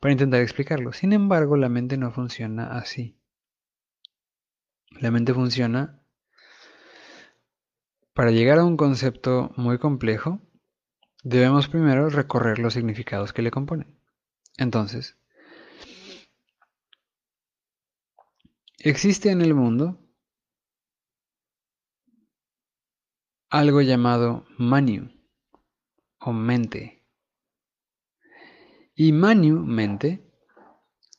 para 0.00 0.12
intentar 0.12 0.40
explicarlo. 0.40 0.94
Sin 0.94 1.12
embargo, 1.12 1.58
la 1.58 1.68
mente 1.68 1.98
no 1.98 2.12
funciona 2.12 2.78
así. 2.78 3.14
La 5.00 5.10
mente 5.10 5.34
funciona 5.34 6.00
para 8.14 8.30
llegar 8.30 8.58
a 8.58 8.64
un 8.64 8.76
concepto 8.76 9.52
muy 9.56 9.78
complejo, 9.78 10.40
debemos 11.24 11.68
primero 11.68 12.08
recorrer 12.10 12.60
los 12.60 12.74
significados 12.74 13.32
que 13.32 13.42
le 13.42 13.50
componen. 13.50 13.98
Entonces, 14.56 15.18
existe 18.78 19.30
en 19.30 19.42
el 19.42 19.52
mundo 19.54 19.98
algo 23.50 23.80
llamado 23.80 24.46
Manu 24.58 25.10
o 26.20 26.32
mente. 26.32 27.04
Y 28.94 29.10
Manu, 29.10 29.64
mente, 29.66 30.24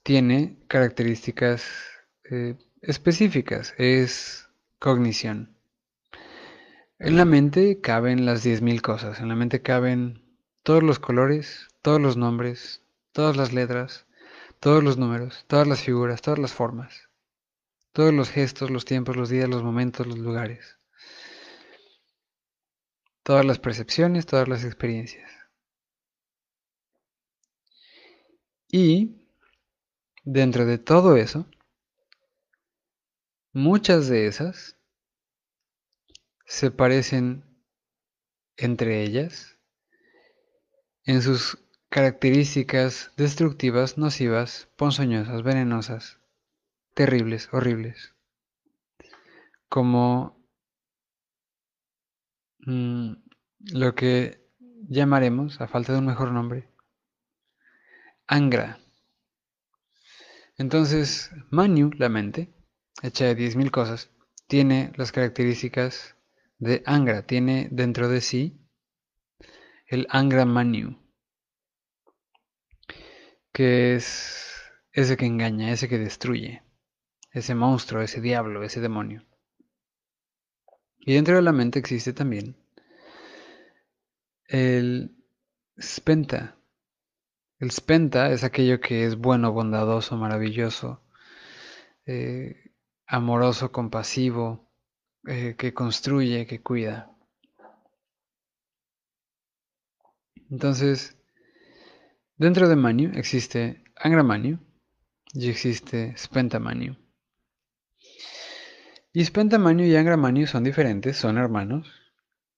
tiene 0.01 0.63
características 0.69 1.65
eh, 2.31 2.57
específicas, 2.87 3.73
es 3.77 4.47
cognición. 4.79 5.57
En 6.99 7.17
la 7.17 7.25
mente 7.25 7.81
caben 7.81 8.25
las 8.25 8.45
10.000 8.45 8.81
cosas, 8.81 9.19
en 9.19 9.27
la 9.27 9.35
mente 9.35 9.61
caben 9.61 10.23
todos 10.63 10.83
los 10.83 10.99
colores, 10.99 11.67
todos 11.81 11.99
los 11.99 12.15
nombres, 12.15 12.83
todas 13.11 13.35
las 13.35 13.53
letras, 13.53 14.05
todos 14.59 14.83
los 14.83 14.97
números, 14.97 15.45
todas 15.47 15.67
las 15.67 15.81
figuras, 15.81 16.21
todas 16.21 16.39
las 16.39 16.53
formas, 16.53 17.09
todos 17.91 18.13
los 18.13 18.29
gestos, 18.29 18.71
los 18.71 18.85
tiempos, 18.85 19.15
los 19.15 19.29
días, 19.29 19.49
los 19.49 19.63
momentos, 19.63 20.07
los 20.07 20.19
lugares, 20.19 20.77
todas 23.23 23.45
las 23.45 23.59
percepciones, 23.59 24.25
todas 24.25 24.47
las 24.47 24.63
experiencias. 24.63 25.31
Y 28.71 29.21
dentro 30.23 30.65
de 30.65 30.77
todo 30.77 31.15
eso, 31.17 31.47
muchas 33.55 34.09
de 34.09 34.27
esas 34.27 34.77
se 36.45 36.71
parecen 36.71 37.45
entre 38.57 39.01
ellas 39.01 39.57
en 41.05 41.21
sus 41.21 41.57
características 41.87 43.13
destructivas, 43.15 43.97
nocivas, 43.97 44.67
ponzoñosas, 44.75 45.41
venenosas, 45.41 46.19
terribles, 46.93 47.47
horribles, 47.53 48.13
como 49.69 50.37
mm, 52.59 53.13
lo 53.71 53.95
que 53.95 54.49
llamaremos, 54.89 55.61
a 55.61 55.67
falta 55.69 55.93
de 55.93 55.99
un 55.99 56.07
mejor 56.07 56.33
nombre, 56.33 56.69
Angra. 58.27 58.79
Entonces, 60.57 61.31
Manu, 61.51 61.91
la 61.97 62.09
mente, 62.09 62.54
hecha 63.01 63.25
de 63.25 63.35
10.000 63.35 63.71
cosas, 63.71 64.09
tiene 64.47 64.91
las 64.95 65.11
características 65.11 66.15
de 66.59 66.83
Angra 66.85 67.23
tiene 67.23 67.67
dentro 67.71 68.07
de 68.09 68.21
sí 68.21 68.59
el 69.87 70.07
Angra 70.09 70.45
Manu, 70.45 70.97
que 73.51 73.95
es 73.95 74.53
ese 74.91 75.17
que 75.17 75.25
engaña, 75.25 75.71
ese 75.71 75.87
que 75.87 75.99
destruye, 75.99 76.63
ese 77.31 77.53
monstruo, 77.53 78.01
ese 78.01 78.21
diablo, 78.21 78.63
ese 78.63 78.81
demonio. 78.81 79.25
Y 80.99 81.13
dentro 81.13 81.35
de 81.35 81.43
la 81.43 81.51
mente 81.51 81.77
existe 81.77 82.13
también 82.13 82.55
el 84.47 85.15
Spenta. 85.79 86.57
El 87.59 87.71
Spenta 87.71 88.31
es 88.31 88.43
aquello 88.43 88.79
que 88.79 89.05
es 89.05 89.15
bueno, 89.17 89.51
bondadoso, 89.51 90.17
maravilloso, 90.17 91.01
eh, 92.05 92.64
amoroso, 93.07 93.71
compasivo, 93.71 94.69
eh, 95.27 95.55
que 95.57 95.73
construye, 95.73 96.45
que 96.47 96.61
cuida. 96.61 97.11
Entonces, 100.49 101.17
dentro 102.37 102.69
de 102.69 102.75
Manu 102.75 103.11
existe 103.15 103.83
Angra 103.95 104.23
Manu 104.23 104.59
y 105.33 105.49
existe 105.49 106.15
Spenta 106.17 106.59
Manu. 106.59 106.95
Y 109.13 109.23
Spenta 109.25 109.57
Manu 109.57 109.83
y 109.83 109.95
Angra 109.95 110.17
Manu 110.17 110.45
son 110.45 110.63
diferentes, 110.63 111.17
son 111.17 111.37
hermanos, 111.37 111.87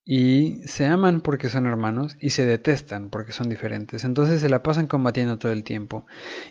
y 0.10 0.62
se 0.66 0.86
aman 0.86 1.20
porque 1.20 1.50
son 1.50 1.66
hermanos 1.66 2.16
y 2.22 2.30
se 2.30 2.46
detestan 2.46 3.10
porque 3.10 3.34
son 3.34 3.50
diferentes. 3.50 4.06
Entonces 4.06 4.40
se 4.40 4.48
la 4.48 4.64
pasan 4.64 4.88
combatiendo 4.88 5.38
todo 5.38 5.52
el 5.52 5.66
tiempo. 5.66 6.06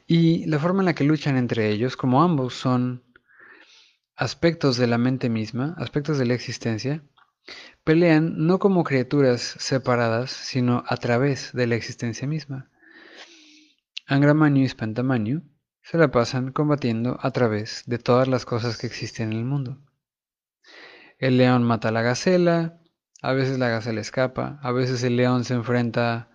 Y 0.07 0.45
la 0.45 0.59
forma 0.59 0.83
en 0.83 0.87
la 0.87 0.95
que 0.95 1.05
luchan 1.05 1.39
entre 1.39 1.71
ellos, 1.71 1.97
como 1.97 2.23
ambos 2.23 2.53
son 2.53 3.03
aspectos 4.17 4.77
de 4.79 4.87
la 4.87 4.99
mente 4.99 5.29
misma, 5.29 5.75
aspectos 5.79 6.19
de 6.19 6.27
la 6.27 6.35
existencia, 6.35 7.03
pelean 7.85 8.47
no 8.47 8.59
como 8.59 8.83
criaturas 8.83 9.41
separadas, 9.43 10.31
sino 10.31 10.83
a 10.87 10.97
través 10.97 11.53
de 11.53 11.67
la 11.67 11.77
existencia 11.77 12.27
misma. 12.27 12.71
Angramanio 14.07 14.65
y 14.65 14.69
Spantamanio 14.69 15.43
se 15.83 15.99
la 15.99 16.11
pasan 16.11 16.53
combatiendo 16.53 17.19
a 17.21 17.31
través 17.31 17.85
de 17.87 17.99
todas 17.99 18.27
las 18.27 18.45
cosas 18.45 18.79
que 18.79 18.87
existen 18.87 19.33
en 19.33 19.39
el 19.39 19.45
mundo. 19.45 19.79
El 21.19 21.37
león 21.37 21.63
mata 21.63 21.89
a 21.89 21.93
la 21.93 22.03
gacela, 22.03 22.81
a 23.23 23.33
veces 23.33 23.59
la 23.59 23.69
gacela 23.69 24.01
escapa, 24.01 24.59
a 24.63 24.73
veces 24.73 25.03
el 25.03 25.17
león 25.17 25.45
se 25.45 25.55
enfrenta 25.55 26.31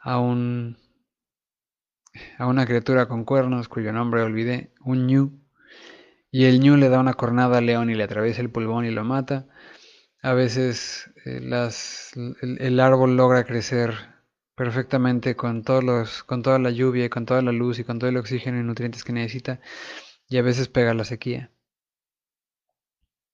a 0.00 0.18
un 0.18 0.78
a 2.38 2.46
una 2.46 2.66
criatura 2.66 3.06
con 3.06 3.24
cuernos 3.24 3.68
cuyo 3.68 3.92
nombre 3.92 4.22
olvidé, 4.22 4.74
un 4.80 5.06
ñu, 5.06 5.39
y 6.30 6.44
el 6.44 6.60
ñu 6.60 6.76
le 6.76 6.88
da 6.88 7.00
una 7.00 7.14
cornada 7.14 7.58
al 7.58 7.66
león 7.66 7.90
y 7.90 7.94
le 7.94 8.04
atraviesa 8.04 8.40
el 8.40 8.50
pulmón 8.50 8.84
y 8.84 8.90
lo 8.90 9.04
mata. 9.04 9.48
A 10.22 10.32
veces 10.34 11.10
eh, 11.24 11.40
el, 12.60 12.80
árbol 12.80 13.16
logra 13.16 13.44
crecer 13.44 13.94
perfectamente 14.54 15.34
con, 15.36 15.64
todos 15.64 15.82
los, 15.82 16.24
con 16.24 16.42
toda 16.42 16.58
la 16.58 16.70
lluvia 16.70 17.06
y 17.06 17.08
con 17.08 17.26
toda 17.26 17.42
la 17.42 17.52
luz 17.52 17.78
y 17.78 17.84
con 17.84 17.98
todo 17.98 18.10
el 18.10 18.16
oxígeno 18.18 18.60
y 18.60 18.62
nutrientes 18.62 19.04
que 19.04 19.12
necesita 19.12 19.60
y 20.28 20.38
a 20.38 20.42
veces 20.42 20.68
pega 20.68 20.94
la 20.94 21.04
sequía. 21.04 21.50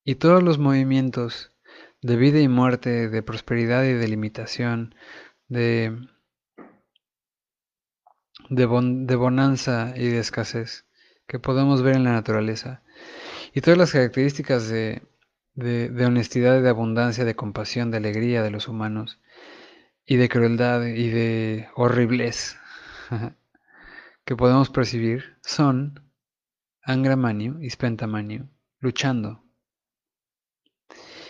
Y 0.04 0.16
todos 0.16 0.42
los 0.42 0.58
movimientos 0.58 1.52
de 2.00 2.16
vida 2.16 2.40
y 2.40 2.48
muerte, 2.48 3.08
de 3.08 3.22
prosperidad 3.22 3.84
y 3.84 3.92
de 3.92 4.08
limitación, 4.08 4.94
de, 5.48 5.98
de 8.48 9.16
bonanza 9.16 9.92
y 9.96 10.08
de 10.08 10.18
escasez 10.20 10.86
que 11.26 11.40
podemos 11.40 11.82
ver 11.82 11.96
en 11.96 12.04
la 12.04 12.12
naturaleza 12.12 12.84
y 13.56 13.62
todas 13.62 13.78
las 13.78 13.92
características 13.92 14.68
de, 14.68 15.00
honestidad 16.04 16.58
y 16.58 16.62
de 16.62 16.68
abundancia, 16.68 17.24
de 17.24 17.34
compasión, 17.34 17.90
de 17.90 17.96
alegría 17.96 18.42
de 18.42 18.50
los 18.50 18.68
humanos, 18.68 19.18
y 20.04 20.16
de 20.16 20.28
crueldad 20.28 20.84
y 20.84 21.08
de 21.08 21.66
horriblez 21.74 22.58
que 24.26 24.36
podemos 24.36 24.68
percibir 24.68 25.38
son 25.40 26.12
Angramanio 26.82 27.56
y 27.62 27.70
Spentamanio 27.70 28.46
luchando. 28.78 29.42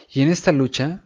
Y 0.09 0.22
en 0.22 0.29
esta 0.29 0.51
lucha 0.51 1.05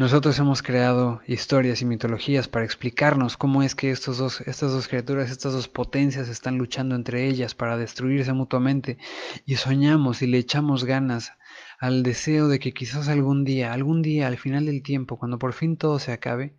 nosotros 0.00 0.38
hemos 0.38 0.62
creado 0.62 1.20
historias 1.26 1.82
y 1.82 1.84
mitologías 1.84 2.48
para 2.48 2.64
explicarnos 2.64 3.36
cómo 3.36 3.62
es 3.62 3.74
que 3.74 3.90
estos 3.90 4.16
dos, 4.16 4.40
estas 4.40 4.72
dos 4.72 4.88
criaturas, 4.88 5.30
estas 5.30 5.52
dos 5.52 5.68
potencias 5.68 6.30
están 6.30 6.56
luchando 6.56 6.94
entre 6.94 7.26
ellas 7.28 7.54
para 7.54 7.76
destruirse 7.76 8.32
mutuamente 8.32 8.96
y 9.44 9.56
soñamos 9.56 10.22
y 10.22 10.26
le 10.26 10.38
echamos 10.38 10.84
ganas 10.84 11.34
al 11.78 12.02
deseo 12.02 12.48
de 12.48 12.60
que 12.60 12.72
quizás 12.72 13.08
algún 13.08 13.44
día, 13.44 13.74
algún 13.74 14.00
día 14.00 14.26
al 14.26 14.38
final 14.38 14.64
del 14.64 14.82
tiempo, 14.82 15.18
cuando 15.18 15.38
por 15.38 15.52
fin 15.52 15.76
todo 15.76 15.98
se 15.98 16.12
acabe, 16.12 16.56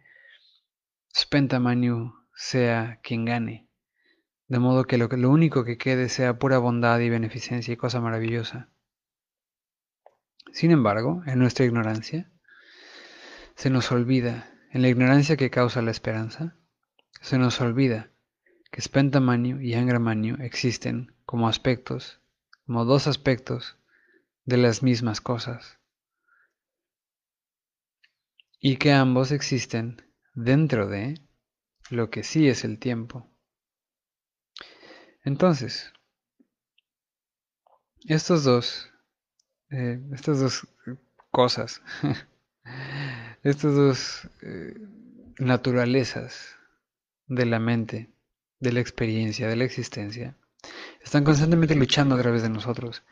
Spentamanu 1.18 2.14
sea 2.36 3.00
quien 3.02 3.26
gane, 3.26 3.68
de 4.50 4.60
modo 4.60 4.84
que 4.84 5.00
lo, 5.00 5.08
lo 5.08 5.32
único 5.32 5.64
que 5.64 5.80
quede 5.80 6.10
sea 6.10 6.38
pura 6.38 6.60
bondad 6.60 7.00
y 7.00 7.10
beneficencia 7.10 7.74
y 7.74 7.78
cosa 7.78 8.02
maravillosa. 8.02 8.70
Sin 10.54 10.70
embargo, 10.70 11.24
en 11.26 11.39
nuestra 11.39 11.66
ignorancia, 11.66 12.31
se 13.62 13.70
nos 13.70 13.91
olvida, 13.91 14.51
en 14.72 14.82
la 14.82 14.88
ignorancia 14.88 15.38
que 15.38 15.51
causa 15.51 15.84
la 15.84 15.91
esperanza, 15.91 16.57
se 17.22 17.38
nos 17.38 17.62
olvida 17.62 18.12
que 18.72 18.82
Spentamanio 18.82 19.62
y 19.62 19.76
Angramanio 19.76 20.36
existen 20.39 21.16
como 21.28 21.47
aspectos, 21.47 22.22
como 22.66 22.86
dos 22.86 23.05
aspectos 23.05 23.78
de 24.45 24.57
las 24.57 24.82
mismas 24.82 25.22
cosas, 25.22 25.78
y 28.59 28.78
que 28.78 28.93
ambos 28.93 29.32
existen 29.32 30.12
dentro 30.34 30.88
de 30.88 31.22
lo 31.91 32.09
que 32.09 32.24
sí 32.24 32.49
es 32.49 32.64
el 32.64 32.80
tiempo. 32.80 33.32
Entonces, 35.24 35.93
estos 38.07 38.43
dos, 38.43 38.89
eh, 39.70 40.01
estas 40.14 40.39
dos 40.39 40.68
cosas 41.30 41.84
estas 43.44 43.74
dos 43.74 44.30
eh, 44.44 44.76
naturalezas 45.39 46.56
de 47.28 47.46
la 47.46 47.60
mente, 47.60 48.12
de 48.60 48.72
la 48.72 48.82
experiencia, 48.82 49.48
de 49.48 49.56
la 49.56 49.64
existencia, 49.64 50.36
están 51.04 51.24
constantemente 51.24 51.74
luchando 51.76 52.14
a 52.16 52.22
través 52.22 52.44
de 52.44 52.50
nosotros. 52.50 53.04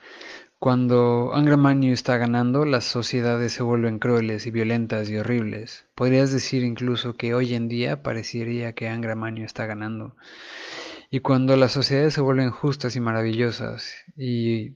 Cuando 0.59 1.33
Angramanio 1.33 1.93
está 1.93 2.17
ganando, 2.17 2.65
las 2.65 2.83
sociedades 2.83 3.53
se 3.53 3.63
vuelven 3.63 3.97
crueles 3.97 4.45
y 4.45 4.51
violentas 4.51 5.09
y 5.09 5.17
horribles. 5.17 5.87
Podrías 5.95 6.31
decir 6.31 6.63
incluso 6.63 7.15
que 7.15 7.33
hoy 7.33 7.55
en 7.55 7.67
día 7.67 8.03
parecería 8.03 8.73
que 8.73 8.87
Angramanio 8.87 9.45
está 9.45 9.65
ganando. 9.65 10.15
Y 11.09 11.21
cuando 11.21 11.55
las 11.55 11.71
sociedades 11.71 12.13
se 12.13 12.21
vuelven 12.21 12.51
justas 12.51 12.95
y 12.95 12.99
maravillosas 12.99 13.95
y 14.15 14.75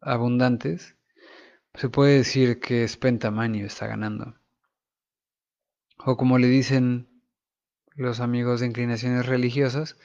abundantes, 0.00 0.96
se 1.74 1.88
puede 1.88 2.16
decir 2.16 2.58
que 2.58 2.88
Spentamanio 2.88 3.66
está 3.66 3.86
ganando 3.86 4.41
o 6.04 6.16
como 6.16 6.38
le 6.38 6.48
dicen 6.48 7.08
los 7.94 8.20
amigos 8.20 8.60
de 8.60 8.66
inclinaciones 8.66 9.26
religiosas, 9.26 9.96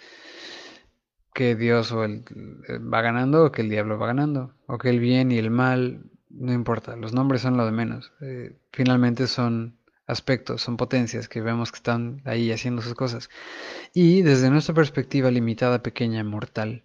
que 1.33 1.55
Dios 1.55 1.91
o 1.91 2.03
el, 2.03 2.23
eh, 2.67 2.79
va 2.79 3.01
ganando 3.01 3.45
o 3.45 3.51
que 3.51 3.61
el 3.61 3.69
diablo 3.69 3.99
va 3.99 4.07
ganando, 4.07 4.53
o 4.65 4.77
que 4.77 4.89
el 4.89 4.99
bien 4.99 5.31
y 5.31 5.37
el 5.37 5.51
mal, 5.51 6.09
no 6.29 6.51
importa, 6.51 6.95
los 6.95 7.13
nombres 7.13 7.41
son 7.41 7.57
lo 7.57 7.65
de 7.65 7.71
menos. 7.71 8.11
Eh, 8.21 8.57
finalmente 8.71 9.27
son 9.27 9.77
aspectos, 10.07 10.61
son 10.61 10.77
potencias 10.77 11.29
que 11.29 11.41
vemos 11.41 11.71
que 11.71 11.77
están 11.77 12.21
ahí 12.25 12.51
haciendo 12.51 12.81
sus 12.81 12.95
cosas. 12.95 13.29
Y 13.93 14.23
desde 14.23 14.49
nuestra 14.49 14.73
perspectiva 14.73 15.29
limitada, 15.29 15.83
pequeña, 15.83 16.23
mortal, 16.23 16.83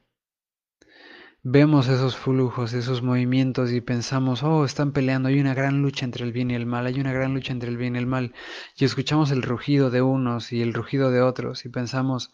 vemos 1.45 1.89
esos 1.89 2.17
flujos, 2.17 2.73
esos 2.73 3.03
movimientos 3.03 3.73
y 3.73 3.81
pensamos, 3.81 4.45
oh, 4.45 4.65
están 4.65 4.93
peleando, 4.93 5.29
hay 5.29 5.41
una 5.41 5.55
gran 5.55 5.83
lucha 5.83 6.05
entre 6.05 6.25
el 6.25 6.33
bien 6.33 6.53
y 6.53 6.55
el 6.55 6.67
mal, 6.67 6.87
hay 6.87 7.01
una 7.01 7.13
gran 7.13 7.35
lucha 7.35 7.53
entre 7.53 7.69
el 7.69 7.77
bien 7.77 7.97
y 7.97 7.99
el 7.99 8.07
mal, 8.07 8.33
y 8.77 8.85
escuchamos 8.85 9.33
el 9.33 9.43
rugido 9.43 9.91
de 9.91 10.03
unos 10.03 10.53
y 10.53 10.63
el 10.63 10.73
rugido 10.73 11.11
de 11.11 11.21
otros 11.21 11.65
y 11.65 11.69
pensamos, 11.69 12.33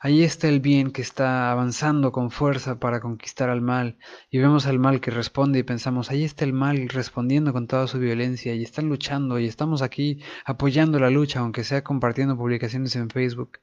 ahí 0.00 0.24
está 0.24 0.48
el 0.48 0.60
bien 0.60 0.90
que 0.90 1.00
está 1.00 1.50
avanzando 1.50 2.12
con 2.12 2.30
fuerza 2.30 2.78
para 2.78 3.00
conquistar 3.00 3.48
al 3.48 3.62
mal, 3.62 3.96
y 4.30 4.38
vemos 4.38 4.66
al 4.66 4.78
mal 4.78 5.00
que 5.00 5.10
responde 5.10 5.60
y 5.60 5.62
pensamos, 5.62 6.10
ahí 6.10 6.24
está 6.24 6.44
el 6.44 6.52
mal 6.52 6.90
respondiendo 6.90 7.54
con 7.54 7.66
toda 7.66 7.86
su 7.86 7.98
violencia 7.98 8.54
y 8.54 8.62
están 8.62 8.90
luchando 8.90 9.38
y 9.38 9.46
estamos 9.46 9.80
aquí 9.80 10.20
apoyando 10.44 10.98
la 10.98 11.08
lucha, 11.08 11.40
aunque 11.40 11.64
sea 11.64 11.82
compartiendo 11.82 12.36
publicaciones 12.36 12.94
en 12.96 13.08
Facebook. 13.08 13.58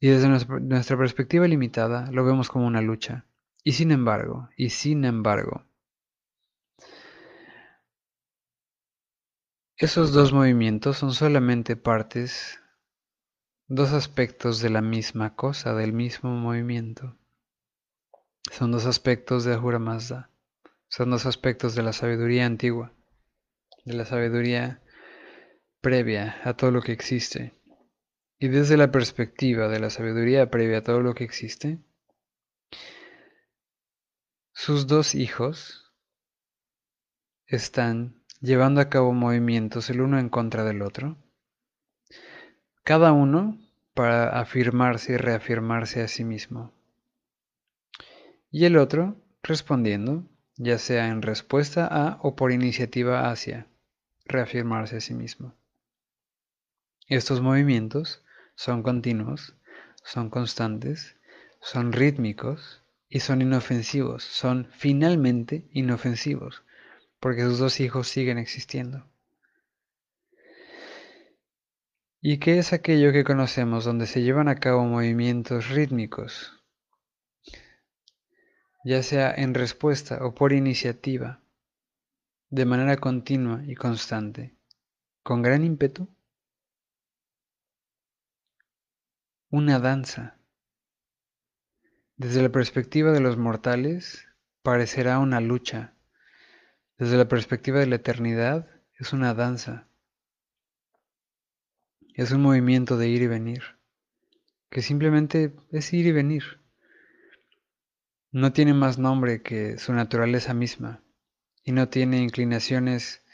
Y 0.00 0.08
desde 0.08 0.28
nuestra 0.28 0.98
perspectiva 0.98 1.46
limitada 1.46 2.10
lo 2.10 2.24
vemos 2.24 2.48
como 2.48 2.66
una 2.66 2.82
lucha. 2.82 3.24
Y 3.64 3.72
sin 3.72 3.92
embargo, 3.92 4.50
y 4.58 4.68
sin 4.68 5.06
embargo, 5.06 5.64
esos 9.78 10.12
dos 10.12 10.34
movimientos 10.34 10.98
son 10.98 11.14
solamente 11.14 11.74
partes, 11.74 12.60
dos 13.66 13.92
aspectos 13.92 14.60
de 14.60 14.68
la 14.68 14.82
misma 14.82 15.34
cosa, 15.34 15.74
del 15.74 15.94
mismo 15.94 16.36
movimiento. 16.36 17.16
Son 18.52 18.70
dos 18.70 18.84
aspectos 18.84 19.44
de 19.44 19.54
Ahura 19.54 19.78
Mazda. 19.78 20.30
Son 20.88 21.08
dos 21.10 21.24
aspectos 21.24 21.74
de 21.74 21.82
la 21.82 21.94
sabiduría 21.94 22.44
antigua, 22.44 22.92
de 23.86 23.94
la 23.94 24.04
sabiduría 24.04 24.82
previa 25.80 26.36
a 26.44 26.54
todo 26.54 26.70
lo 26.70 26.82
que 26.82 26.92
existe. 26.92 27.54
Y 28.38 28.48
desde 28.48 28.76
la 28.76 28.92
perspectiva 28.92 29.68
de 29.68 29.80
la 29.80 29.88
sabiduría 29.88 30.50
previa 30.50 30.78
a 30.78 30.82
todo 30.82 31.00
lo 31.00 31.14
que 31.14 31.24
existe, 31.24 31.78
sus 34.54 34.86
dos 34.86 35.16
hijos 35.16 35.92
están 37.46 38.22
llevando 38.40 38.80
a 38.80 38.88
cabo 38.88 39.12
movimientos 39.12 39.90
el 39.90 40.00
uno 40.00 40.18
en 40.20 40.28
contra 40.28 40.62
del 40.62 40.80
otro, 40.82 41.18
cada 42.84 43.12
uno 43.12 43.58
para 43.94 44.40
afirmarse 44.40 45.14
y 45.14 45.16
reafirmarse 45.16 46.02
a 46.02 46.08
sí 46.08 46.22
mismo, 46.22 46.72
y 48.48 48.64
el 48.64 48.76
otro 48.76 49.16
respondiendo, 49.42 50.24
ya 50.56 50.78
sea 50.78 51.08
en 51.08 51.22
respuesta 51.22 51.88
a 51.88 52.20
o 52.22 52.36
por 52.36 52.52
iniciativa 52.52 53.30
hacia 53.30 53.66
reafirmarse 54.24 54.98
a 54.98 55.00
sí 55.00 55.14
mismo. 55.14 55.52
Estos 57.08 57.40
movimientos 57.40 58.22
son 58.54 58.84
continuos, 58.84 59.56
son 60.04 60.30
constantes, 60.30 61.16
son 61.60 61.92
rítmicos, 61.92 62.83
y 63.08 63.20
son 63.20 63.42
inofensivos, 63.42 64.24
son 64.24 64.68
finalmente 64.72 65.68
inofensivos, 65.72 66.64
porque 67.20 67.42
sus 67.42 67.58
dos 67.58 67.80
hijos 67.80 68.08
siguen 68.08 68.38
existiendo. 68.38 69.08
¿Y 72.20 72.38
qué 72.38 72.58
es 72.58 72.72
aquello 72.72 73.12
que 73.12 73.22
conocemos 73.22 73.84
donde 73.84 74.06
se 74.06 74.22
llevan 74.22 74.48
a 74.48 74.56
cabo 74.56 74.84
movimientos 74.84 75.68
rítmicos, 75.68 76.52
ya 78.84 79.02
sea 79.02 79.32
en 79.34 79.54
respuesta 79.54 80.24
o 80.24 80.34
por 80.34 80.52
iniciativa, 80.52 81.42
de 82.50 82.64
manera 82.64 82.96
continua 82.96 83.62
y 83.66 83.74
constante, 83.74 84.56
con 85.22 85.42
gran 85.42 85.64
ímpetu, 85.64 86.08
una 89.50 89.78
danza. 89.78 90.38
Desde 92.16 92.42
la 92.42 92.50
perspectiva 92.50 93.10
de 93.10 93.18
los 93.18 93.36
mortales, 93.36 94.24
parecerá 94.62 95.18
una 95.18 95.40
lucha. 95.40 95.94
Desde 96.96 97.16
la 97.16 97.26
perspectiva 97.26 97.80
de 97.80 97.86
la 97.86 97.96
eternidad, 97.96 98.68
es 99.00 99.12
una 99.12 99.34
danza. 99.34 99.88
Es 102.14 102.30
un 102.30 102.40
movimiento 102.42 102.96
de 102.96 103.08
ir 103.08 103.22
y 103.22 103.26
venir, 103.26 103.62
que 104.70 104.80
simplemente 104.80 105.56
es 105.72 105.92
ir 105.92 106.06
y 106.06 106.12
venir. 106.12 106.60
No 108.30 108.52
tiene 108.52 108.74
más 108.74 108.96
nombre 108.96 109.42
que 109.42 109.78
su 109.78 109.92
naturaleza 109.92 110.54
misma 110.54 111.02
y 111.64 111.72
no 111.72 111.88
tiene 111.88 112.22
inclinaciones 112.22 113.24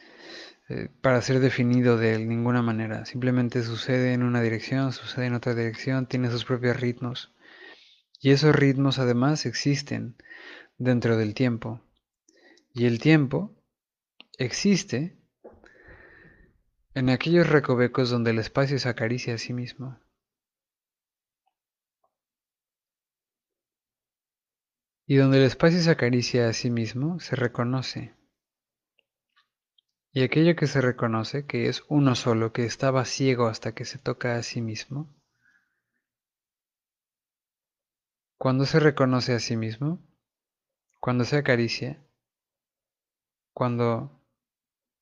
eh, 0.70 0.88
para 1.02 1.20
ser 1.20 1.40
definido 1.40 1.98
de 1.98 2.18
ninguna 2.18 2.62
manera. 2.62 3.04
Simplemente 3.04 3.62
sucede 3.62 4.14
en 4.14 4.22
una 4.22 4.40
dirección, 4.40 4.92
sucede 4.94 5.26
en 5.26 5.34
otra 5.34 5.54
dirección, 5.54 6.06
tiene 6.06 6.30
sus 6.30 6.46
propios 6.46 6.80
ritmos. 6.80 7.34
Y 8.20 8.32
esos 8.32 8.54
ritmos 8.54 8.98
además 8.98 9.46
existen 9.46 10.16
dentro 10.76 11.16
del 11.16 11.32
tiempo. 11.32 11.80
Y 12.74 12.84
el 12.84 13.00
tiempo 13.00 13.56
existe 14.36 15.18
en 16.92 17.08
aquellos 17.08 17.48
recovecos 17.48 18.10
donde 18.10 18.32
el 18.32 18.38
espacio 18.38 18.78
se 18.78 18.90
acaricia 18.90 19.34
a 19.34 19.38
sí 19.38 19.54
mismo. 19.54 19.98
Y 25.06 25.16
donde 25.16 25.38
el 25.38 25.44
espacio 25.44 25.80
se 25.80 25.90
acaricia 25.90 26.48
a 26.48 26.52
sí 26.52 26.70
mismo, 26.70 27.20
se 27.20 27.36
reconoce. 27.36 28.14
Y 30.12 30.22
aquello 30.22 30.54
que 30.56 30.66
se 30.66 30.80
reconoce, 30.82 31.46
que 31.46 31.68
es 31.68 31.84
uno 31.88 32.14
solo, 32.14 32.52
que 32.52 32.64
estaba 32.64 33.04
ciego 33.06 33.46
hasta 33.46 33.74
que 33.74 33.86
se 33.86 33.98
toca 33.98 34.36
a 34.36 34.42
sí 34.42 34.60
mismo, 34.60 35.08
cuando 38.40 38.64
se 38.64 38.80
reconoce 38.80 39.34
a 39.34 39.38
sí 39.38 39.54
mismo, 39.54 40.00
cuando 40.98 41.24
se 41.24 41.36
acaricia, 41.36 42.02
cuando 43.52 44.24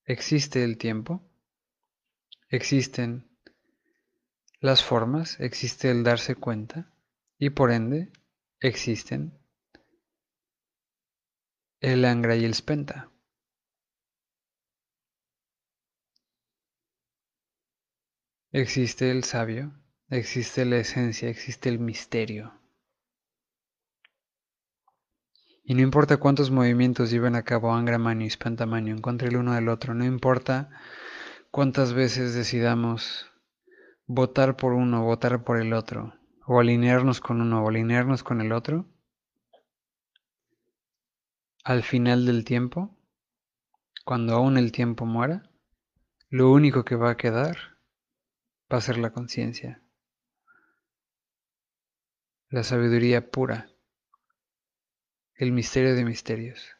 existe 0.06 0.64
el 0.64 0.76
tiempo, 0.76 1.22
existen 2.48 3.30
las 4.58 4.82
formas, 4.82 5.38
existe 5.38 5.88
el 5.88 6.02
darse 6.02 6.34
cuenta 6.34 6.92
y 7.38 7.50
por 7.50 7.70
ende 7.70 8.10
existen 8.58 9.38
el 11.78 12.04
angra 12.06 12.34
y 12.34 12.44
el 12.44 12.56
spenta. 12.56 13.08
Existe 18.50 19.12
el 19.12 19.22
sabio, 19.22 19.80
existe 20.10 20.64
la 20.64 20.78
esencia, 20.78 21.28
existe 21.28 21.68
el 21.68 21.78
misterio. 21.78 22.57
Y 25.68 25.74
no 25.74 25.82
importa 25.82 26.16
cuántos 26.16 26.50
movimientos 26.50 27.10
lleven 27.10 27.34
a 27.34 27.42
cabo 27.42 27.74
Angra 27.74 27.98
Spantamanio 28.30 28.94
en 28.94 29.02
contra 29.02 29.28
el 29.28 29.36
uno 29.36 29.52
del 29.52 29.68
otro, 29.68 29.92
no 29.92 30.06
importa 30.06 30.70
cuántas 31.50 31.92
veces 31.92 32.32
decidamos 32.32 33.30
votar 34.06 34.56
por 34.56 34.72
uno, 34.72 35.04
votar 35.04 35.44
por 35.44 35.60
el 35.60 35.74
otro, 35.74 36.14
o 36.46 36.58
alinearnos 36.58 37.20
con 37.20 37.42
uno 37.42 37.62
o 37.62 37.68
alinearnos 37.68 38.22
con 38.22 38.40
el 38.40 38.52
otro, 38.52 38.86
al 41.64 41.82
final 41.82 42.24
del 42.24 42.46
tiempo, 42.46 42.96
cuando 44.06 44.36
aún 44.36 44.56
el 44.56 44.72
tiempo 44.72 45.04
muera, 45.04 45.50
lo 46.30 46.50
único 46.50 46.86
que 46.86 46.96
va 46.96 47.10
a 47.10 47.16
quedar 47.18 47.58
va 48.72 48.78
a 48.78 48.80
ser 48.80 48.96
la 48.96 49.10
conciencia, 49.10 49.82
la 52.48 52.62
sabiduría 52.62 53.30
pura, 53.30 53.68
el 55.38 55.52
misterio 55.52 55.94
de 55.94 56.04
misterios. 56.04 56.76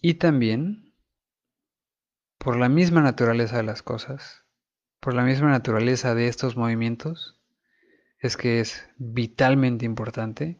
Y 0.00 0.14
también, 0.14 0.94
por 2.38 2.56
la 2.56 2.70
misma 2.70 3.02
naturaleza 3.02 3.58
de 3.58 3.64
las 3.64 3.82
cosas, 3.82 4.44
por 5.00 5.12
la 5.12 5.24
misma 5.24 5.50
naturaleza 5.50 6.14
de 6.14 6.28
estos 6.28 6.56
movimientos, 6.56 7.38
es 8.18 8.38
que 8.38 8.60
es 8.60 8.88
vitalmente 8.96 9.84
importante 9.84 10.58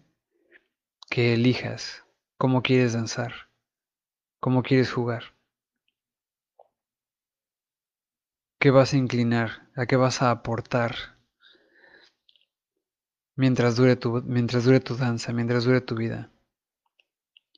que 1.08 1.32
elijas 1.32 2.04
cómo 2.36 2.62
quieres 2.62 2.92
danzar, 2.92 3.48
cómo 4.40 4.62
quieres 4.62 4.92
jugar. 4.92 5.34
qué 8.64 8.70
vas 8.70 8.94
a 8.94 8.96
inclinar, 8.96 9.68
a 9.76 9.84
qué 9.84 9.96
vas 9.96 10.22
a 10.22 10.30
aportar 10.30 11.13
mientras 13.36 13.76
dure 13.76 13.96
tu, 13.96 14.22
mientras 14.22 14.64
dure 14.64 14.80
tu 14.80 14.96
danza, 14.96 15.32
mientras 15.32 15.64
dure 15.64 15.80
tu 15.80 15.94
vida. 15.94 16.30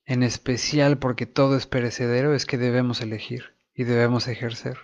En 0.04 0.22
especial 0.22 0.98
porque 0.98 1.26
todo 1.26 1.56
es 1.56 1.66
perecedero, 1.66 2.34
es 2.34 2.46
que 2.46 2.58
debemos 2.58 3.00
elegir 3.00 3.54
y 3.74 3.84
debemos 3.84 4.28
ejercer. 4.28 4.78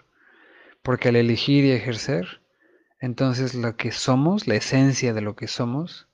Porque 0.83 1.09
al 1.09 1.17
elegir 1.17 1.65
y 1.65 1.71
ejercer, 1.71 2.43
entonces 2.99 3.55
lo 3.55 3.77
que 3.77 3.93
somos, 3.93 4.47
la 4.47 4.57
esencia 4.57 5.15
de 5.15 5.21
lo 5.21 5.37
que 5.37 5.47
somos, 5.47 6.09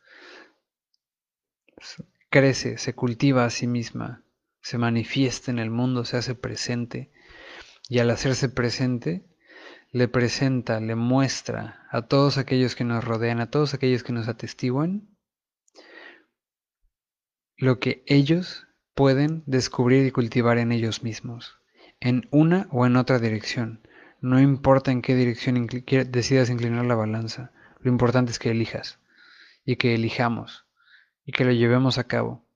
crece, 2.30 2.78
se 2.78 2.94
cultiva 2.94 3.44
a 3.44 3.50
sí 3.50 3.66
misma, 3.66 4.22
se 4.60 4.78
manifiesta 4.78 5.50
en 5.50 5.58
el 5.58 5.70
mundo, 5.70 6.04
se 6.04 6.18
hace 6.18 6.34
presente. 6.34 7.10
Y 7.88 8.00
al 8.00 8.10
hacerse 8.10 8.50
presente, 8.50 9.24
le 9.90 10.08
presenta, 10.08 10.80
le 10.80 10.94
muestra 10.94 11.86
a 11.90 12.02
todos 12.02 12.38
aquellos 12.38 12.74
que 12.74 12.84
nos 12.84 13.04
rodean, 13.04 13.40
a 13.40 13.50
todos 13.50 13.74
aquellos 13.74 14.02
que 14.02 14.12
nos 14.12 14.28
atestiguan, 14.28 15.16
lo 17.56 17.80
que 17.80 18.04
ellos 18.06 18.66
pueden 18.94 19.42
descubrir 19.46 20.06
y 20.06 20.10
cultivar 20.10 20.58
en 20.58 20.72
ellos 20.72 21.02
mismos, 21.02 21.58
en 22.00 22.28
una 22.30 22.68
o 22.70 22.86
en 22.86 22.96
otra 22.96 23.18
dirección. 23.18 23.86
No 24.20 24.40
importa 24.40 24.90
en 24.90 25.02
qué 25.02 25.14
dirección 25.14 25.66
decidas 26.10 26.50
inclinar 26.50 26.84
la 26.84 26.94
balanza, 26.94 27.52
lo 27.80 27.90
importante 27.90 28.32
es 28.32 28.38
que 28.38 28.50
elijas 28.50 29.00
y 29.64 29.76
que 29.76 29.94
elijamos 29.94 30.66
y 31.24 31.32
que 31.32 31.44
lo 31.44 31.52
llevemos 31.52 31.98
a 31.98 32.04
cabo 32.04 32.47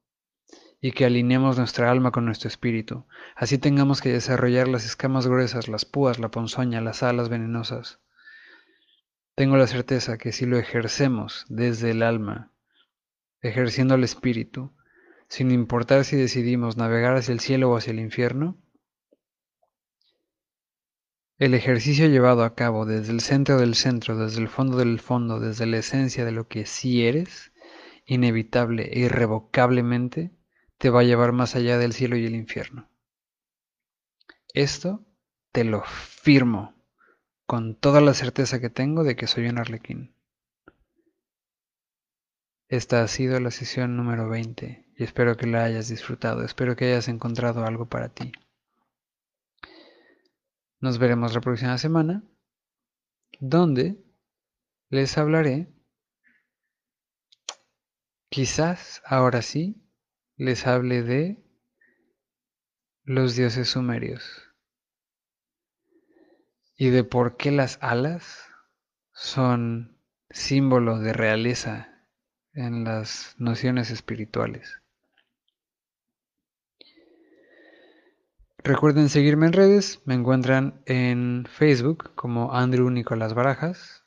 y 0.85 0.91
que 0.91 1.05
alineemos 1.05 1.57
nuestra 1.57 1.93
alma 1.93 2.11
con 2.11 2.25
nuestro 2.25 2.49
espíritu. 2.49 3.07
Así 3.37 3.57
tengamos 3.57 4.03
que 4.03 4.13
desarrollar 4.13 4.67
las 4.67 4.85
escamas 4.85 5.29
gruesas, 5.29 5.69
las 5.69 5.85
púas, 5.85 6.19
la 6.19 6.33
ponzoña, 6.33 6.81
las 6.81 7.05
alas 7.05 7.29
venenosas. 7.29 8.01
Tengo 9.37 9.57
la 9.57 9.69
certeza 9.69 10.19
que 10.19 10.33
si 10.33 10.45
lo 10.45 10.59
ejercemos 10.59 11.47
desde 11.49 11.93
el 11.93 12.03
alma, 12.03 12.53
ejerciendo 13.43 13.95
el 13.95 14.03
espíritu, 14.03 14.75
sin 15.29 15.53
importar 15.53 16.05
si 16.05 16.17
decidimos 16.17 16.77
navegar 16.77 17.17
hacia 17.17 17.33
el 17.33 17.41
cielo 17.41 17.71
o 17.71 17.77
hacia 17.77 17.93
el 17.93 18.01
infierno, 18.01 18.59
el 21.39 21.55
ejercicio 21.55 22.09
llevado 22.09 22.43
a 22.43 22.57
cabo 22.57 22.87
desde 22.87 23.13
el 23.13 23.21
centro 23.21 23.57
del 23.57 23.77
centro, 23.77 24.17
desde 24.17 24.41
el 24.41 24.49
fondo 24.49 24.77
del 24.79 24.99
fondo, 24.99 25.39
desde 25.39 25.67
la 25.67 25.79
esencia 25.79 26.25
de 26.25 26.33
lo 26.33 26.49
que 26.49 26.67
sí 26.67 27.07
eres, 27.07 27.53
inevitable 28.05 28.91
e 28.93 28.99
irrevocablemente, 28.99 30.33
te 30.83 30.91
va 30.91 31.03
a 31.03 31.05
llevar 31.05 31.31
más 31.31 31.55
allá 31.55 31.79
del 31.79 31.93
cielo 31.93 32.17
y 32.17 32.27
el 32.27 32.35
infierno. 32.35 32.91
Esto 34.53 35.07
te 35.53 35.63
lo 35.63 35.85
firmo 35.85 36.75
con 37.47 37.77
toda 37.77 38.01
la 38.01 38.15
certeza 38.15 38.59
que 38.59 38.69
tengo 38.69 39.05
de 39.05 39.15
que 39.15 39.29
soy 39.29 39.47
un 39.47 39.59
arlequín. 39.59 40.17
Esta 42.67 43.05
ha 43.05 43.07
sido 43.07 43.39
la 43.39 43.53
sesión 43.53 43.97
número 43.97 44.29
20 44.29 44.93
y 44.97 45.05
espero 45.05 45.37
que 45.37 45.47
la 45.47 45.63
hayas 45.63 45.87
disfrutado, 45.87 46.43
espero 46.43 46.75
que 46.75 46.87
hayas 46.87 47.07
encontrado 47.07 47.65
algo 47.65 47.87
para 47.87 48.09
ti. 48.09 48.33
Nos 50.81 50.99
veremos 50.99 51.33
la 51.33 51.43
próxima 51.43 51.79
semana, 51.79 52.25
donde 53.39 54.03
les 54.89 55.17
hablaré, 55.17 55.73
quizás 58.29 59.01
ahora 59.07 59.43
sí, 59.43 59.82
les 60.37 60.67
hable 60.67 61.03
de 61.03 61.43
los 63.05 63.37
dioses 63.37 63.69
sumerios 63.69 64.53
y 66.77 66.91
de 66.91 67.05
por 67.05 67.37
qué 67.37 67.51
las 67.51 67.79
alas 67.81 68.49
son 69.13 69.99
símbolo 70.31 70.99
de 70.99 71.13
realeza 71.13 72.09
en 72.55 72.85
las 72.85 73.35
nociones 73.39 73.91
espirituales. 73.91 74.83
Recuerden 78.65 79.09
seguirme 79.09 79.47
en 79.47 79.53
redes, 79.55 80.01
me 80.05 80.15
encuentran 80.15 80.83
en 80.87 81.47
Facebook 81.51 82.15
como 82.15 82.55
Andrew 82.55 82.91
Nicolás 82.91 83.35
Barajas, 83.35 84.05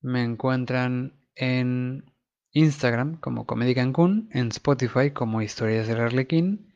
me 0.00 0.24
encuentran 0.24 1.24
en 1.36 2.12
Instagram 2.54 3.18
como 3.18 3.44
Comedy 3.46 3.74
Cancún, 3.74 4.30
en 4.32 4.48
Spotify 4.48 5.10
como 5.10 5.42
Historias 5.42 5.86
del 5.88 6.00
Arlequín 6.00 6.72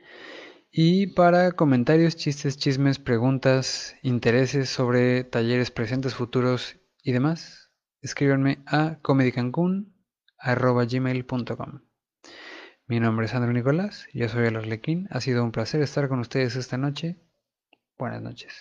Y 0.70 1.14
para 1.14 1.52
comentarios, 1.52 2.16
chistes, 2.16 2.58
chismes, 2.58 2.98
preguntas, 2.98 3.96
intereses 4.02 4.68
sobre 4.68 5.24
talleres 5.24 5.70
presentes, 5.70 6.14
futuros 6.14 6.76
y 7.02 7.12
demás, 7.12 7.70
escríbanme 8.02 8.58
a 8.66 8.98
comedycancun.gmail.com 9.00 11.80
Mi 12.86 13.00
nombre 13.00 13.24
es 13.26 13.34
Andrew 13.34 13.54
Nicolás, 13.54 14.06
yo 14.12 14.28
soy 14.28 14.46
el 14.46 14.56
Arlequín. 14.56 15.06
Ha 15.10 15.20
sido 15.20 15.44
un 15.44 15.52
placer 15.52 15.80
estar 15.80 16.08
con 16.08 16.18
ustedes 16.18 16.56
esta 16.56 16.76
noche. 16.76 17.20
Buenas 17.96 18.20
noches. 18.20 18.52